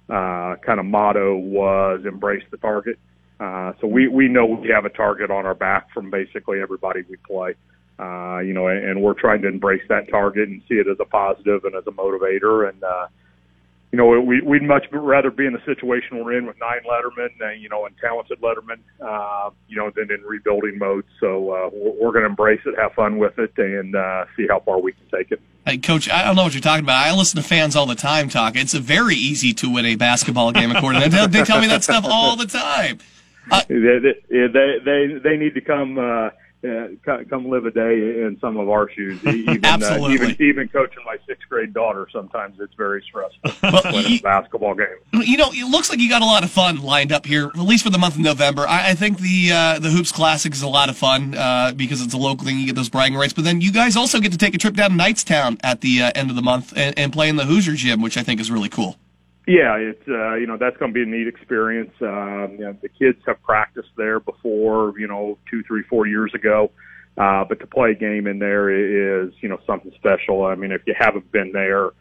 uh, 0.10 0.56
kind 0.66 0.82
of 0.82 0.86
motto 0.86 1.38
was 1.38 2.02
embrace 2.06 2.44
the 2.52 2.58
target. 2.58 3.00
So 3.40 3.88
we, 3.88 4.08
we 4.08 4.28
know 4.28 4.46
we 4.46 4.70
have 4.70 4.86
a 4.86 4.90
target 4.90 5.32
on 5.32 5.46
our 5.46 5.56
back 5.56 5.92
from 5.94 6.10
basically 6.10 6.62
everybody 6.62 7.04
we 7.10 7.18
play. 7.18 7.56
Uh, 8.00 8.38
you 8.40 8.54
know, 8.54 8.68
and, 8.68 8.88
and 8.88 9.02
we're 9.02 9.16
trying 9.16 9.42
to 9.42 9.48
embrace 9.48 9.82
that 9.90 10.08
target 10.10 10.48
and 10.48 10.62
see 10.70 10.76
it 10.76 10.88
as 10.88 10.98
a 11.00 11.06
positive 11.06 11.66
and 11.66 11.74
as 11.74 11.84
a 11.88 11.92
motivator. 11.92 12.70
And, 12.70 12.84
uh, 12.84 13.08
you 13.92 13.98
know, 13.98 14.20
we, 14.22 14.40
we'd 14.42 14.62
much 14.62 14.86
rather 14.92 15.32
be 15.32 15.48
in 15.48 15.54
the 15.54 15.66
situation 15.66 16.24
we're 16.24 16.38
in 16.38 16.46
with 16.46 16.60
nine 16.60 16.82
Lettermen, 16.88 17.30
uh, 17.42 17.54
you 17.54 17.70
know, 17.70 17.88
and 17.88 17.98
talented 17.98 18.40
Lettermen, 18.40 18.78
uh, 19.02 19.50
you 19.68 19.78
know, 19.78 19.90
than 19.96 20.12
in 20.12 20.22
rebuilding 20.22 20.78
mode. 20.78 21.06
So 21.20 21.50
uh, 21.50 21.70
we're, 21.74 21.94
we're 21.94 22.12
going 22.12 22.24
to 22.24 22.30
embrace 22.30 22.62
it, 22.68 22.78
have 22.78 22.94
fun 22.94 23.18
with 23.18 23.40
it, 23.40 23.54
and 23.58 23.96
uh, 23.96 24.26
see 24.36 24.46
how 24.48 24.60
far 24.60 24.80
we 24.80 24.92
can 24.92 25.02
take 25.12 25.32
it. 25.32 25.42
Hey, 25.66 25.80
Coach, 25.80 26.08
I 26.08 26.24
don't 26.24 26.36
know 26.36 26.44
what 26.44 26.54
you're 26.54 26.62
talking 26.62 26.86
about. 26.86 27.04
I 27.04 27.16
listen 27.16 27.42
to 27.42 27.48
fans 27.48 27.76
all 27.76 27.88
the 27.88 27.96
time 27.96 28.30
talk. 28.30 28.56
It's 28.56 28.76
very 28.76 29.16
easy 29.16 29.54
to 29.56 29.74
win 29.74 29.88
a 29.88 29.96
basketball 29.96 30.52
game, 30.52 30.70
according 30.70 31.02
to 31.02 31.10
them. 31.10 31.32
They 31.32 31.44
tell 31.44 31.60
me 31.60 31.68
that 31.68 31.84
stuff 31.84 32.06
all 32.08 32.36
the 32.36 32.46
time. 32.46 33.00
Uh, 33.52 33.62
they, 33.68 34.00
they 34.30 34.80
they 34.84 35.20
they 35.24 35.38
need 35.38 35.54
to 35.54 35.62
come 35.62 35.98
uh, 35.98 36.30
uh, 36.68 36.88
come 37.30 37.50
live 37.50 37.66
a 37.66 37.72
day 37.72 38.24
in 38.24 38.38
some 38.42 38.58
of 38.58 38.70
our 38.70 38.90
shoes. 38.90 39.24
Even, 39.26 39.64
Absolutely. 39.64 40.12
Uh, 40.12 40.30
even 40.30 40.42
even 40.42 40.68
coaching 40.70 41.04
my 41.06 41.18
sixth 41.28 41.48
grade 41.50 41.74
daughter, 41.74 42.08
sometimes 42.12 42.60
it's 42.60 42.74
very 42.74 43.02
stressful. 43.04 43.52
Well, 43.78 44.06
a 44.06 44.20
basketball 44.20 44.74
game. 44.74 44.88
You 45.14 45.38
know, 45.38 45.50
it 45.52 45.70
looks 45.70 45.90
like 45.90 46.00
you 46.00 46.10
got 46.10 46.22
a 46.22 46.26
lot 46.26 46.44
of 46.44 46.50
fun 46.50 46.82
lined 46.82 47.12
up 47.12 47.26
here, 47.26 47.46
at 47.48 47.58
least 47.58 47.84
for 47.84 47.90
the 47.90 47.98
month 47.98 48.16
of 48.16 48.22
November. 48.22 48.68
I, 48.68 48.92
I 48.92 48.96
think 48.96 49.20
the 49.20 49.52
uh, 49.52 49.80
the 49.80 49.90
hoops 49.90 50.12
classic 50.12 50.54
is 50.54 50.62
a 50.62 50.68
lot 50.68 50.90
of 50.90 50.98
fun 50.98 51.36
uh, 51.36 51.74
because 51.76 52.02
it's 52.02 52.14
a 52.14 52.18
local 52.18 52.46
thing. 52.46 52.58
You 52.58 52.66
get 52.66 52.76
those 52.76 52.90
bragging 52.90 53.18
rights, 53.18 53.34
but 53.34 53.44
then 53.44 53.62
you 53.62 53.72
guys 53.72 53.96
also 53.96 54.20
get 54.20 54.32
to 54.32 54.38
take 54.38 54.56
a 54.56 54.58
trip 54.58 54.76
down 54.76 54.92
to 54.92 54.96
Knightstown 54.98 55.60
at 55.64 55.82
the 55.82 56.04
uh, 56.04 56.12
end 56.16 56.30
of 56.30 56.36
the 56.36 56.42
month 56.42 56.74
and, 56.76 56.98
and 56.98 57.14
play 57.14 57.30
in 57.30 57.36
the 57.36 57.46
Hoosier 57.46 57.74
Gym, 57.74 58.02
which 58.02 58.18
I 58.18 58.24
think 58.24 58.40
is 58.40 58.50
really 58.50 58.70
cool. 58.70 58.98
Yeah, 59.48 59.76
it's 59.78 60.08
uh, 60.08 60.36
you 60.36 60.46
know 60.46 60.58
that's 60.58 60.76
going 60.78 60.94
to 60.94 60.94
be 60.94 61.04
a 61.04 61.06
neat 61.06 61.28
experience. 61.28 61.94
Um, 62.02 62.58
you 62.60 62.66
know, 62.66 62.78
the 62.82 62.90
kids 62.90 63.20
have 63.26 63.42
practiced 63.42 63.90
there 63.96 64.20
before, 64.20 64.94
you 65.00 65.08
know, 65.08 65.38
two, 65.50 65.64
three, 65.64 65.84
four 65.84 66.06
years 66.06 66.34
ago. 66.36 66.70
Uh, 67.18 67.46
but 67.46 67.60
to 67.62 67.66
play 67.66 67.92
a 67.92 67.96
game 67.96 68.28
in 68.28 68.38
there 68.40 68.70
is, 68.70 69.32
you 69.40 69.50
know, 69.50 69.58
something 69.66 69.92
special. 69.96 70.46
I 70.46 70.56
mean, 70.56 70.72
if 70.72 70.82
you 70.86 70.94
haven't 71.00 71.32
been 71.32 71.52
there 71.54 71.92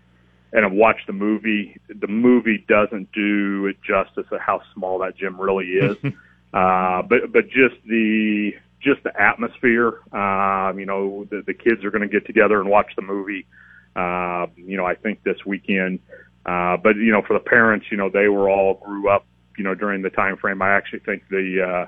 and 0.52 0.64
have 0.64 0.72
watched 0.72 1.06
the 1.06 1.12
movie. 1.12 1.78
The 1.88 2.06
movie 2.08 2.64
doesn't 2.68 3.12
do 3.12 3.66
it 3.66 3.76
justice 3.82 4.26
of 4.30 4.40
how 4.40 4.62
small 4.74 4.98
that 5.00 5.16
gym 5.16 5.40
really 5.40 5.66
is. 5.66 5.96
uh, 6.54 7.02
but 7.02 7.32
but 7.32 7.44
just 7.48 7.76
the 7.86 8.52
just 8.80 9.02
the 9.02 9.20
atmosphere. 9.20 10.00
Um, 10.12 10.78
you 10.78 10.86
know, 10.86 11.26
the, 11.30 11.42
the 11.46 11.54
kids 11.54 11.84
are 11.84 11.90
going 11.90 12.02
to 12.02 12.08
get 12.08 12.26
together 12.26 12.60
and 12.60 12.68
watch 12.68 12.92
the 12.96 13.02
movie. 13.02 13.46
Uh, 13.94 14.46
you 14.56 14.76
know, 14.76 14.86
I 14.86 14.94
think 14.94 15.22
this 15.22 15.44
weekend. 15.46 16.00
Uh, 16.46 16.76
but 16.76 16.96
you 16.96 17.10
know, 17.10 17.22
for 17.22 17.34
the 17.34 17.44
parents, 17.44 17.86
you 17.90 17.96
know, 17.96 18.08
they 18.08 18.28
were 18.28 18.48
all 18.48 18.74
grew 18.74 19.08
up, 19.08 19.26
you 19.58 19.64
know, 19.64 19.74
during 19.74 20.02
the 20.02 20.10
time 20.10 20.36
frame. 20.36 20.62
I 20.62 20.70
actually 20.70 21.00
think 21.00 21.24
the 21.28 21.62
uh, 21.62 21.86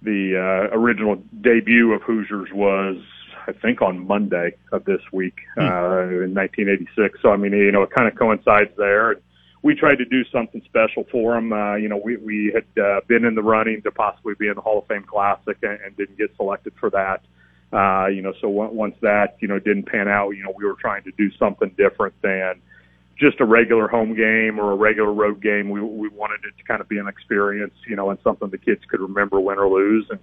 the 0.00 0.36
uh, 0.36 0.76
original 0.76 1.16
debut 1.42 1.92
of 1.92 2.02
Hoosiers 2.02 2.50
was, 2.52 2.96
I 3.46 3.52
think, 3.52 3.82
on 3.82 4.06
Monday 4.06 4.56
of 4.72 4.86
this 4.86 5.02
week 5.12 5.36
uh, 5.58 6.08
in 6.08 6.34
1986. 6.34 7.18
So 7.20 7.30
I 7.30 7.36
mean, 7.36 7.52
you 7.52 7.72
know, 7.72 7.82
it 7.82 7.90
kind 7.90 8.08
of 8.08 8.18
coincides 8.18 8.70
there. 8.78 9.16
We 9.60 9.74
tried 9.74 9.96
to 9.96 10.04
do 10.06 10.24
something 10.26 10.62
special 10.64 11.04
for 11.10 11.34
them. 11.34 11.52
Uh, 11.52 11.74
you 11.74 11.88
know, 11.90 12.00
we 12.02 12.16
we 12.16 12.54
had 12.54 12.82
uh, 12.82 13.00
been 13.06 13.26
in 13.26 13.34
the 13.34 13.42
running 13.42 13.82
to 13.82 13.90
possibly 13.90 14.32
be 14.38 14.48
in 14.48 14.54
the 14.54 14.62
Hall 14.62 14.78
of 14.78 14.86
Fame 14.86 15.04
Classic 15.04 15.58
and, 15.62 15.78
and 15.84 15.94
didn't 15.94 16.16
get 16.16 16.34
selected 16.36 16.72
for 16.80 16.88
that. 16.90 17.20
Uh, 17.70 18.06
you 18.06 18.22
know, 18.22 18.32
so 18.40 18.48
once 18.48 18.94
that 19.02 19.36
you 19.40 19.48
know 19.48 19.58
didn't 19.58 19.84
pan 19.84 20.08
out, 20.08 20.30
you 20.30 20.42
know, 20.42 20.54
we 20.56 20.64
were 20.64 20.76
trying 20.80 21.02
to 21.02 21.12
do 21.18 21.30
something 21.32 21.68
different 21.76 22.14
than 22.22 22.62
just 23.16 23.40
a 23.40 23.44
regular 23.44 23.88
home 23.88 24.14
game 24.14 24.58
or 24.58 24.72
a 24.72 24.76
regular 24.76 25.12
road 25.12 25.42
game. 25.42 25.70
We 25.70 25.80
we 25.80 26.08
wanted 26.08 26.40
it 26.44 26.56
to 26.58 26.64
kind 26.64 26.80
of 26.80 26.88
be 26.88 26.98
an 26.98 27.08
experience, 27.08 27.74
you 27.86 27.96
know, 27.96 28.10
and 28.10 28.18
something 28.22 28.50
the 28.50 28.58
kids 28.58 28.82
could 28.88 29.00
remember, 29.00 29.40
win 29.40 29.58
or 29.58 29.68
lose. 29.68 30.06
And 30.10 30.18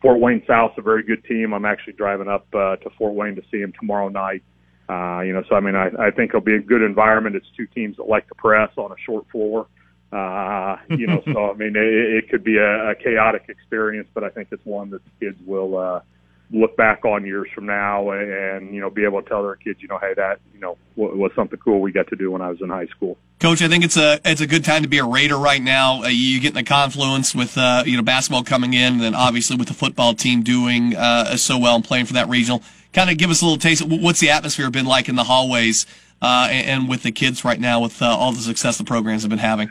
Fort 0.00 0.20
Wayne 0.20 0.42
South's 0.46 0.78
a 0.78 0.82
very 0.82 1.02
good 1.02 1.24
team. 1.24 1.52
I'm 1.52 1.64
actually 1.64 1.94
driving 1.94 2.28
up 2.28 2.46
uh, 2.54 2.76
to 2.76 2.90
Fort 2.96 3.14
Wayne 3.14 3.34
to 3.36 3.42
see 3.50 3.60
them 3.60 3.72
tomorrow 3.78 4.08
night. 4.08 4.42
Uh, 4.88 5.20
you 5.20 5.32
know, 5.32 5.42
so 5.48 5.54
I 5.54 5.60
mean, 5.60 5.74
I, 5.74 5.90
I 5.98 6.10
think 6.10 6.30
it'll 6.30 6.40
be 6.40 6.54
a 6.54 6.60
good 6.60 6.82
environment. 6.82 7.36
It's 7.36 7.46
two 7.56 7.66
teams 7.66 7.96
that 7.96 8.08
like 8.08 8.26
to 8.28 8.34
press 8.34 8.70
on 8.76 8.92
a 8.92 8.96
short 9.04 9.26
floor. 9.30 9.66
Uh, 10.10 10.76
you 10.88 11.06
know, 11.06 11.22
so 11.32 11.50
I 11.50 11.54
mean, 11.54 11.76
it, 11.76 12.24
it 12.24 12.28
could 12.30 12.44
be 12.44 12.56
a, 12.56 12.90
a 12.90 12.94
chaotic 12.94 13.46
experience, 13.48 14.08
but 14.14 14.24
I 14.24 14.30
think 14.30 14.48
it's 14.50 14.64
one 14.64 14.90
that 14.90 15.02
the 15.04 15.26
kids 15.26 15.38
will. 15.44 15.76
Uh, 15.76 16.00
look 16.50 16.76
back 16.76 17.04
on 17.04 17.26
years 17.26 17.48
from 17.54 17.66
now 17.66 18.10
and 18.10 18.74
you 18.74 18.80
know 18.80 18.88
be 18.88 19.04
able 19.04 19.20
to 19.20 19.28
tell 19.28 19.42
their 19.42 19.56
kids 19.56 19.82
you 19.82 19.88
know 19.88 19.98
hey 19.98 20.14
that 20.14 20.40
you 20.54 20.60
know 20.60 20.78
was 20.96 21.30
something 21.36 21.58
cool 21.58 21.80
we 21.80 21.92
got 21.92 22.06
to 22.08 22.16
do 22.16 22.30
when 22.30 22.42
I 22.42 22.48
was 22.50 22.60
in 22.60 22.70
high 22.70 22.86
school. 22.86 23.18
Coach, 23.38 23.62
I 23.62 23.68
think 23.68 23.84
it's 23.84 23.96
a 23.96 24.20
it's 24.24 24.40
a 24.40 24.48
good 24.48 24.64
time 24.64 24.82
to 24.82 24.88
be 24.88 24.98
a 24.98 25.04
Raider 25.04 25.36
right 25.36 25.62
now. 25.62 26.02
Uh, 26.02 26.08
you 26.08 26.40
get 26.40 26.48
in 26.48 26.54
the 26.54 26.64
confluence 26.64 27.34
with 27.34 27.56
uh, 27.56 27.84
you 27.86 27.96
know 27.96 28.02
basketball 28.02 28.42
coming 28.42 28.74
in, 28.74 28.94
and 28.94 29.00
then 29.00 29.14
obviously 29.14 29.56
with 29.56 29.68
the 29.68 29.74
football 29.74 30.14
team 30.14 30.42
doing 30.42 30.96
uh, 30.96 31.36
so 31.36 31.56
well 31.56 31.76
and 31.76 31.84
playing 31.84 32.06
for 32.06 32.14
that 32.14 32.28
regional. 32.28 32.62
Kind 32.92 33.10
of 33.10 33.18
give 33.18 33.30
us 33.30 33.40
a 33.40 33.44
little 33.44 33.58
taste. 33.58 33.86
What's 33.86 34.18
the 34.18 34.30
atmosphere 34.30 34.70
been 34.70 34.86
like 34.86 35.08
in 35.08 35.14
the 35.14 35.22
hallways 35.22 35.86
uh, 36.20 36.48
and, 36.50 36.88
with 36.88 37.04
the 37.04 37.12
kids 37.12 37.44
right 37.44 37.60
now 37.60 37.80
with 37.80 38.02
uh, 38.02 38.06
all 38.06 38.32
the 38.32 38.40
success 38.40 38.78
the 38.78 38.84
programs 38.84 39.22
have 39.22 39.30
been 39.30 39.38
having? 39.38 39.70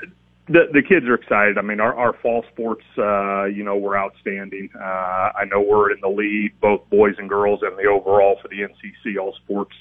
The 0.49 0.67
the 0.71 0.81
kids 0.81 1.05
are 1.05 1.15
excited. 1.15 1.57
I 1.57 1.61
mean, 1.61 1.79
our 1.79 1.93
our 1.95 2.13
fall 2.21 2.45
sports, 2.53 2.83
uh, 2.97 3.45
you 3.45 3.63
know, 3.63 3.77
were 3.77 3.97
outstanding. 3.97 4.69
Uh, 4.75 5.31
I 5.35 5.45
know 5.45 5.61
we're 5.61 5.91
in 5.91 5.99
the 6.01 6.09
lead, 6.09 6.53
both 6.61 6.89
boys 6.89 7.15
and 7.17 7.27
girls, 7.27 7.61
in 7.63 7.75
the 7.75 7.89
overall 7.89 8.37
for 8.41 8.47
the 8.47 8.61
NCC 8.61 9.19
All 9.19 9.35
Sports 9.43 9.75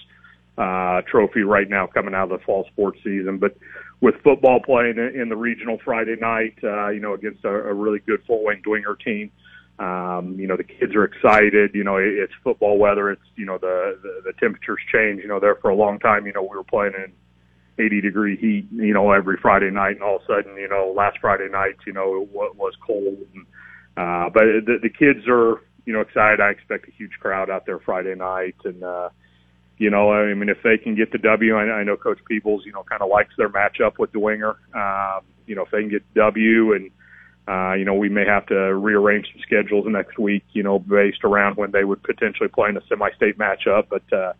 uh, 0.58 1.02
trophy 1.02 1.42
right 1.42 1.68
now, 1.68 1.86
coming 1.86 2.14
out 2.14 2.30
of 2.32 2.40
the 2.40 2.44
fall 2.44 2.66
sports 2.72 2.98
season. 3.04 3.38
But 3.38 3.56
with 4.00 4.16
football 4.22 4.60
playing 4.60 4.98
in 4.98 5.28
the 5.28 5.36
regional 5.36 5.78
Friday 5.84 6.16
night, 6.20 6.58
uh, 6.64 6.88
you 6.88 7.00
know, 7.00 7.14
against 7.14 7.44
a, 7.44 7.48
a 7.48 7.72
really 7.72 8.00
good 8.00 8.22
Fort 8.26 8.44
Wayne 8.44 8.62
Dwenger 8.62 8.98
team. 9.00 9.30
Um, 9.78 10.36
you 10.38 10.46
know, 10.46 10.56
the 10.56 10.64
kids 10.64 10.94
are 10.94 11.04
excited. 11.04 11.74
You 11.74 11.84
know, 11.84 11.96
it's 11.96 12.32
football 12.42 12.78
weather. 12.78 13.10
It's, 13.10 13.22
you 13.36 13.44
know, 13.44 13.58
the, 13.58 13.98
the, 14.02 14.22
the 14.24 14.32
temperatures 14.40 14.80
change. 14.90 15.20
You 15.20 15.28
know, 15.28 15.38
there 15.38 15.54
for 15.56 15.68
a 15.70 15.74
long 15.74 15.98
time, 15.98 16.26
you 16.26 16.32
know, 16.32 16.42
we 16.42 16.56
were 16.56 16.64
playing 16.64 16.94
in 16.94 17.12
80 17.78 18.00
degree 18.00 18.36
heat, 18.36 18.66
you 18.72 18.94
know, 18.94 19.12
every 19.12 19.36
Friday 19.40 19.70
night, 19.70 19.96
and 19.96 20.02
all 20.02 20.16
of 20.16 20.22
a 20.22 20.26
sudden, 20.26 20.56
you 20.56 20.68
know, 20.68 20.92
last 20.96 21.18
Friday 21.20 21.48
night, 21.50 21.76
you 21.86 21.92
know, 21.92 22.22
it 22.22 22.28
was 22.32 22.74
cold. 22.84 23.18
And, 23.34 23.46
uh, 23.96 24.30
but 24.30 24.44
the, 24.64 24.78
the 24.82 24.88
kids 24.88 25.26
are, 25.28 25.62
you 25.84 25.92
know, 25.92 26.00
excited. 26.00 26.40
I 26.40 26.50
expect 26.50 26.88
a 26.88 26.92
huge 26.92 27.12
crowd 27.20 27.50
out 27.50 27.66
there 27.66 27.78
Friday 27.78 28.14
night, 28.14 28.56
and 28.64 28.82
uh, 28.82 29.10
you 29.78 29.90
know, 29.90 30.10
I 30.10 30.32
mean, 30.34 30.48
if 30.48 30.58
they 30.62 30.78
can 30.78 30.94
get 30.96 31.12
the 31.12 31.18
W, 31.18 31.54
I, 31.54 31.64
I 31.64 31.84
know 31.84 31.96
Coach 31.96 32.18
Peebles, 32.26 32.64
you 32.64 32.72
know, 32.72 32.82
kind 32.82 33.02
of 33.02 33.10
likes 33.10 33.34
their 33.36 33.50
matchup 33.50 33.98
with 33.98 34.12
the 34.12 34.18
Dwenger. 34.18 34.56
Um, 34.74 35.24
you 35.46 35.54
know, 35.54 35.62
if 35.62 35.70
they 35.70 35.80
can 35.80 35.90
get 35.90 36.14
W, 36.14 36.72
and 36.72 36.90
uh, 37.46 37.74
you 37.74 37.84
know, 37.84 37.94
we 37.94 38.08
may 38.08 38.24
have 38.26 38.46
to 38.46 38.74
rearrange 38.74 39.26
some 39.32 39.42
schedules 39.42 39.86
next 39.88 40.18
week, 40.18 40.44
you 40.52 40.62
know, 40.62 40.78
based 40.78 41.24
around 41.24 41.56
when 41.56 41.70
they 41.70 41.84
would 41.84 42.02
potentially 42.02 42.48
play 42.48 42.70
in 42.70 42.76
a 42.76 42.86
semi-state 42.88 43.36
matchup, 43.38 43.88
but. 43.90 44.12
uh 44.12 44.32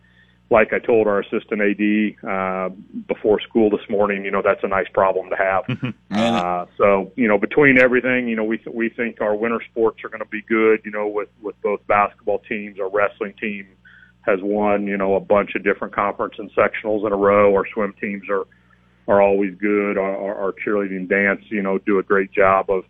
like 0.49 0.71
I 0.71 0.79
told 0.79 1.07
our 1.07 1.19
assistant 1.19 1.61
AD 1.61 2.29
uh, 2.29 2.69
before 3.07 3.41
school 3.41 3.69
this 3.69 3.87
morning, 3.89 4.23
you 4.23 4.31
know 4.31 4.41
that's 4.41 4.63
a 4.63 4.67
nice 4.67 4.87
problem 4.93 5.29
to 5.29 5.35
have. 5.35 5.65
Mm-hmm. 5.65 5.89
uh, 6.11 6.65
so 6.77 7.11
you 7.15 7.27
know 7.27 7.37
between 7.37 7.77
everything, 7.77 8.27
you 8.27 8.35
know 8.35 8.43
we 8.43 8.57
th- 8.57 8.73
we 8.73 8.89
think 8.89 9.19
our 9.21 9.35
winter 9.35 9.61
sports 9.69 10.03
are 10.03 10.09
going 10.09 10.21
to 10.21 10.29
be 10.29 10.41
good. 10.41 10.81
You 10.85 10.91
know 10.91 11.07
with 11.07 11.29
with 11.41 11.61
both 11.61 11.85
basketball 11.87 12.39
teams, 12.39 12.79
our 12.79 12.89
wrestling 12.89 13.33
team 13.39 13.67
has 14.21 14.39
won 14.41 14.87
you 14.87 14.97
know 14.97 15.15
a 15.15 15.19
bunch 15.19 15.55
of 15.55 15.63
different 15.63 15.93
conference 15.93 16.35
and 16.37 16.49
sectionals 16.51 17.05
in 17.05 17.11
a 17.11 17.17
row. 17.17 17.53
Our 17.53 17.65
swim 17.73 17.93
teams 17.99 18.23
are 18.29 18.45
are 19.07 19.21
always 19.21 19.55
good. 19.55 19.97
Our, 19.97 20.15
our, 20.15 20.35
our 20.35 20.53
cheerleading 20.53 21.07
dance, 21.07 21.41
you 21.49 21.61
know, 21.61 21.77
do 21.77 21.99
a 21.99 22.03
great 22.03 22.31
job 22.31 22.69
of 22.69 22.83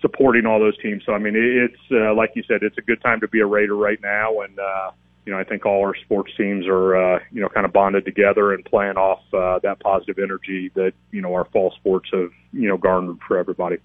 supporting 0.00 0.44
all 0.44 0.60
those 0.60 0.76
teams. 0.78 1.02
So 1.04 1.12
I 1.12 1.18
mean, 1.18 1.34
it's 1.36 1.80
uh, 1.90 2.14
like 2.14 2.32
you 2.34 2.42
said, 2.46 2.62
it's 2.62 2.78
a 2.78 2.82
good 2.82 3.02
time 3.02 3.20
to 3.20 3.28
be 3.28 3.40
a 3.40 3.46
Raider 3.46 3.76
right 3.76 4.00
now, 4.02 4.40
and 4.40 4.58
uh, 4.58 4.90
you 5.26 5.32
know, 5.32 5.38
I 5.38 5.44
think 5.44 5.64
all 5.64 5.80
our 5.80 5.94
sports 5.96 6.32
teams 6.36 6.66
are, 6.66 6.96
uh, 6.96 7.20
you 7.32 7.40
know, 7.40 7.48
kind 7.48 7.64
of 7.64 7.72
bonded 7.72 8.04
together 8.04 8.52
and 8.52 8.64
playing 8.64 8.96
off 8.96 9.22
uh, 9.32 9.58
that 9.60 9.80
positive 9.80 10.18
energy 10.18 10.70
that, 10.74 10.92
you 11.10 11.22
know, 11.22 11.34
our 11.34 11.46
fall 11.46 11.72
sports 11.76 12.10
have, 12.12 12.30
you 12.52 12.68
know, 12.68 12.76
garnered 12.76 13.18
for 13.26 13.38
everybody. 13.38 13.78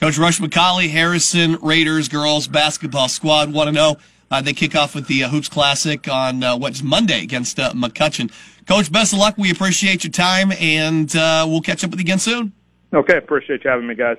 Coach 0.00 0.18
Rush 0.18 0.40
McCauley, 0.40 0.90
Harrison 0.90 1.58
Raiders 1.62 2.08
girls 2.08 2.48
basketball 2.48 3.08
squad 3.08 3.52
want 3.52 3.68
to 3.68 3.72
know. 3.72 3.96
Uh, 4.30 4.40
they 4.40 4.52
kick 4.52 4.74
off 4.74 4.94
with 4.94 5.06
the 5.06 5.24
uh, 5.24 5.28
Hoops 5.28 5.48
Classic 5.48 6.08
on 6.08 6.42
uh, 6.42 6.56
what's 6.56 6.82
Monday 6.82 7.22
against 7.22 7.60
uh, 7.60 7.72
McCutcheon. 7.72 8.32
Coach, 8.66 8.90
best 8.90 9.12
of 9.12 9.18
luck. 9.18 9.36
We 9.36 9.50
appreciate 9.50 10.04
your 10.04 10.10
time, 10.10 10.52
and 10.52 11.14
uh, 11.14 11.46
we'll 11.48 11.60
catch 11.60 11.84
up 11.84 11.90
with 11.90 12.00
you 12.00 12.04
again 12.04 12.18
soon. 12.18 12.52
Okay, 12.94 13.16
appreciate 13.16 13.62
you 13.64 13.70
having 13.70 13.86
me, 13.86 13.94
guys. 13.94 14.16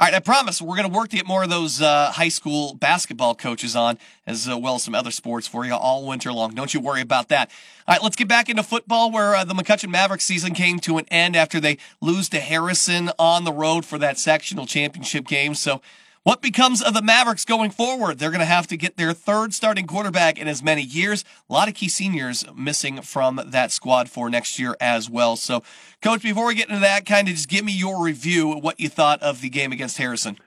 All 0.00 0.06
right, 0.06 0.14
I 0.14 0.20
promise 0.20 0.62
we're 0.62 0.76
going 0.76 0.88
to 0.88 0.96
work 0.96 1.08
to 1.08 1.16
get 1.16 1.26
more 1.26 1.42
of 1.42 1.50
those 1.50 1.82
uh, 1.82 2.12
high 2.12 2.28
school 2.28 2.72
basketball 2.74 3.34
coaches 3.34 3.74
on, 3.74 3.98
as 4.28 4.48
uh, 4.48 4.56
well 4.56 4.76
as 4.76 4.84
some 4.84 4.94
other 4.94 5.10
sports 5.10 5.48
for 5.48 5.64
you 5.64 5.74
all 5.74 6.06
winter 6.06 6.32
long. 6.32 6.54
Don't 6.54 6.72
you 6.72 6.78
worry 6.78 7.00
about 7.00 7.30
that. 7.30 7.50
All 7.88 7.96
right, 7.96 8.02
let's 8.04 8.14
get 8.14 8.28
back 8.28 8.48
into 8.48 8.62
football, 8.62 9.10
where 9.10 9.34
uh, 9.34 9.42
the 9.42 9.54
McCutcheon 9.54 9.90
Mavericks 9.90 10.24
season 10.24 10.54
came 10.54 10.78
to 10.78 10.98
an 10.98 11.06
end 11.10 11.34
after 11.34 11.58
they 11.58 11.78
lose 12.00 12.28
to 12.28 12.38
Harrison 12.38 13.10
on 13.18 13.42
the 13.42 13.52
road 13.52 13.84
for 13.84 13.98
that 13.98 14.20
sectional 14.20 14.66
championship 14.66 15.26
game. 15.26 15.56
So 15.56 15.82
what 16.22 16.42
becomes 16.42 16.82
of 16.82 16.94
the 16.94 17.02
Mavericks 17.02 17.44
going 17.44 17.70
forward? 17.70 18.18
They're 18.18 18.30
going 18.30 18.40
to 18.40 18.46
have 18.46 18.66
to 18.68 18.76
get 18.76 18.96
their 18.96 19.12
third 19.12 19.54
starting 19.54 19.86
quarterback 19.86 20.38
in 20.38 20.48
as 20.48 20.62
many 20.62 20.82
years. 20.82 21.24
A 21.48 21.52
lot 21.52 21.68
of 21.68 21.74
key 21.74 21.88
seniors 21.88 22.44
missing 22.54 23.00
from 23.02 23.40
that 23.46 23.70
squad 23.70 24.10
for 24.10 24.28
next 24.28 24.58
year 24.58 24.76
as 24.80 25.08
well. 25.08 25.36
So, 25.36 25.62
Coach, 26.02 26.22
before 26.22 26.46
we 26.46 26.54
get 26.54 26.68
into 26.68 26.80
that, 26.80 27.06
kind 27.06 27.28
of 27.28 27.34
just 27.34 27.48
give 27.48 27.64
me 27.64 27.72
your 27.72 28.02
review 28.02 28.52
of 28.52 28.62
what 28.62 28.78
you 28.78 28.88
thought 28.88 29.22
of 29.22 29.40
the 29.40 29.48
game 29.48 29.72
against 29.72 29.98
Harrison. 29.98 30.38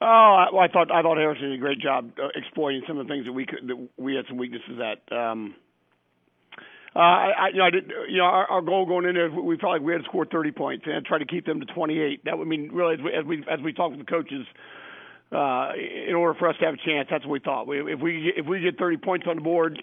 Oh, 0.00 0.46
well, 0.52 0.62
I 0.62 0.68
thought 0.68 0.90
I 0.90 1.00
thought 1.02 1.16
Harrison 1.16 1.50
did 1.50 1.54
a 1.54 1.60
great 1.60 1.78
job 1.78 2.10
uh, 2.20 2.28
exploiting 2.34 2.82
some 2.88 2.98
of 2.98 3.06
the 3.06 3.12
things 3.12 3.24
that 3.24 3.32
we 3.32 3.46
could 3.46 3.68
that 3.68 3.88
we 3.96 4.16
had 4.16 4.24
some 4.26 4.36
weaknesses 4.36 4.80
at. 4.80 5.16
Um, 5.16 5.54
uh, 6.94 6.98
I, 6.98 7.30
I, 7.38 7.48
you 7.48 7.58
know, 7.58 7.64
I 7.64 7.70
did, 7.70 7.92
you 8.08 8.18
know, 8.18 8.24
our, 8.24 8.46
our 8.50 8.60
goal 8.60 8.84
going 8.84 9.06
in 9.06 9.14
there, 9.14 9.30
we 9.30 9.56
felt 9.56 9.72
like 9.72 9.80
we 9.80 9.92
had 9.92 10.02
to 10.02 10.08
score 10.08 10.26
30 10.26 10.52
points 10.52 10.84
and 10.86 11.06
try 11.06 11.18
to 11.18 11.24
keep 11.24 11.46
them 11.46 11.58
to 11.60 11.66
28. 11.66 12.26
That 12.26 12.36
would 12.36 12.46
mean 12.46 12.70
really, 12.70 12.94
as 12.94 13.00
we 13.00 13.14
as 13.14 13.24
we, 13.24 13.44
as 13.50 13.60
we 13.60 13.72
talked 13.72 13.96
with 13.96 14.04
the 14.04 14.10
coaches, 14.10 14.46
uh, 15.32 15.72
in 16.08 16.14
order 16.14 16.38
for 16.38 16.48
us 16.48 16.56
to 16.60 16.66
have 16.66 16.74
a 16.74 16.84
chance. 16.84 17.08
That's 17.10 17.24
what 17.24 17.32
we 17.32 17.40
thought. 17.40 17.66
We, 17.66 17.92
if 17.92 18.00
we 18.00 18.32
if 18.36 18.46
we 18.46 18.60
get 18.60 18.78
30 18.78 18.98
points 18.98 19.26
on 19.28 19.36
the 19.36 19.42
board 19.42 19.80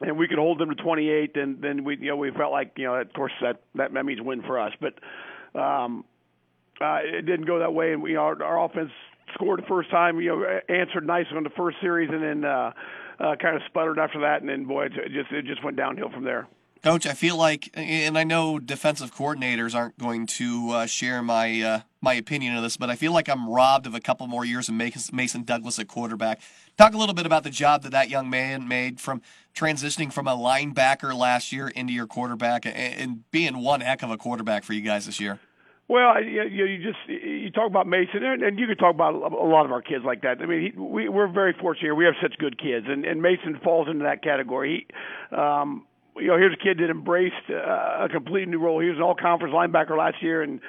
and 0.00 0.16
we 0.16 0.28
could 0.28 0.38
hold 0.38 0.58
them 0.60 0.68
to 0.68 0.76
28, 0.76 1.32
then 1.34 1.58
then 1.60 1.84
we 1.84 1.96
you 1.98 2.08
know 2.08 2.16
we 2.16 2.30
felt 2.30 2.52
like 2.52 2.72
you 2.76 2.84
know 2.84 2.94
of 2.94 3.12
course 3.12 3.32
that 3.42 3.62
that, 3.74 3.92
that 3.92 4.04
means 4.04 4.20
win 4.20 4.42
for 4.42 4.58
us. 4.58 4.72
But 4.80 4.94
um, 5.58 6.04
uh, 6.80 6.98
it 7.02 7.26
didn't 7.26 7.46
go 7.46 7.58
that 7.58 7.74
way, 7.74 7.92
and 7.92 8.02
we 8.02 8.16
our, 8.16 8.40
our 8.42 8.64
offense 8.64 8.90
scored 9.34 9.60
the 9.60 9.66
first 9.66 9.90
time. 9.90 10.20
You 10.20 10.30
know, 10.30 10.60
answered 10.68 11.06
nice 11.06 11.26
on 11.34 11.42
the 11.42 11.50
first 11.50 11.78
series, 11.80 12.10
and 12.12 12.22
then 12.22 12.44
uh, 12.44 12.72
uh, 13.18 13.36
kind 13.40 13.56
of 13.56 13.62
sputtered 13.66 13.98
after 13.98 14.20
that, 14.20 14.40
and 14.40 14.48
then 14.48 14.64
boy, 14.64 14.86
it 14.86 14.92
just 15.12 15.32
it 15.32 15.46
just 15.46 15.64
went 15.64 15.76
downhill 15.76 16.10
from 16.10 16.24
there. 16.24 16.46
Coach, 16.82 17.06
I 17.06 17.14
feel 17.14 17.36
like, 17.36 17.70
and 17.74 18.16
I 18.16 18.24
know 18.24 18.58
defensive 18.58 19.14
coordinators 19.14 19.74
aren't 19.74 19.98
going 19.98 20.26
to 20.26 20.70
uh, 20.70 20.86
share 20.86 21.22
my 21.22 21.60
uh, 21.60 21.80
my 22.00 22.14
opinion 22.14 22.56
of 22.56 22.62
this, 22.62 22.76
but 22.76 22.88
I 22.88 22.94
feel 22.94 23.12
like 23.12 23.28
I'm 23.28 23.48
robbed 23.48 23.86
of 23.86 23.94
a 23.94 24.00
couple 24.00 24.26
more 24.28 24.44
years 24.44 24.68
of 24.68 24.74
Mason 24.76 25.42
Douglas 25.42 25.78
at 25.80 25.88
quarterback. 25.88 26.40
Talk 26.76 26.94
a 26.94 26.96
little 26.96 27.14
bit 27.14 27.26
about 27.26 27.42
the 27.42 27.50
job 27.50 27.82
that 27.82 27.90
that 27.90 28.08
young 28.08 28.30
man 28.30 28.68
made 28.68 29.00
from 29.00 29.20
transitioning 29.54 30.12
from 30.12 30.28
a 30.28 30.36
linebacker 30.36 31.16
last 31.16 31.52
year 31.52 31.68
into 31.68 31.92
your 31.92 32.06
quarterback 32.06 32.64
and 32.64 33.28
being 33.32 33.58
one 33.58 33.80
heck 33.80 34.04
of 34.04 34.10
a 34.10 34.16
quarterback 34.16 34.62
for 34.62 34.72
you 34.74 34.80
guys 34.80 35.06
this 35.06 35.18
year. 35.18 35.40
Well, 35.88 36.22
you, 36.22 36.44
you 36.44 36.82
just 36.82 36.98
you 37.08 37.50
talk 37.50 37.66
about 37.66 37.86
Mason, 37.86 38.22
and 38.22 38.58
you 38.58 38.66
can 38.66 38.76
talk 38.76 38.94
about 38.94 39.14
a 39.14 39.44
lot 39.44 39.64
of 39.64 39.72
our 39.72 39.80
kids 39.80 40.04
like 40.04 40.20
that. 40.20 40.36
I 40.42 40.46
mean, 40.46 40.72
he, 40.72 40.78
we, 40.78 41.08
we're 41.08 41.32
very 41.32 41.54
fortunate 41.58 41.86
here. 41.86 41.94
We 41.94 42.04
have 42.04 42.14
such 42.20 42.36
good 42.38 42.60
kids, 42.60 42.86
and, 42.88 43.06
and 43.06 43.22
Mason 43.22 43.58
falls 43.64 43.88
into 43.88 44.04
that 44.04 44.22
category. 44.22 44.86
He, 44.86 45.34
um, 45.34 45.86
you 46.20 46.28
know, 46.28 46.36
here's 46.36 46.54
a 46.54 46.62
kid 46.62 46.78
that 46.78 46.90
embraced 46.90 47.50
uh, 47.50 48.04
a 48.04 48.08
completely 48.10 48.50
new 48.50 48.58
role. 48.58 48.80
He 48.80 48.88
was 48.88 48.96
an 48.96 49.02
all-conference 49.02 49.54
linebacker 49.54 49.96
last 49.96 50.22
year, 50.22 50.42
and 50.42 50.60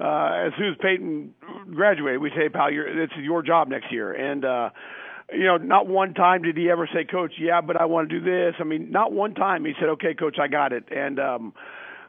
uh, 0.00 0.46
as 0.46 0.52
soon 0.56 0.68
as 0.68 0.76
Peyton 0.80 1.34
graduated, 1.74 2.20
we 2.20 2.30
say, 2.30 2.48
"Pal, 2.48 2.70
you're, 2.70 3.02
it's 3.02 3.12
your 3.16 3.42
job 3.42 3.68
next 3.68 3.92
year." 3.92 4.12
And 4.12 4.44
uh, 4.44 4.70
you 5.32 5.44
know, 5.44 5.56
not 5.56 5.86
one 5.86 6.14
time 6.14 6.42
did 6.42 6.56
he 6.56 6.70
ever 6.70 6.88
say, 6.92 7.04
"Coach, 7.04 7.32
yeah, 7.38 7.60
but 7.60 7.80
I 7.80 7.86
want 7.86 8.08
to 8.08 8.20
do 8.20 8.24
this." 8.24 8.54
I 8.60 8.64
mean, 8.64 8.90
not 8.90 9.12
one 9.12 9.34
time 9.34 9.64
he 9.64 9.72
said, 9.80 9.88
"Okay, 9.90 10.14
coach, 10.14 10.38
I 10.40 10.48
got 10.48 10.72
it." 10.72 10.84
And 10.90 11.18
um, 11.18 11.54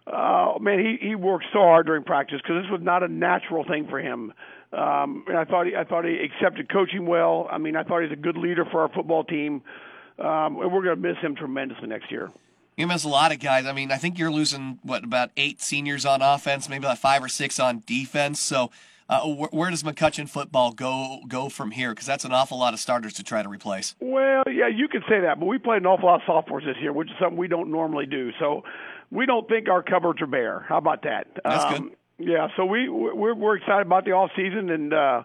uh, 0.05 0.53
man, 0.59 0.79
he 0.79 1.07
he 1.07 1.15
worked 1.15 1.45
so 1.51 1.59
hard 1.59 1.87
during 1.87 2.03
practice 2.03 2.39
because 2.41 2.63
this 2.63 2.71
was 2.71 2.81
not 2.83 3.03
a 3.03 3.07
natural 3.07 3.63
thing 3.63 3.87
for 3.89 3.99
him. 3.99 4.33
Um, 4.71 5.23
and 5.27 5.37
I 5.37 5.45
thought 5.45 5.65
he 5.65 5.75
I 5.75 5.83
thought 5.83 6.05
he 6.05 6.17
accepted 6.19 6.71
coaching 6.71 7.07
well. 7.07 7.47
I 7.51 7.57
mean, 7.57 7.75
I 7.75 7.83
thought 7.83 8.03
he's 8.03 8.11
a 8.11 8.21
good 8.21 8.37
leader 8.37 8.65
for 8.71 8.81
our 8.81 8.89
football 8.89 9.23
team. 9.23 9.63
Um, 10.19 10.59
and 10.59 10.71
we're 10.71 10.83
going 10.83 11.01
to 11.01 11.07
miss 11.07 11.17
him 11.21 11.35
tremendously 11.35 11.87
next 11.87 12.11
year. 12.11 12.29
You 12.79 12.87
miss 12.87 13.03
a 13.03 13.09
lot 13.09 13.33
of 13.33 13.39
guys. 13.39 13.65
I 13.65 13.73
mean, 13.73 13.91
I 13.91 13.97
think 13.97 14.17
you're 14.17 14.31
losing 14.31 14.79
what 14.83 15.03
about 15.03 15.31
eight 15.35 15.61
seniors 15.61 16.05
on 16.05 16.21
offense, 16.21 16.69
maybe 16.69 16.85
like 16.85 16.97
five 16.97 17.21
or 17.21 17.27
six 17.27 17.59
on 17.59 17.83
defense. 17.85 18.39
So, 18.39 18.71
uh, 19.09 19.19
wh- 19.19 19.53
where 19.53 19.69
does 19.69 19.83
McCutcheon 19.83 20.29
football 20.29 20.71
go 20.71 21.19
go 21.27 21.49
from 21.49 21.71
here? 21.71 21.89
Because 21.89 22.07
that's 22.07 22.23
an 22.23 22.31
awful 22.31 22.57
lot 22.57 22.73
of 22.73 22.79
starters 22.79 23.11
to 23.15 23.23
try 23.23 23.43
to 23.43 23.49
replace. 23.49 23.95
Well, 23.99 24.43
yeah, 24.47 24.69
you 24.69 24.87
could 24.87 25.03
say 25.09 25.19
that, 25.19 25.41
but 25.41 25.47
we 25.47 25.57
played 25.57 25.81
an 25.81 25.87
awful 25.87 26.07
lot 26.07 26.21
of 26.21 26.25
sophomores 26.25 26.63
this 26.63 26.77
year, 26.81 26.93
which 26.93 27.09
is 27.09 27.15
something 27.19 27.35
we 27.35 27.49
don't 27.49 27.69
normally 27.69 28.05
do. 28.05 28.31
So, 28.39 28.63
we 29.11 29.25
don't 29.25 29.45
think 29.49 29.67
our 29.67 29.83
cupboards 29.83 30.21
are 30.21 30.27
bare. 30.27 30.65
How 30.69 30.77
about 30.77 31.03
that? 31.03 31.27
That's 31.43 31.65
um, 31.65 31.89
good. 32.17 32.29
Yeah, 32.29 32.47
so 32.55 32.63
we 32.63 32.87
we're 32.87 33.35
we're 33.35 33.57
excited 33.57 33.87
about 33.87 34.05
the 34.05 34.11
off 34.11 34.31
season, 34.37 34.69
and 34.69 34.93
uh, 34.93 35.23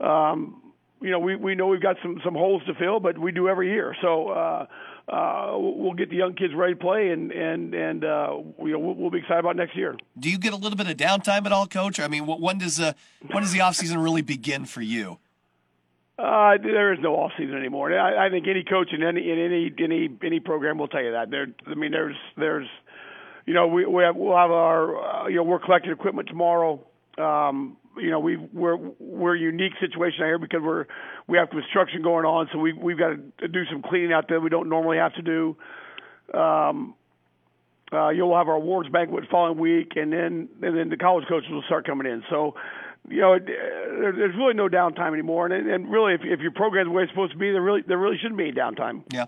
um, 0.00 0.62
you 1.02 1.10
know 1.10 1.18
we 1.18 1.36
we 1.36 1.56
know 1.56 1.66
we've 1.66 1.82
got 1.82 1.96
some 2.02 2.22
some 2.24 2.32
holes 2.32 2.62
to 2.68 2.74
fill, 2.74 3.00
but 3.00 3.18
we 3.18 3.32
do 3.32 3.50
every 3.50 3.70
year. 3.70 3.94
So. 4.00 4.28
Uh, 4.30 4.66
uh, 5.08 5.52
we'll 5.56 5.94
get 5.94 6.10
the 6.10 6.16
young 6.16 6.34
kids 6.34 6.52
ready 6.54 6.74
to 6.74 6.80
play, 6.80 7.10
and 7.10 7.30
and 7.30 7.74
and 7.74 8.04
uh, 8.04 8.36
we, 8.58 8.74
we'll, 8.74 8.94
we'll 8.94 9.10
be 9.10 9.18
excited 9.18 9.38
about 9.40 9.56
next 9.56 9.76
year. 9.76 9.96
Do 10.18 10.28
you 10.28 10.38
get 10.38 10.52
a 10.52 10.56
little 10.56 10.76
bit 10.76 10.88
of 10.88 10.96
downtime 10.96 11.46
at 11.46 11.52
all, 11.52 11.66
Coach? 11.66 12.00
I 12.00 12.08
mean, 12.08 12.24
wh- 12.24 12.40
when 12.40 12.58
does 12.58 12.80
uh, 12.80 12.92
when 13.30 13.42
does 13.42 13.52
the 13.52 13.60
off 13.60 13.76
season 13.76 13.98
really 13.98 14.22
begin 14.22 14.64
for 14.64 14.82
you? 14.82 15.18
Uh, 16.18 16.56
there 16.62 16.92
is 16.94 16.98
no 17.00 17.14
off 17.14 17.32
season 17.38 17.56
anymore. 17.56 17.92
I, 17.92 18.26
I 18.26 18.30
think 18.30 18.46
any 18.48 18.64
coach 18.64 18.88
in 18.92 19.02
any 19.02 19.30
in 19.30 19.38
any 19.38 19.72
any 19.78 20.08
any 20.24 20.40
program 20.40 20.78
will 20.78 20.88
tell 20.88 21.02
you 21.02 21.12
that. 21.12 21.30
There, 21.30 21.46
I 21.66 21.74
mean, 21.74 21.92
there's 21.92 22.16
there's, 22.36 22.66
you 23.44 23.54
know, 23.54 23.66
we 23.66 23.84
we 23.84 24.02
have, 24.02 24.16
we'll 24.16 24.36
have 24.36 24.50
our 24.50 25.24
uh, 25.24 25.28
you 25.28 25.36
know 25.36 25.42
we're 25.42 25.60
collecting 25.60 25.92
equipment 25.92 26.28
tomorrow. 26.28 26.80
Um, 27.18 27.76
you 27.98 28.10
know, 28.10 28.18
we 28.18 28.36
we're 28.36 28.76
we're 28.98 29.36
a 29.36 29.38
unique 29.38 29.74
situation 29.78 30.22
out 30.22 30.26
here 30.26 30.38
because 30.38 30.62
we're 30.62 30.86
we 31.28 31.38
have 31.38 31.50
construction 31.50 32.02
going 32.02 32.24
on, 32.24 32.48
so 32.52 32.58
we 32.58 32.72
we've 32.72 32.98
got 32.98 33.16
to 33.38 33.48
do 33.48 33.64
some 33.70 33.82
cleaning 33.82 34.12
out 34.12 34.28
there 34.28 34.40
we 34.40 34.50
don't 34.50 34.68
normally 34.68 34.98
have 34.98 35.14
to 35.14 35.22
do. 35.22 35.56
Um, 36.32 36.94
uh, 37.92 38.08
you'll 38.10 38.36
have 38.36 38.48
our 38.48 38.56
awards 38.56 38.88
banquet 38.88 39.24
following 39.30 39.58
week, 39.58 39.92
and 39.96 40.12
then 40.12 40.48
and 40.62 40.76
then 40.76 40.88
the 40.88 40.96
college 40.96 41.26
coaches 41.28 41.50
will 41.50 41.62
start 41.62 41.86
coming 41.86 42.06
in. 42.06 42.22
So, 42.30 42.54
you 43.08 43.20
know, 43.20 43.34
it, 43.34 43.46
there, 43.46 44.12
there's 44.12 44.36
really 44.36 44.54
no 44.54 44.68
downtime 44.68 45.12
anymore. 45.12 45.46
And, 45.46 45.68
and 45.68 45.90
really, 45.90 46.14
if, 46.14 46.20
if 46.24 46.40
your 46.40 46.52
program's 46.52 46.88
the 46.88 46.92
way 46.92 47.04
it's 47.04 47.12
supposed 47.12 47.32
to 47.32 47.38
be, 47.38 47.50
there 47.50 47.62
really 47.62 47.82
there 47.86 47.98
really 47.98 48.18
shouldn't 48.18 48.38
be 48.38 48.52
downtime. 48.52 49.02
Yeah. 49.12 49.26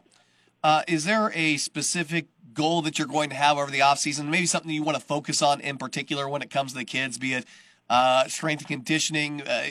Uh, 0.63 0.83
is 0.89 1.05
there 1.05 1.31
a 1.35 1.57
specific 1.57 2.27
goal 2.53 2.83
that 2.83 2.99
you're 2.99 3.07
going 3.07 3.31
to 3.31 3.37
have 3.37 3.59
over 3.59 3.71
the 3.71 3.83
off 3.83 3.99
season? 3.99 4.29
Maybe 4.31 4.47
something 4.47 4.71
you 4.71 4.83
want 4.83 4.99
to 4.99 5.05
focus 5.05 5.41
on 5.41 5.61
in 5.61 5.79
particular 5.79 6.29
when 6.29 6.43
it 6.43 6.51
comes 6.51 6.73
to 6.73 6.79
the 6.79 6.85
kids, 6.85 7.17
be 7.17 7.35
it 7.35 7.45
uh, 7.91 8.29
strength 8.29 8.61
and 8.61 8.69
conditioning, 8.69 9.43
uh, 9.43 9.67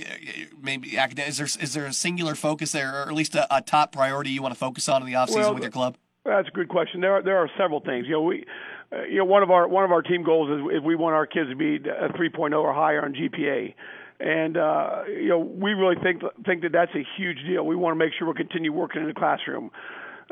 maybe 0.62 0.98
academic. 0.98 1.30
Is 1.30 1.38
there 1.38 1.48
is 1.62 1.74
there 1.74 1.86
a 1.86 1.94
singular 1.94 2.36
focus 2.36 2.72
there, 2.72 3.04
or 3.04 3.08
at 3.08 3.14
least 3.14 3.36
a, 3.36 3.56
a 3.56 3.62
top 3.62 3.92
priority 3.92 4.32
you 4.32 4.42
want 4.42 4.54
to 4.54 4.60
focus 4.60 4.90
on 4.90 5.02
in 5.02 5.08
the 5.08 5.16
off 5.16 5.30
season 5.30 5.42
Well, 5.42 5.54
with 5.54 5.64
your 5.64 5.72
club? 5.72 5.98
That's 6.26 6.48
a 6.48 6.52
good 6.52 6.70
question. 6.70 7.02
There 7.02 7.14
are 7.14 7.24
there 7.24 7.38
are 7.38 7.50
several 7.58 7.80
things. 7.80 8.06
You 8.08 8.14
know, 8.14 8.22
we 8.22 8.46
uh, 8.92 9.04
you 9.04 9.18
know 9.20 9.26
one 9.26 9.44
of 9.44 9.52
our 9.52 9.68
one 9.68 9.84
of 9.84 9.92
our 9.92 10.02
team 10.02 10.24
goals 10.24 10.50
is 10.50 10.78
if 10.78 10.84
we 10.84 10.96
want 10.96 11.16
our 11.16 11.28
kids 11.28 11.50
to 11.50 11.56
be 11.56 11.76
a 11.76 12.10
3.0 12.10 12.54
or 12.60 12.74
higher 12.74 13.04
on 13.04 13.14
GPA. 13.14 13.74
And 14.20 14.58
uh, 14.58 15.04
you 15.08 15.30
know, 15.30 15.40
we 15.40 15.74
really 15.74 15.96
think 16.02 16.24
think 16.46 16.64
that 16.64 16.72
that's 16.72 16.94
a 16.96 17.06
huge 17.18 17.38
deal. 17.48 17.64
We 17.66 17.76
want 17.76 17.94
to 17.94 18.04
make 18.04 18.14
sure 18.18 18.26
we'll 18.26 18.36
continue 18.36 18.74
working 18.74 19.02
in 19.02 19.08
the 19.08 19.14
classroom 19.14 19.70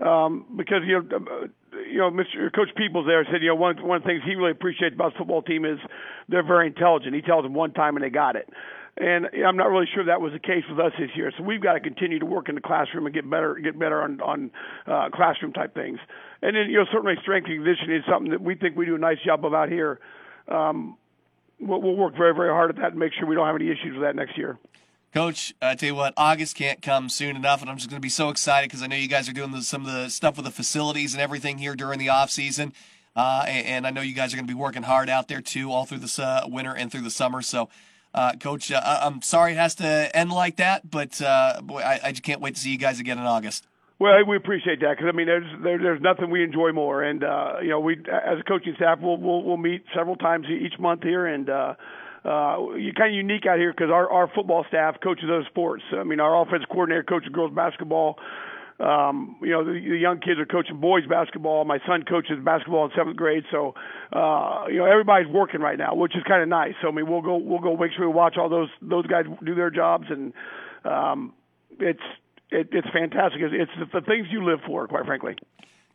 um, 0.04 0.46
because 0.56 0.82
you 0.86 1.02
know, 1.02 1.18
uh, 1.18 1.48
you 1.90 1.98
know, 1.98 2.12
Mr. 2.12 2.54
Coach 2.54 2.70
Peoples 2.76 3.06
there 3.08 3.26
said, 3.32 3.42
you 3.42 3.50
know, 3.50 3.56
one 3.56 3.82
one 3.86 3.98
of 3.98 4.04
the 4.04 4.08
things 4.08 4.22
he 4.26 4.36
really 4.36 4.52
appreciates 4.52 4.96
about 4.96 5.14
the 5.14 5.20
football 5.20 5.42
team 5.42 5.66
is 5.66 5.80
they're 6.28 6.46
very 6.46 6.68
intelligent. 6.68 7.14
He 7.16 7.22
tells 7.22 7.44
them 7.44 7.54
one 7.54 7.72
time 7.72 7.96
and 7.96 8.04
they 8.04 8.10
got 8.10 8.36
it. 8.36 8.50
And 8.98 9.28
I'm 9.46 9.58
not 9.58 9.70
really 9.70 9.88
sure 9.94 10.06
that 10.06 10.22
was 10.22 10.32
the 10.32 10.40
case 10.40 10.64
with 10.70 10.80
us 10.80 10.94
this 10.98 11.10
year. 11.16 11.30
So 11.38 11.44
we've 11.44 11.62
got 11.62 11.74
to 11.74 11.82
continue 11.82 12.20
to 12.20 12.26
work 12.26 12.48
in 12.48 12.56
the 12.56 12.62
classroom 12.62 13.06
and 13.06 13.14
get 13.14 13.30
better, 13.30 13.56
get 13.56 13.78
better 13.78 14.02
on 14.02 14.22
on 14.22 14.52
uh, 14.88 15.10
classroom 15.14 15.52
type 15.54 15.74
things. 15.74 16.00
And 16.42 16.56
then 16.56 16.70
you 16.70 16.78
know, 16.78 16.86
certainly 16.92 17.16
strength 17.22 17.48
and 17.48 17.64
conditioning 17.64 17.98
is 17.98 18.04
something 18.10 18.32
that 18.32 18.42
we 18.42 18.56
think 18.56 18.78
we 18.78 18.86
do 18.86 18.96
a 18.96 19.00
nice 19.00 19.18
job 19.26 19.46
of 19.46 19.54
out 19.54 19.70
here. 19.70 20.00
Um, 20.48 20.98
we'll, 21.60 21.82
we'll 21.82 21.96
work 21.98 22.16
very 22.16 22.34
very 22.34 22.50
hard 22.50 22.70
at 22.70 22.78
that 22.78 22.92
and 22.92 23.00
make 23.00 23.12
sure 23.14 23.28
we 23.28 23.36
don't 23.36 23.48
have 23.48 23.56
any 23.56 23.70
issues 23.70 23.94
with 23.94 24.04
that 24.04 24.16
next 24.16 24.38
year. 24.38 24.58
Coach, 25.15 25.56
I 25.62 25.75
tell 25.75 25.88
you 25.88 25.95
what, 25.95 26.13
August 26.17 26.58
can't 26.58 26.82
come 26.82 27.08
soon 27.08 27.38
enough, 27.38 27.62
and 27.62 27.71
I'm 27.71 27.78
just 27.78 27.89
going 27.89 28.01
to 28.01 28.06
be 28.06 28.10
so 28.10 28.28
excited 28.28 28.69
because 28.69 28.84
I 28.84 28.88
know 28.88 28.97
you 28.97 29.08
guys 29.08 29.30
are 29.30 29.32
doing 29.32 29.51
the, 29.51 29.62
some 29.62 29.86
of 29.86 29.93
the 29.93 30.10
stuff 30.10 30.36
with 30.36 30.43
the 30.43 30.51
facilities 30.51 31.13
and 31.13 31.21
everything 31.21 31.58
here 31.58 31.73
during 31.73 31.99
the 31.99 32.10
off 32.10 32.30
season, 32.30 32.73
uh, 33.15 33.45
and, 33.47 33.65
and, 33.65 33.88
I 33.88 33.91
know 33.91 34.01
you 34.01 34.13
guys 34.13 34.34
are 34.34 34.36
going 34.36 34.45
to 34.45 34.54
be 34.54 34.60
working 34.60 34.84
hard 34.84 35.10
out 35.10 35.30
there 35.30 35.39
too, 35.39 35.71
all 35.71 35.86
through 35.86 35.99
this 35.99 36.19
uh, 36.19 36.41
winter 36.47 36.75
and 36.75 36.91
through 36.91 37.04
the 37.04 37.10
summer. 37.10 37.41
So, 37.41 37.69
uh, 38.13 38.34
Coach, 38.41 38.73
uh, 38.73 38.82
I'm 38.84 39.21
sorry 39.21 39.54
it 39.54 39.58
has 39.58 39.75
to 39.75 40.13
end 40.13 40.34
like 40.34 40.58
that, 40.58 40.91
but 40.91 41.21
uh, 41.21 41.62
boy, 41.63 41.80
I, 41.80 42.01
I 42.04 42.12
just 42.12 42.23
can't 42.23 42.41
wait 42.41 42.56
to 42.56 42.60
see 42.60 42.71
you 42.71 42.78
guys 42.78 42.99
again 42.99 43.17
in 43.17 43.23
August. 43.23 43.65
Well, 43.98 44.26
we 44.28 44.36
appreciate 44.36 44.82
that 44.82 44.98
because 44.98 45.08
I 45.08 45.16
mean, 45.16 45.28
there's 45.28 45.64
there, 45.64 45.78
there's 45.78 46.02
nothing 46.02 46.30
we 46.30 46.44
enjoy 46.44 46.74
more, 46.74 47.02
and 47.02 47.24
uh, 47.24 47.54
you 47.62 47.70
know, 47.70 47.80
we 47.80 47.94
as 47.94 48.40
a 48.40 48.44
coaching 48.44 48.74
staff, 48.76 49.00
we'll 49.02 49.18
we'll, 49.18 49.44
we'll 49.44 49.58
meet 49.58 49.86
several 49.96 50.18
times 50.18 50.48
each 50.50 50.78
month 50.80 51.04
here, 51.04 51.26
and. 51.26 51.50
Uh, 51.50 51.74
uh, 52.26 52.74
you're 52.76 52.94
kind 52.94 53.10
of 53.10 53.16
unique 53.16 53.46
out 53.46 53.60
here 53.60 53.72
because 53.72 53.92
our, 53.92 54.10
our 54.10 54.28
football 54.34 54.66
staff 54.68 54.96
coaches 55.04 55.26
other 55.26 55.46
sports. 55.48 55.84
I 55.96 56.04
mean, 56.04 56.20
our 56.20 56.42
offensive 56.42 56.68
coordinator 56.70 57.04
coaches 57.04 57.30
girls 57.32 57.52
basketball. 57.54 58.18
Um, 58.80 59.36
you 59.44 59.52
know, 59.52 59.64
the, 59.64 59.74
the 59.74 59.98
young 59.98 60.20
kids 60.22 60.40
are 60.40 60.46
coaching 60.48 60.82
boys 60.82 61.06
basketball. 61.08 61.66
My 61.66 61.78
son 61.86 62.02
coaches 62.02 62.40
basketball 62.44 62.86
in 62.86 62.92
seventh 62.98 63.16
grade. 63.16 63.44
So, 63.52 63.76
uh, 64.12 64.66
you 64.70 64.78
know, 64.78 64.86
everybody's 64.86 65.32
working 65.32 65.62
right 65.62 65.78
now, 65.78 65.94
which 65.94 66.16
is 66.16 66.24
kind 66.28 66.42
of 66.42 66.50
nice. 66.50 66.74
So, 66.82 66.88
I 66.88 66.92
mean, 66.92 67.08
we'll 67.08 67.22
go, 67.22 67.38
we'll 67.38 67.60
go 67.60 67.78
make 67.78 67.92
sure 67.96 68.10
we 68.10 68.14
watch 68.14 68.38
all 68.40 68.50
those, 68.50 68.70
those 68.82 69.06
guys 69.06 69.26
do 69.46 69.54
their 69.54 69.70
jobs. 69.70 70.06
And, 70.10 70.34
um, 70.84 71.32
it's, 71.80 72.02
it, 72.52 72.70
it's 72.72 72.88
fantastic. 72.92 73.42
It's, 73.42 73.72
it's 73.80 73.92
the 73.94 74.02
things 74.02 74.28
you 74.32 74.46
live 74.46 74.60
for, 74.66 74.88
quite 74.88 75.06
frankly. 75.06 75.36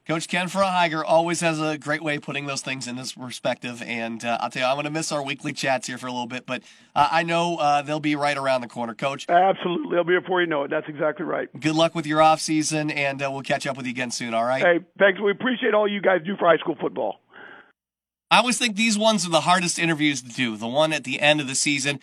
Coach 0.06 0.28
Ken 0.28 0.48
Froheiger 0.48 1.04
always 1.06 1.40
has 1.40 1.60
a 1.60 1.78
great 1.78 2.02
way 2.02 2.16
of 2.16 2.22
putting 2.22 2.46
those 2.46 2.62
things 2.62 2.88
in 2.88 2.96
his 2.96 3.12
perspective. 3.12 3.82
And 3.86 4.24
uh, 4.24 4.38
I'll 4.40 4.50
tell 4.50 4.62
you, 4.62 4.68
I'm 4.68 4.74
going 4.74 4.84
to 4.84 4.90
miss 4.90 5.12
our 5.12 5.22
weekly 5.22 5.52
chats 5.52 5.86
here 5.86 5.98
for 5.98 6.06
a 6.06 6.10
little 6.10 6.26
bit, 6.26 6.46
but 6.46 6.62
uh, 6.96 7.08
I 7.12 7.22
know 7.22 7.58
uh, 7.58 7.82
they'll 7.82 8.00
be 8.00 8.16
right 8.16 8.36
around 8.36 8.62
the 8.62 8.66
corner, 8.66 8.94
Coach. 8.94 9.26
Absolutely. 9.28 9.94
They'll 9.94 10.04
be 10.04 10.18
before 10.18 10.40
you 10.40 10.48
know 10.48 10.64
it. 10.64 10.70
That's 10.70 10.88
exactly 10.88 11.26
right. 11.26 11.48
Good 11.60 11.76
luck 11.76 11.94
with 11.94 12.06
your 12.06 12.22
off 12.22 12.40
season, 12.40 12.90
and 12.90 13.22
uh, 13.22 13.30
we'll 13.30 13.42
catch 13.42 13.66
up 13.66 13.76
with 13.76 13.86
you 13.86 13.90
again 13.90 14.10
soon, 14.10 14.34
all 14.34 14.44
right? 14.44 14.62
Hey, 14.62 14.80
thanks. 14.98 15.20
We 15.20 15.30
appreciate 15.30 15.74
all 15.74 15.86
you 15.86 16.00
guys 16.00 16.22
do 16.24 16.36
for 16.36 16.48
high 16.48 16.58
school 16.58 16.76
football. 16.80 17.20
I 18.32 18.38
always 18.38 18.58
think 18.58 18.76
these 18.76 18.98
ones 18.98 19.26
are 19.26 19.30
the 19.30 19.42
hardest 19.42 19.78
interviews 19.78 20.22
to 20.22 20.28
do, 20.28 20.56
the 20.56 20.66
one 20.66 20.92
at 20.92 21.04
the 21.04 21.20
end 21.20 21.40
of 21.40 21.46
the 21.46 21.54
season. 21.54 22.00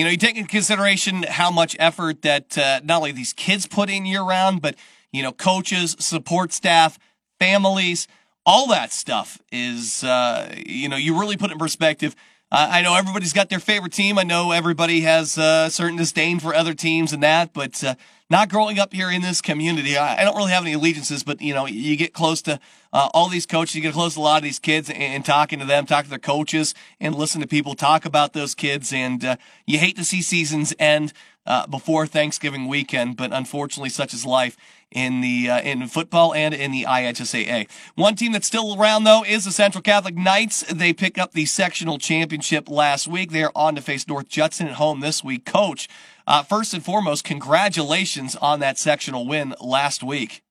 You 0.00 0.04
know, 0.04 0.10
you 0.10 0.16
take 0.16 0.36
into 0.36 0.48
consideration 0.48 1.24
how 1.24 1.50
much 1.50 1.76
effort 1.78 2.22
that 2.22 2.56
uh, 2.56 2.80
not 2.82 2.96
only 2.96 3.12
these 3.12 3.34
kids 3.34 3.66
put 3.66 3.90
in 3.90 4.06
year 4.06 4.22
round, 4.22 4.62
but, 4.62 4.74
you 5.12 5.22
know, 5.22 5.30
coaches, 5.30 5.94
support 6.00 6.52
staff– 6.52 6.98
families, 7.40 8.06
all 8.46 8.68
that 8.68 8.92
stuff 8.92 9.40
is, 9.50 10.04
uh, 10.04 10.54
you 10.64 10.88
know, 10.88 10.96
you 10.96 11.18
really 11.18 11.36
put 11.36 11.50
in 11.50 11.58
perspective. 11.58 12.14
Uh, 12.52 12.68
I 12.70 12.82
know 12.82 12.94
everybody's 12.94 13.32
got 13.32 13.48
their 13.48 13.58
favorite 13.58 13.92
team. 13.92 14.18
I 14.18 14.24
know 14.24 14.52
everybody 14.52 15.00
has 15.00 15.38
a 15.38 15.42
uh, 15.42 15.68
certain 15.70 15.96
disdain 15.96 16.38
for 16.38 16.54
other 16.54 16.74
teams 16.74 17.12
and 17.12 17.22
that, 17.22 17.52
but 17.52 17.82
uh, 17.82 17.94
not 18.30 18.48
growing 18.48 18.78
up 18.78 18.94
here 18.94 19.10
in 19.10 19.22
this 19.22 19.42
community, 19.42 19.96
I, 19.96 20.22
I, 20.22 20.24
don't 20.24 20.36
really 20.36 20.52
have 20.52 20.62
any 20.62 20.72
allegiances. 20.72 21.24
But 21.24 21.42
you 21.42 21.52
know, 21.52 21.66
you 21.66 21.96
get 21.96 22.14
close 22.14 22.40
to 22.42 22.60
uh, 22.92 23.08
all 23.12 23.28
these 23.28 23.46
coaches, 23.46 23.74
you 23.74 23.82
get 23.82 23.92
close 23.92 24.14
to 24.14 24.20
a 24.20 24.22
lot 24.22 24.36
of 24.38 24.42
these 24.44 24.58
kids, 24.58 24.88
and, 24.88 25.02
and, 25.02 25.24
talking 25.24 25.58
to 25.58 25.64
them, 25.64 25.84
talk 25.84 26.04
to 26.04 26.10
their 26.10 26.18
coaches, 26.18 26.74
and 27.00 27.14
listen 27.14 27.40
to 27.40 27.46
people 27.46 27.74
talk 27.74 28.04
about 28.04 28.32
those 28.32 28.54
kids. 28.54 28.92
And 28.92 29.24
uh, 29.24 29.36
you 29.66 29.78
hate 29.78 29.96
to 29.96 30.04
see 30.04 30.22
seasons 30.22 30.72
end 30.78 31.12
uh, 31.46 31.66
before 31.66 32.06
Thanksgiving 32.06 32.68
weekend, 32.68 33.16
but 33.16 33.32
unfortunately, 33.32 33.88
such 33.88 34.14
is 34.14 34.24
life 34.24 34.56
in 34.90 35.20
the 35.20 35.48
uh, 35.48 35.60
in 35.60 35.86
football 35.86 36.34
and 36.34 36.52
in 36.52 36.72
the 36.72 36.84
IHSAA. 36.84 37.68
One 37.94 38.16
team 38.16 38.32
that's 38.32 38.46
still 38.46 38.80
around 38.80 39.04
though 39.04 39.24
is 39.24 39.44
the 39.44 39.52
Central 39.52 39.82
Catholic 39.82 40.16
Knights. 40.16 40.62
They 40.72 40.92
pick 40.92 41.18
up 41.18 41.32
the 41.32 41.46
sectional 41.46 41.98
championship 41.98 42.68
last 42.68 43.06
week. 43.06 43.30
They're 43.30 43.56
on 43.56 43.74
to 43.76 43.82
face 43.82 44.06
North 44.06 44.28
Judson 44.28 44.68
at 44.68 44.74
home 44.74 45.00
this 45.00 45.22
week. 45.22 45.44
Coach, 45.44 45.88
uh, 46.30 46.42
first 46.42 46.72
and 46.74 46.84
foremost, 46.84 47.24
congratulations 47.24 48.36
on 48.36 48.60
that 48.60 48.78
sectional 48.78 49.26
win 49.26 49.54
last 49.60 50.02
week. 50.02 50.42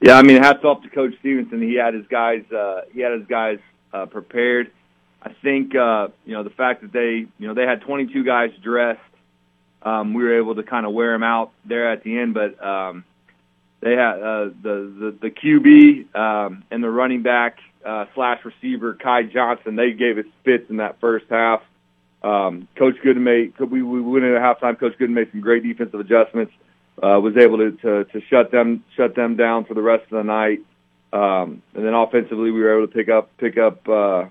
Yeah, 0.00 0.14
I 0.14 0.22
mean, 0.22 0.42
hats 0.42 0.64
off 0.64 0.82
to 0.82 0.88
Coach 0.90 1.14
Stevenson. 1.20 1.62
He 1.62 1.74
had 1.74 1.94
his 1.94 2.06
guys. 2.06 2.44
Uh, 2.52 2.82
he 2.92 3.00
had 3.00 3.12
his 3.12 3.26
guys 3.26 3.58
uh, 3.92 4.06
prepared. 4.06 4.70
I 5.22 5.34
think 5.42 5.74
uh, 5.74 6.08
you 6.24 6.34
know 6.34 6.44
the 6.44 6.50
fact 6.50 6.82
that 6.82 6.92
they 6.92 7.26
you 7.38 7.48
know 7.48 7.54
they 7.54 7.64
had 7.64 7.80
22 7.80 8.22
guys 8.24 8.50
dressed 8.62 9.00
um, 9.82 10.14
we 10.14 10.22
were 10.24 10.36
able 10.38 10.54
to 10.56 10.62
kind 10.62 10.86
of 10.86 10.92
wear 10.92 11.12
them 11.12 11.22
out 11.22 11.52
there 11.64 11.90
at 11.90 12.02
the 12.02 12.18
end. 12.18 12.34
But 12.34 12.62
um, 12.64 13.04
they 13.80 13.92
had 13.92 14.14
uh, 14.16 14.44
the, 14.62 14.92
the 14.98 15.18
the 15.22 15.30
QB 15.30 16.14
um, 16.16 16.64
and 16.70 16.82
the 16.82 16.90
running 16.90 17.22
back 17.22 17.58
uh, 17.84 18.06
slash 18.14 18.44
receiver 18.44 18.94
Kai 18.94 19.24
Johnson. 19.24 19.76
They 19.76 19.92
gave 19.92 20.18
us 20.18 20.24
fits 20.44 20.68
in 20.70 20.78
that 20.78 21.00
first 21.00 21.26
half. 21.30 21.62
Um, 22.22 22.68
Coach 22.76 22.96
Gooden 23.04 23.22
made 23.22 23.58
we 23.58 23.82
we 23.82 24.00
went 24.00 24.24
into 24.24 24.38
halftime. 24.40 24.78
Coach 24.78 24.98
Gooden 24.98 25.10
made 25.10 25.30
some 25.30 25.40
great 25.40 25.62
defensive 25.62 26.00
adjustments. 26.00 26.52
Uh, 27.00 27.20
was 27.20 27.36
able 27.36 27.58
to, 27.58 27.70
to 27.72 28.04
to 28.04 28.20
shut 28.28 28.50
them 28.50 28.82
shut 28.96 29.14
them 29.14 29.36
down 29.36 29.64
for 29.64 29.74
the 29.74 29.82
rest 29.82 30.04
of 30.04 30.18
the 30.18 30.24
night. 30.24 30.60
Um, 31.12 31.62
and 31.74 31.86
then 31.86 31.94
offensively, 31.94 32.50
we 32.50 32.60
were 32.60 32.76
able 32.76 32.88
to 32.88 32.92
pick 32.92 33.08
up 33.08 33.36
pick 33.38 33.56
up 33.56 33.88
uh, 33.88 34.22
you 34.22 34.30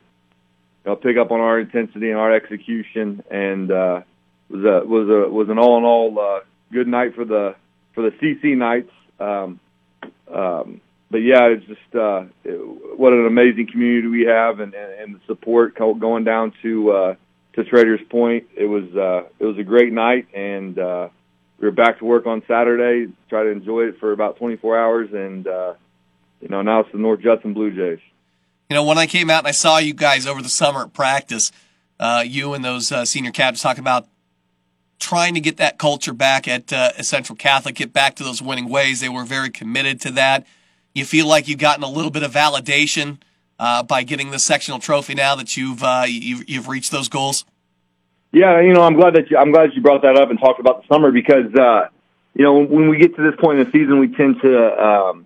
know, 0.86 0.96
pick 0.96 1.18
up 1.18 1.32
on 1.32 1.40
our 1.40 1.60
intensity 1.60 2.10
and 2.12 2.20
our 2.20 2.34
execution, 2.34 3.24
and 3.32 3.72
uh, 3.72 4.02
was 4.50 4.64
a 4.64 4.86
was 4.86 5.10
a 5.10 5.30
was 5.30 5.50
an 5.50 5.58
all 5.58 5.78
in 5.78 5.84
all 5.84 6.20
uh, 6.20 6.40
good 6.72 6.88
night 6.88 7.16
for 7.16 7.26
the 7.26 7.56
for 7.94 8.10
the 8.10 8.12
CC 8.18 8.56
Knights. 8.56 8.92
Um, 9.20 9.60
um, 10.34 10.82
but 11.10 11.20
yeah, 11.20 11.46
it's 11.46 11.66
just 11.66 11.96
uh, 11.96 12.26
it, 12.44 12.98
what 12.98 13.14
an 13.14 13.26
amazing 13.26 13.68
community 13.72 14.08
we 14.08 14.26
have, 14.26 14.60
and, 14.60 14.74
and, 14.74 14.92
and 14.94 15.16
the 15.16 15.20
support 15.26 15.76
going 15.76 16.24
down 16.24 16.54
to 16.62 16.92
uh, 16.92 17.16
to 17.58 17.64
Traders 17.64 18.00
Point. 18.10 18.48
It 18.56 18.66
was 18.66 18.84
uh, 18.96 19.28
it 19.40 19.46
was 19.46 19.58
a 19.58 19.64
great 19.64 19.92
night, 19.92 20.28
and 20.34 20.78
uh, 20.78 21.10
we 21.60 21.66
were 21.66 21.72
back 21.72 22.00
to 22.00 22.06
work 22.06 22.28
on 22.28 22.44
Saturday. 22.48 23.12
Try 23.30 23.44
to 23.44 23.50
enjoy 23.50 23.88
it 23.88 24.00
for 24.00 24.12
about 24.12 24.38
24 24.38 24.80
hours, 24.80 25.10
and 25.12 25.48
uh, 25.48 25.74
you 26.40 26.50
know 26.50 26.62
now 26.62 26.82
it's 26.82 26.92
the 26.92 27.00
North 27.00 27.20
Judson 27.20 27.54
Blue 27.54 27.72
Jays. 27.72 28.00
You 28.70 28.76
know, 28.76 28.84
when 28.84 28.98
I 28.98 29.08
came 29.08 29.30
out 29.30 29.40
and 29.40 29.48
I 29.48 29.52
saw 29.52 29.80
you 29.80 29.94
guys 29.94 30.28
over 30.28 30.42
the 30.42 30.50
summer 30.50 30.84
at 30.84 30.94
practice, 30.94 31.52
uh, 32.00 32.24
you 32.26 32.54
and 32.54 32.64
those 32.64 32.92
uh, 32.92 33.06
senior 33.06 33.32
captains 33.32 33.62
talking 33.62 33.82
about 33.82 34.08
trying 35.00 35.34
to 35.34 35.40
get 35.40 35.58
that 35.58 35.80
culture 35.80 36.14
back 36.14 36.48
at 36.48 36.72
uh, 36.72 37.02
Central 37.02 37.36
Catholic, 37.36 37.76
get 37.76 37.94
back 37.94 38.16
to 38.18 38.24
those 38.24 38.42
winning 38.42 38.70
ways. 38.70 39.00
They 39.00 39.10
were 39.10 39.26
very 39.26 39.50
committed 39.50 40.02
to 40.02 40.12
that. 40.12 40.46
You 40.94 41.06
feel 41.06 41.28
like 41.28 41.48
you've 41.48 41.60
gotten 41.60 41.84
a 41.84 41.90
little 41.90 42.12
bit 42.12 42.24
of 42.24 42.34
validation 42.34 43.20
uh, 43.60 43.84
by 43.84 44.04
getting 44.04 44.32
the 44.32 44.40
sectional 44.40 44.80
trophy 44.80 45.16
now 45.16 45.36
that 45.36 45.58
you've, 45.58 45.84
uh, 45.84 46.06
you've 46.08 46.48
you've 46.50 46.68
reached 46.68 46.92
those 46.92 47.10
goals. 47.10 47.46
Yeah, 48.32 48.60
you 48.62 48.74
know, 48.74 48.84
I'm 48.84 48.96
glad 48.96 49.16
that 49.16 49.32
you, 49.32 49.38
I'm 49.38 49.52
glad 49.52 49.74
you 49.74 49.82
brought 49.82 50.02
that 50.04 50.16
up 50.18 50.30
and 50.30 50.40
talked 50.40 50.60
about 50.60 50.82
the 50.82 50.88
summer 50.94 51.12
because 51.12 51.54
uh, 51.56 51.88
you 52.34 52.44
know 52.44 52.64
when 52.64 52.90
we 52.90 52.98
get 52.98 53.16
to 53.16 53.22
this 53.24 53.40
point 53.40 53.60
in 53.60 53.66
the 53.66 53.72
season, 53.72 54.00
we 54.00 54.10
tend 54.10 54.42
to 54.42 54.86
um, 54.86 55.26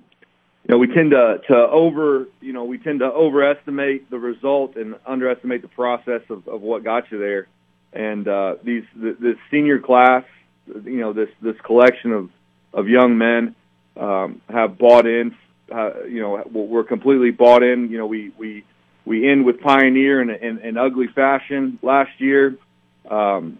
you 0.64 0.72
know 0.74 0.78
we 0.78 0.88
tend 0.88 1.12
to 1.12 1.42
to 1.48 1.56
over 1.56 2.28
you 2.42 2.54
know 2.54 2.64
we 2.64 2.78
tend 2.78 3.00
to 3.00 3.06
overestimate 3.06 4.10
the 4.10 4.20
result 4.20 4.76
and 4.76 4.96
underestimate 5.06 5.62
the 5.62 5.68
process 5.68 6.22
of, 6.30 6.48
of 6.48 6.62
what 6.62 6.84
got 6.84 7.12
you 7.12 7.18
there 7.18 7.48
and 7.94 8.28
uh, 8.28 8.56
these 8.64 8.84
this 8.96 9.38
senior 9.50 9.80
class, 9.80 10.24
you 10.68 11.00
know, 11.00 11.14
this 11.14 11.30
this 11.42 11.60
collection 11.64 12.12
of 12.12 12.30
of 12.74 12.88
young 12.88 13.18
men 13.18 13.56
um, 13.98 14.42
have 14.50 14.78
bought 14.78 15.06
in. 15.06 15.36
Uh, 15.72 16.04
you 16.04 16.22
know, 16.22 16.44
we're 16.52 16.84
completely 16.84 17.32
bought 17.32 17.64
in. 17.64 17.90
You 17.90 17.98
know, 17.98 18.08
we 18.08 18.32
we 18.38 18.64
we 19.06 19.30
end 19.30 19.46
with 19.46 19.62
Pioneer 19.62 20.22
in 20.22 20.30
in, 20.30 20.60
in 20.60 20.78
ugly 20.78 21.08
fashion 21.08 21.80
last 21.82 22.20
year. 22.20 22.58
Um, 23.10 23.60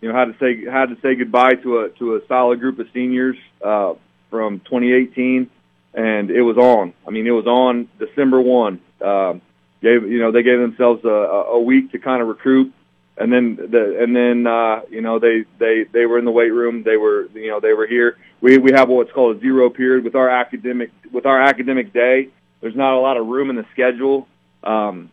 you 0.00 0.10
know, 0.10 0.18
had 0.18 0.26
to 0.26 0.38
say 0.38 0.64
had 0.64 0.90
to 0.90 1.00
say 1.00 1.14
goodbye 1.14 1.54
to 1.54 1.80
a 1.80 1.88
to 1.90 2.16
a 2.16 2.26
solid 2.26 2.60
group 2.60 2.78
of 2.78 2.88
seniors 2.92 3.36
uh, 3.64 3.94
from 4.30 4.60
2018, 4.60 5.50
and 5.94 6.30
it 6.30 6.42
was 6.42 6.56
on. 6.56 6.92
I 7.06 7.10
mean, 7.10 7.26
it 7.26 7.32
was 7.32 7.46
on 7.46 7.88
December 7.98 8.40
one. 8.40 8.80
Um, 9.00 9.40
gave 9.82 10.02
you 10.08 10.18
know 10.18 10.32
they 10.32 10.42
gave 10.42 10.60
themselves 10.60 11.04
a, 11.04 11.08
a 11.08 11.60
week 11.60 11.92
to 11.92 11.98
kind 11.98 12.20
of 12.20 12.28
recruit 12.28 12.72
and 13.18 13.32
then 13.32 13.56
the 13.56 14.02
and 14.02 14.14
then 14.14 14.46
uh, 14.46 14.82
you 14.90 15.00
know 15.00 15.18
they 15.18 15.44
they 15.58 15.84
they 15.84 16.06
were 16.06 16.18
in 16.18 16.24
the 16.24 16.30
weight 16.30 16.52
room. 16.52 16.82
They 16.82 16.96
were 16.96 17.28
you 17.34 17.48
know 17.48 17.60
they 17.60 17.72
were 17.72 17.86
here. 17.86 18.16
We 18.40 18.58
we 18.58 18.72
have 18.72 18.88
what's 18.88 19.12
called 19.12 19.36
a 19.36 19.40
zero 19.40 19.70
period 19.70 20.04
with 20.04 20.14
our 20.14 20.28
academic 20.28 20.90
with 21.12 21.26
our 21.26 21.40
academic 21.40 21.92
day. 21.92 22.28
There's 22.60 22.76
not 22.76 22.94
a 22.94 23.00
lot 23.00 23.16
of 23.16 23.26
room 23.26 23.50
in 23.50 23.56
the 23.56 23.66
schedule 23.72 24.28
um, 24.62 25.10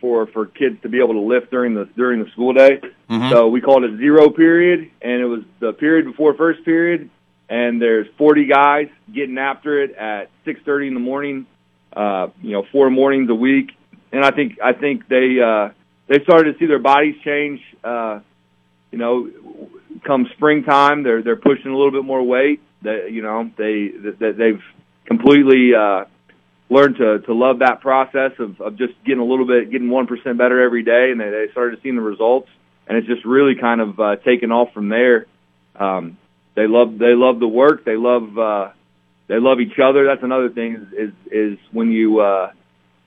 for 0.00 0.26
for 0.26 0.46
kids 0.46 0.80
to 0.82 0.88
be 0.88 0.98
able 0.98 1.14
to 1.14 1.20
lift 1.20 1.50
during 1.50 1.74
the 1.74 1.88
during 1.96 2.22
the 2.22 2.30
school 2.30 2.52
day. 2.52 2.80
Mm-hmm. 3.08 3.30
So 3.30 3.48
we 3.48 3.60
called 3.60 3.84
it 3.84 3.94
a 3.94 3.96
zero 3.96 4.30
period, 4.30 4.90
and 5.02 5.20
it 5.20 5.26
was 5.26 5.42
the 5.58 5.72
period 5.72 6.06
before 6.06 6.34
first 6.34 6.64
period. 6.64 7.10
And 7.48 7.82
there's 7.82 8.06
40 8.16 8.46
guys 8.46 8.88
getting 9.12 9.36
after 9.36 9.82
it 9.82 9.96
at 9.96 10.30
6:30 10.46 10.88
in 10.88 10.94
the 10.94 11.00
morning. 11.00 11.46
Uh, 11.92 12.28
you 12.40 12.52
know, 12.52 12.64
four 12.70 12.88
mornings 12.88 13.28
a 13.28 13.34
week, 13.34 13.72
and 14.12 14.24
I 14.24 14.30
think 14.30 14.58
I 14.62 14.72
think 14.72 15.08
they. 15.08 15.40
Uh, 15.40 15.70
they 16.10 16.20
started 16.24 16.52
to 16.52 16.58
see 16.58 16.66
their 16.66 16.80
bodies 16.80 17.14
change. 17.24 17.60
Uh, 17.84 18.18
you 18.90 18.98
know, 18.98 19.30
come 20.04 20.28
springtime, 20.36 21.02
they're 21.02 21.22
they're 21.22 21.36
pushing 21.36 21.70
a 21.70 21.76
little 21.76 21.92
bit 21.92 22.04
more 22.04 22.22
weight. 22.22 22.60
They, 22.82 23.10
you 23.10 23.22
know, 23.22 23.50
they 23.56 23.88
that 24.20 24.34
they've 24.36 24.62
completely 25.06 25.74
uh, 25.74 26.04
learned 26.68 26.96
to 26.96 27.18
to 27.20 27.34
love 27.34 27.58
that 27.60 27.80
process 27.80 28.32
of 28.38 28.60
of 28.60 28.76
just 28.76 28.94
getting 29.04 29.20
a 29.20 29.24
little 29.24 29.46
bit, 29.46 29.70
getting 29.70 29.90
one 29.90 30.06
percent 30.06 30.38
better 30.38 30.60
every 30.60 30.82
day, 30.82 31.10
and 31.10 31.20
they, 31.20 31.30
they 31.30 31.46
started 31.52 31.80
seeing 31.82 31.96
the 31.96 32.02
results, 32.02 32.48
and 32.86 32.96
it's 32.96 33.06
just 33.06 33.24
really 33.24 33.54
kind 33.54 33.80
of 33.80 34.00
uh, 34.00 34.16
taken 34.16 34.52
off 34.52 34.72
from 34.72 34.88
there. 34.88 35.26
Um, 35.76 36.18
they 36.54 36.66
love 36.66 36.98
they 36.98 37.14
love 37.14 37.40
the 37.40 37.48
work. 37.48 37.84
They 37.84 37.96
love 37.96 38.38
uh, 38.38 38.70
they 39.26 39.38
love 39.38 39.60
each 39.60 39.78
other. 39.78 40.06
That's 40.06 40.22
another 40.22 40.48
thing 40.50 40.74
is 40.74 40.92
is, 40.92 41.14
is 41.30 41.58
when 41.72 41.90
you 41.90 42.20
uh, 42.20 42.52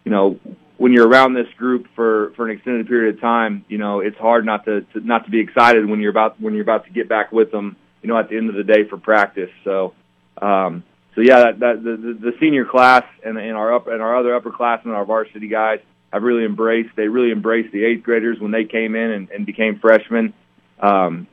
you 0.03 0.11
know 0.11 0.39
when 0.83 0.91
you're 0.91 1.07
around 1.07 1.33
this 1.33 1.47
group 1.57 1.87
for 1.95 2.33
for 2.35 2.49
an 2.49 2.57
extended 2.57 2.85
period 2.89 3.15
of 3.15 3.21
time, 3.21 3.63
you 3.69 3.77
know 3.77 4.01
it's 4.01 4.17
hard 4.17 4.45
not 4.45 4.65
to, 4.65 4.81
to 4.81 4.99
not 4.99 5.23
to 5.23 5.31
be 5.31 5.39
excited 5.39 5.89
when 5.89 6.01
you're 6.01 6.11
about 6.11 6.41
when 6.41 6.53
you're 6.53 6.63
about 6.63 6.83
to 6.83 6.91
get 6.91 7.07
back 7.07 7.31
with 7.31 7.51
them. 7.51 7.77
You 8.01 8.09
know, 8.09 8.19
at 8.19 8.27
the 8.27 8.35
end 8.35 8.49
of 8.49 8.55
the 8.55 8.65
day 8.65 8.83
for 8.89 8.97
practice. 8.97 9.49
So, 9.63 9.93
um, 10.41 10.83
so 11.15 11.21
yeah, 11.21 11.39
that, 11.39 11.59
that 11.61 11.83
the, 11.85 12.17
the 12.19 12.33
senior 12.37 12.65
class 12.65 13.05
and, 13.23 13.37
and 13.37 13.55
our 13.55 13.73
up 13.73 13.87
and 13.87 14.01
our 14.01 14.17
other 14.17 14.37
upperclassmen, 14.37 14.87
our 14.87 15.05
varsity 15.05 15.47
guys, 15.47 15.79
have 16.11 16.21
really 16.21 16.43
embraced. 16.43 16.93
They 16.97 17.07
really 17.07 17.31
embraced 17.31 17.71
the 17.71 17.85
eighth 17.85 18.03
graders 18.03 18.41
when 18.41 18.51
they 18.51 18.65
came 18.65 18.93
in 18.95 19.09
and, 19.09 19.29
and 19.29 19.45
became 19.45 19.79
freshmen. 19.79 20.33
Um, 20.81 21.27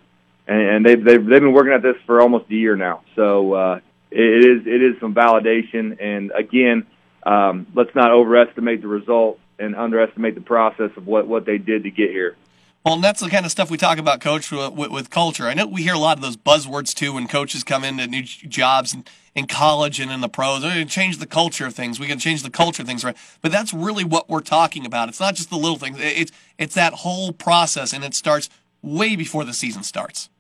and, 0.47 0.63
and 0.63 0.87
they've, 0.87 1.05
they've 1.05 1.27
they've 1.27 1.41
been 1.41 1.53
working 1.53 1.73
at 1.73 1.83
this 1.83 1.97
for 2.07 2.21
almost 2.21 2.45
a 2.53 2.55
year 2.55 2.77
now. 2.77 3.03
So 3.17 3.53
uh, 3.55 3.81
it, 4.13 4.21
it 4.21 4.45
is 4.49 4.63
it 4.65 4.81
is 4.81 5.01
some 5.01 5.13
validation. 5.13 6.01
And 6.01 6.31
again, 6.31 6.87
um, 7.25 7.67
let's 7.75 7.97
not 7.97 8.13
overestimate 8.13 8.81
the 8.81 8.87
result 8.89 9.40
and 9.61 9.77
underestimate 9.77 10.35
the 10.35 10.41
process 10.41 10.91
of 10.97 11.07
what, 11.07 11.29
what 11.29 11.45
they 11.45 11.59
did 11.59 11.85
to 11.85 11.91
get 11.91 12.11
here. 12.11 12.37
Well, 12.85 12.95
and 12.95 13.05
that's 13.05 13.21
the 13.21 13.29
kind 13.29 13.45
of 13.45 13.53
stuff 13.53 13.71
we 13.71 13.77
talk 13.77 13.99
about, 13.99 14.21
Coach, 14.23 14.51
with, 14.51 14.91
with, 14.91 15.11
culture. 15.11 15.47
I 15.47 15.53
know 15.53 15.67
we 15.67 15.83
hear 15.83 15.93
a 15.93 15.99
lot 15.99 16.17
of 16.17 16.23
those 16.23 16.39
buzzwords 16.39 16.95
too 16.95 17.13
when 17.13 17.29
coaches 17.29 17.63
come 17.63 17.85
into 17.85 18.07
new 18.07 18.23
jobs 18.23 18.95
in, 18.95 19.05
in 19.35 19.47
college 19.47 20.01
and 20.01 20.11
in 20.11 20.23
the 20.23 20.31
pros. 20.31 20.63
Going 20.63 20.75
to 20.77 20.85
change 20.87 21.19
the 21.19 21.27
culture 21.27 21.67
of 21.67 21.75
things. 21.75 22.01
We 22.01 22.07
can 22.07 22.19
change 22.19 22.43
the 22.43 22.49
culture 22.49 22.83
of 22.83 22.89
things, 22.89 23.05
right? 23.05 23.17
But 23.43 23.53
that's 23.53 23.75
really 23.75 24.03
what 24.03 24.31
we're 24.31 24.41
talking 24.41 24.87
about. 24.87 25.11
It's 25.11 25.21
not 25.21 25.35
just 25.35 25.51
the 25.51 25.59
little 25.59 25.77
things. 25.77 25.99
It's 26.01 26.33
it's 26.57 26.75
that 26.75 26.95
whole 26.95 27.33
process, 27.33 27.93
and 27.93 28.03
it 28.03 28.15
starts 28.15 28.49
way 28.81 29.15
before 29.15 29.45
the 29.45 29.53
season 29.53 29.83
starts. 29.83 30.31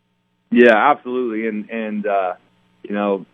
Yeah, 0.50 0.74
absolutely. 0.74 1.46
And 1.46 1.70
and 1.70 2.06
uh, 2.06 2.34
you 2.82 2.94
know, 2.94 3.26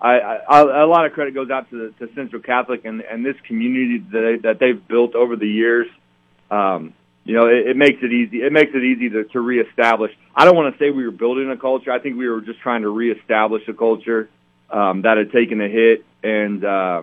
I, 0.00 0.18
I, 0.18 0.82
a 0.82 0.86
lot 0.86 1.06
of 1.06 1.12
credit 1.12 1.34
goes 1.34 1.50
out 1.50 1.70
to, 1.70 1.92
the, 1.98 2.06
to 2.06 2.14
Central 2.14 2.42
Catholic 2.42 2.84
and, 2.84 3.00
and 3.00 3.24
this 3.24 3.36
community 3.46 3.98
that, 3.98 4.20
they, 4.20 4.36
that 4.48 4.58
they've 4.58 4.88
built 4.88 5.14
over 5.14 5.36
the 5.36 5.48
years. 5.48 5.86
Um, 6.50 6.94
you 7.24 7.34
know, 7.34 7.46
it, 7.46 7.68
it 7.68 7.76
makes 7.76 8.02
it 8.02 8.12
easy. 8.12 8.42
It 8.42 8.52
makes 8.52 8.72
it 8.74 8.82
easy 8.82 9.08
to, 9.10 9.24
to 9.24 9.40
reestablish. 9.40 10.12
I 10.34 10.44
don't 10.44 10.56
want 10.56 10.74
to 10.74 10.78
say 10.78 10.90
we 10.90 11.04
were 11.04 11.10
building 11.10 11.50
a 11.50 11.56
culture. 11.56 11.90
I 11.90 11.98
think 12.00 12.18
we 12.18 12.28
were 12.28 12.40
just 12.40 12.60
trying 12.60 12.82
to 12.82 12.90
reestablish 12.90 13.66
a 13.68 13.72
culture 13.72 14.28
um, 14.70 15.02
that 15.02 15.16
had 15.16 15.32
taken 15.32 15.60
a 15.60 15.68
hit. 15.68 16.04
And 16.22 16.64
uh, 16.64 17.02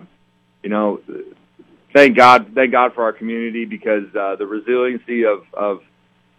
you 0.62 0.70
know, 0.70 1.00
thank 1.92 2.16
God, 2.16 2.52
thank 2.54 2.72
God 2.72 2.94
for 2.94 3.02
our 3.04 3.12
community 3.12 3.64
because 3.64 4.14
uh, 4.14 4.36
the 4.36 4.46
resiliency 4.46 5.24
of 5.24 5.44
of 5.52 5.82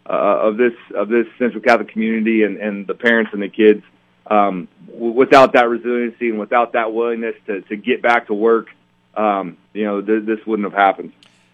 uh, 0.06 0.48
of 0.48 0.58
this 0.58 0.74
of 0.96 1.10
this 1.10 1.28
Central 1.38 1.62
Catholic 1.62 1.90
community 1.90 2.44
and, 2.44 2.58
and 2.58 2.88
the 2.88 2.94
parents 2.94 3.32
and 3.34 3.42
the 3.42 3.50
kids 3.50 3.84
um, 4.28 4.68
w- 4.88 5.14
without 5.14 5.54
that 5.54 5.70
resiliency 5.70 6.30
and 6.30 6.40
without 6.40 6.74
that 6.74 6.94
willingness 6.94 7.36
to, 7.48 7.62
to 7.62 7.76
get 7.76 8.02
back 8.02 8.28
to 8.28 8.34
work, 8.34 8.68
um, 9.16 9.58
you 9.74 9.86
know, 9.86 10.02
th- 10.02 10.26
this 10.26 10.40
wouldn't 10.46 10.72
have 10.72 10.78
happened. 10.78 11.12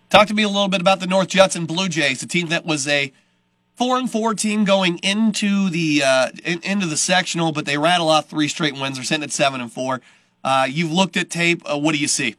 Talk 0.10 0.28
to 0.28 0.34
me 0.34 0.44
a 0.44 0.48
little 0.48 0.70
bit 0.70 0.82
about 0.82 1.00
the 1.00 1.08
North 1.08 1.28
Judson 1.28 1.66
Blue 1.66 1.88
Jays, 1.88 2.24
a 2.24 2.28
team 2.28 2.48
that 2.48 2.66
was 2.66 2.88
a 2.88 3.14
four 3.76 3.98
and 3.98 4.12
four 4.12 4.34
team 4.34 4.66
going 4.66 4.98
into 5.00 5.70
the 5.70 6.04
uh, 6.06 6.30
in, 6.44 6.60
into 6.64 6.86
the 6.86 6.98
sectional, 6.98 7.52
but 7.52 7.66
they 7.66 7.78
rattle 7.78 8.10
off 8.10 8.30
three 8.30 8.48
straight 8.48 8.74
wins. 8.74 8.98
They're 8.98 9.04
sitting 9.04 9.24
at 9.24 9.32
seven 9.32 9.62
and 9.62 9.72
four. 9.72 10.02
Uh, 10.44 10.68
you've 10.70 10.92
looked 10.92 11.16
at 11.16 11.30
tape. 11.30 11.62
Uh, 11.66 11.78
what 11.78 11.94
do 11.94 12.00
you 12.00 12.08
see? 12.08 12.36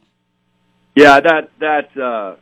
Yeah, 0.95 1.21
that 1.21 1.49
that 1.59 1.97
uh, 1.97 2.35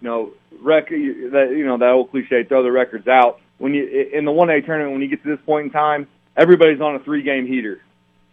you 0.00 0.08
know 0.08 0.32
record 0.60 1.32
that 1.32 1.50
you 1.50 1.64
know 1.64 1.78
that 1.78 1.90
old 1.90 2.10
cliche 2.10 2.44
throw 2.44 2.62
the 2.62 2.72
records 2.72 3.08
out 3.08 3.40
when 3.58 3.74
you 3.74 4.08
in 4.12 4.24
the 4.24 4.32
one 4.32 4.50
A 4.50 4.60
tournament 4.60 4.92
when 4.92 5.02
you 5.02 5.08
get 5.08 5.22
to 5.22 5.36
this 5.36 5.44
point 5.46 5.66
in 5.66 5.72
time 5.72 6.08
everybody's 6.36 6.80
on 6.80 6.94
a 6.94 7.00
three 7.00 7.22
game 7.22 7.46
heater. 7.46 7.80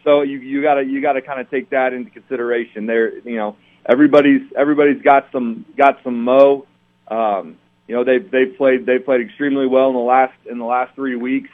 So 0.03 0.21
you 0.21 0.39
you 0.39 0.61
gotta 0.61 0.83
you 0.83 1.01
gotta 1.01 1.21
kind 1.21 1.41
of 1.41 1.49
take 1.49 1.69
that 1.71 1.93
into 1.93 2.09
consideration. 2.09 2.85
There, 2.85 3.17
you 3.19 3.35
know, 3.35 3.57
everybody's 3.85 4.41
everybody's 4.55 5.01
got 5.01 5.27
some 5.31 5.65
got 5.77 5.99
some 6.03 6.23
mo. 6.23 6.65
Um, 7.07 7.57
you 7.87 7.95
know, 7.95 8.03
they've 8.03 8.29
they've 8.29 8.55
played 8.57 8.85
they 8.85 8.99
played 8.99 9.21
extremely 9.21 9.67
well 9.67 9.89
in 9.89 9.95
the 9.95 10.01
last 10.01 10.33
in 10.49 10.57
the 10.57 10.65
last 10.65 10.95
three 10.95 11.15
weeks, 11.15 11.49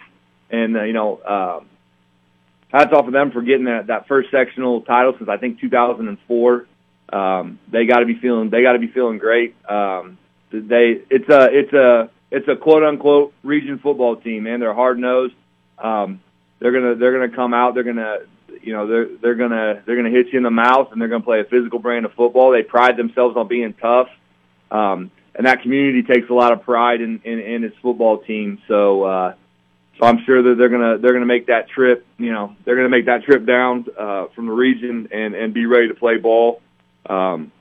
and 0.50 0.78
uh, 0.78 0.84
you 0.84 0.94
know, 0.94 1.22
um, 1.24 1.68
hats 2.72 2.94
off 2.94 3.06
to 3.06 3.12
them 3.12 3.32
for 3.32 3.42
getting 3.42 3.66
that, 3.66 3.88
that 3.88 4.08
first 4.08 4.30
sectional 4.32 4.82
title 4.82 5.16
since 5.18 5.30
I 5.30 5.38
think 5.38 5.60
2004. 5.60 6.68
Um, 7.08 7.60
they 7.72 7.86
got 7.86 8.00
to 8.00 8.06
be 8.06 8.16
feeling 8.16 8.50
they 8.50 8.62
got 8.64 8.74
to 8.74 8.80
be 8.80 8.88
feeling 8.88 9.18
great. 9.18 9.56
Um, 9.70 10.18
they 10.52 11.02
it's 11.10 11.30
a 11.30 11.50
it's 11.52 11.74
a 11.74 12.10
it's 12.32 12.48
a 12.48 12.56
quote 12.56 12.84
unquote 12.84 13.34
region 13.44 13.80
football 13.80 14.18
team, 14.18 14.44
man. 14.44 14.60
They're 14.60 14.74
hard 14.74 15.00
nosed. 15.00 15.36
Um, 15.78 16.20
they're 16.66 16.72
gonna 16.72 16.96
they're 16.96 17.12
gonna 17.12 17.36
come 17.36 17.54
out. 17.54 17.76
They're 17.76 17.84
gonna 17.84 18.18
you 18.64 18.74
know 18.74 18.88
they're 18.88 19.08
they're 19.22 19.36
gonna 19.36 19.84
they're 19.86 19.96
gonna 19.96 20.10
hit 20.10 20.30
you 20.34 20.38
in 20.38 20.44
the 20.44 20.50
mouth, 20.50 20.92
and 20.92 21.00
they're 21.00 21.08
gonna 21.08 21.24
play 21.24 21.40
a 21.42 21.44
physical 21.44 21.78
brand 21.78 22.06
of 22.06 22.14
football. 22.14 22.50
They 22.50 22.64
pride 22.64 22.98
themselves 22.98 23.38
on 23.38 23.48
being 23.48 23.74
tough, 23.74 24.08
um, 24.72 25.12
and 25.36 25.46
that 25.46 25.62
community 25.62 26.02
takes 26.02 26.28
a 26.32 26.34
lot 26.34 26.54
of 26.54 26.64
pride 26.64 27.02
in 27.02 27.22
in, 27.24 27.38
in 27.40 27.64
its 27.64 27.76
football 27.84 28.18
team. 28.18 28.60
So. 28.68 29.04
uh 29.04 29.34
so 29.98 30.06
I'm 30.06 30.26
sure 30.26 30.44
that 30.44 30.56
they're 30.58 30.68
gonna 30.68 30.98
they're 30.98 31.14
gonna 31.14 31.26
make 31.26 31.48
that 31.48 31.70
trip. 31.70 32.06
You 32.18 32.34
know, 32.34 32.54
they're 32.66 32.76
gonna 32.76 32.90
make 32.90 33.06
that 33.06 33.24
trip 33.24 33.46
down 33.46 33.86
uh, 33.98 34.26
from 34.36 34.48
the 34.48 34.52
region 34.52 35.08
and 35.14 35.36
and 35.36 35.54
be 35.54 35.68
ready 35.68 35.88
to 35.88 35.94
play 35.94 36.18
ball. 36.18 36.62
Um, 37.10 37.54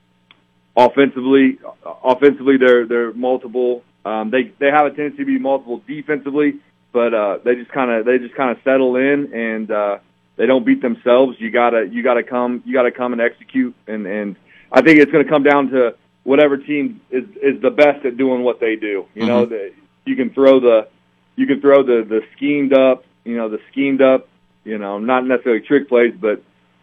offensively, 0.77 1.59
offensively 2.03 2.57
they're 2.57 2.87
they're 2.87 3.13
multiple. 3.13 3.85
Um, 4.05 4.31
they 4.31 4.53
they 4.59 4.67
have 4.67 4.85
a 4.87 4.91
tendency 4.91 5.19
to 5.19 5.25
be 5.25 5.39
multiple 5.39 5.81
defensively, 5.87 6.55
but 6.95 7.13
uh, 7.13 7.39
they 7.45 7.57
just 7.57 7.71
kind 7.71 7.91
of 7.91 8.07
they 8.07 8.17
just 8.19 8.35
kind 8.35 8.57
of 8.57 8.63
settle 8.65 8.97
in 8.97 9.35
and 9.35 9.71
uh, 9.71 9.99
they 10.37 10.47
don't 10.47 10.65
beat 10.65 10.81
themselves. 10.81 11.37
You 11.39 11.51
gotta 11.51 11.87
you 11.87 12.03
gotta 12.03 12.23
come 12.23 12.63
you 12.65 12.73
gotta 12.73 12.91
come 12.91 13.13
and 13.13 13.21
execute 13.21 13.75
and 13.87 14.07
and 14.07 14.37
I 14.75 14.83
think 14.83 14.99
it's 14.99 15.13
going 15.13 15.25
to 15.25 15.31
come 15.31 15.45
down 15.45 15.71
to 15.71 15.95
whatever 16.25 16.57
team 16.57 17.01
is 17.11 17.25
is 17.41 17.63
the 17.63 17.71
best 17.71 18.05
at 18.05 18.17
doing 18.17 18.43
what 18.43 18.59
they 18.59 18.75
do. 18.75 19.07
You 19.15 19.23
mm-hmm. 19.23 19.27
know, 19.27 19.47
the, 19.47 19.73
you 20.05 20.17
can 20.17 20.31
throw 20.31 20.59
the 20.59 20.89
you 21.37 21.47
can 21.47 21.61
throw 21.61 21.85
the 21.85 22.05
the 22.07 22.23
schemed 22.37 22.73
up, 22.73 23.05
you 23.25 23.37
know, 23.37 23.49
the 23.49 23.61
schemed 23.71 24.03
up, 24.03 24.29
you 24.65 24.79
know, 24.79 24.99
not 24.99 25.25
necessarily 25.25 25.61
trick 25.61 25.89
plays, 25.89 26.13
but 26.21 26.43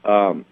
um, 0.09 0.45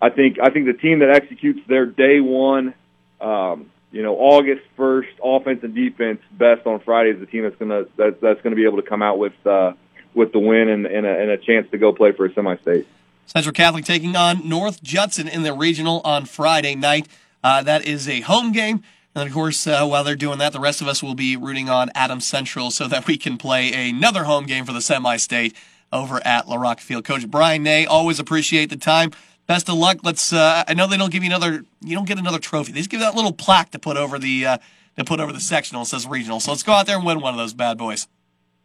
I 0.00 0.10
think 0.10 0.38
I 0.40 0.50
think 0.50 0.66
the 0.66 0.72
team 0.72 1.00
that 1.00 1.10
executes 1.10 1.60
their 1.66 1.84
day 1.84 2.20
one, 2.20 2.74
um, 3.20 3.70
you 3.94 4.02
know, 4.02 4.16
August 4.16 4.62
first 4.76 5.08
offense 5.22 5.62
and 5.62 5.72
defense 5.72 6.20
best 6.32 6.66
on 6.66 6.80
Friday 6.80 7.10
is 7.10 7.20
the 7.20 7.26
team 7.26 7.44
that's 7.44 7.54
gonna 7.56 7.84
that, 7.96 8.20
that's 8.20 8.40
gonna 8.42 8.56
be 8.56 8.64
able 8.64 8.82
to 8.82 8.88
come 8.88 9.02
out 9.02 9.18
with 9.18 9.34
uh, 9.46 9.72
with 10.14 10.32
the 10.32 10.40
win 10.40 10.68
and, 10.68 10.84
and, 10.84 11.06
a, 11.06 11.20
and 11.20 11.30
a 11.30 11.38
chance 11.38 11.70
to 11.70 11.78
go 11.78 11.92
play 11.92 12.10
for 12.10 12.26
a 12.26 12.34
semi-state. 12.34 12.86
Central 13.26 13.52
Catholic 13.52 13.84
taking 13.84 14.16
on 14.16 14.48
North 14.48 14.82
Judson 14.82 15.28
in 15.28 15.44
the 15.44 15.52
regional 15.52 16.00
on 16.04 16.24
Friday 16.24 16.74
night. 16.74 17.08
Uh, 17.42 17.62
that 17.62 17.86
is 17.86 18.08
a 18.08 18.20
home 18.22 18.52
game. 18.52 18.82
And 19.14 19.28
of 19.28 19.32
course, 19.32 19.66
uh, 19.66 19.86
while 19.86 20.02
they're 20.02 20.16
doing 20.16 20.38
that, 20.38 20.52
the 20.52 20.60
rest 20.60 20.80
of 20.80 20.88
us 20.88 21.02
will 21.02 21.14
be 21.14 21.36
rooting 21.36 21.70
on 21.70 21.90
Adams 21.94 22.26
Central 22.26 22.70
so 22.72 22.88
that 22.88 23.06
we 23.06 23.16
can 23.16 23.36
play 23.36 23.88
another 23.88 24.24
home 24.24 24.46
game 24.46 24.64
for 24.64 24.72
the 24.72 24.80
semi-state 24.80 25.56
over 25.92 26.20
at 26.26 26.48
La 26.48 26.56
Rock 26.56 26.80
Field. 26.80 27.04
Coach 27.04 27.28
Brian 27.28 27.62
Nay, 27.62 27.86
always 27.86 28.18
appreciate 28.18 28.70
the 28.70 28.76
time. 28.76 29.12
Best 29.46 29.68
of 29.68 29.76
luck. 29.76 29.98
Let's. 30.02 30.32
Uh, 30.32 30.64
I 30.66 30.74
know 30.74 30.86
they 30.86 30.96
don't 30.96 31.12
give 31.12 31.22
you 31.22 31.28
another. 31.28 31.64
You 31.82 31.94
don't 31.94 32.06
get 32.08 32.18
another 32.18 32.38
trophy. 32.38 32.72
They 32.72 32.80
just 32.80 32.90
give 32.90 33.00
you 33.00 33.06
that 33.06 33.14
little 33.14 33.32
plaque 33.32 33.70
to 33.72 33.78
put 33.78 33.96
over 33.96 34.18
the 34.18 34.46
uh, 34.46 34.58
to 34.96 35.04
put 35.04 35.20
over 35.20 35.32
the 35.32 35.40
sectional. 35.40 35.82
It 35.82 35.86
says 35.86 36.06
regional. 36.06 36.40
So 36.40 36.52
let's 36.52 36.62
go 36.62 36.72
out 36.72 36.86
there 36.86 36.96
and 36.96 37.04
win 37.04 37.20
one 37.20 37.34
of 37.34 37.38
those 37.38 37.52
bad 37.52 37.76
boys. 37.76 38.08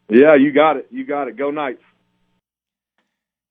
Yeah, 0.09 0.35
you 0.35 0.51
got 0.51 0.77
it. 0.77 0.87
You 0.91 1.05
got 1.05 1.27
it. 1.27 1.37
Go 1.37 1.51
Knights. 1.51 1.83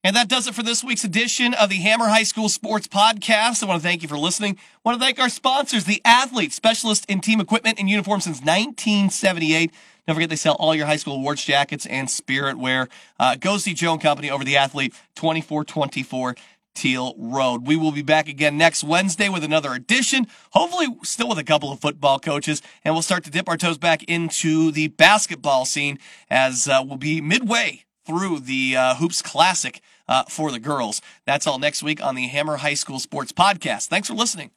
And 0.05 0.17
that 0.17 0.29
does 0.29 0.47
it 0.47 0.55
for 0.55 0.63
this 0.63 0.83
week's 0.83 1.05
edition 1.05 1.55
of 1.55 1.71
the 1.71 1.77
Hammer 1.77 2.07
High 2.07 2.23
School 2.23 2.49
Sports 2.49 2.87
Podcast. 2.87 3.63
I 3.63 3.67
want 3.67 3.83
to 3.83 3.87
thank 3.87 4.03
you 4.03 4.09
for 4.09 4.17
listening. 4.17 4.57
I 4.57 4.89
want 4.89 4.99
to 4.99 5.05
thank 5.05 5.19
our 5.19 5.29
sponsors, 5.29 5.85
the 5.85 6.01
Athlete, 6.05 6.53
specialist 6.53 7.05
in 7.11 7.21
team 7.21 7.41
equipment 7.41 7.79
and 7.79 7.91
uniform 7.91 8.21
since 8.21 8.39
1978. 8.39 9.73
Don't 10.07 10.15
forget 10.15 10.31
they 10.31 10.37
sell 10.37 10.55
all 10.55 10.75
your 10.75 10.87
high 10.87 10.97
school 10.97 11.17
awards 11.17 11.45
jackets 11.45 11.85
and 11.85 12.09
spirit 12.09 12.57
wear. 12.59 12.89
Uh, 13.21 13.35
go 13.35 13.59
see 13.59 13.75
Joe 13.75 13.93
and 13.93 14.01
Company 14.01 14.31
over 14.31 14.45
the 14.45 14.57
Athlete 14.57 14.95
2424 15.17 16.37
Teal 16.79 17.15
Road. 17.19 17.67
We 17.67 17.75
will 17.77 17.91
be 17.91 18.03
back 18.03 18.29
again 18.29 18.57
next 18.57 18.85
Wednesday 18.85 19.29
with 19.29 19.43
another 19.43 19.75
edition, 19.75 20.29
hopefully 20.53 20.87
still 21.03 21.29
with 21.29 21.39
a 21.39 21.45
couple 21.45 21.73
of 21.73 21.81
football 21.81 22.21
coaches, 22.21 22.63
and 22.85 22.95
we'll 22.95 23.03
start 23.03 23.25
to 23.25 23.31
dip 23.31 23.49
our 23.49 23.57
toes 23.57 23.79
back 23.79 24.05
into 24.05 24.71
the 24.71 24.89
basketball 24.89 25.65
scene 25.65 25.99
as 26.31 26.69
uh, 26.69 26.81
we'll 26.87 26.97
be 26.97 27.21
midway 27.21 27.85
through 28.07 28.39
the 28.39 28.77
uh, 28.77 28.95
Hoops 28.95 29.23
Classic 29.23 29.81
uh, 30.07 30.23
for 30.29 30.53
the 30.53 30.61
girls. 30.61 31.03
That's 31.27 31.49
all 31.49 31.59
next 31.59 31.83
week 31.83 32.01
on 32.01 32.15
the 32.15 32.29
Hammer 32.29 32.59
High 32.59 32.75
School 32.75 33.01
Sports 33.01 33.33
Podcast. 33.33 33.89
Thanks 33.89 34.07
for 34.07 34.15
listening. 34.15 34.53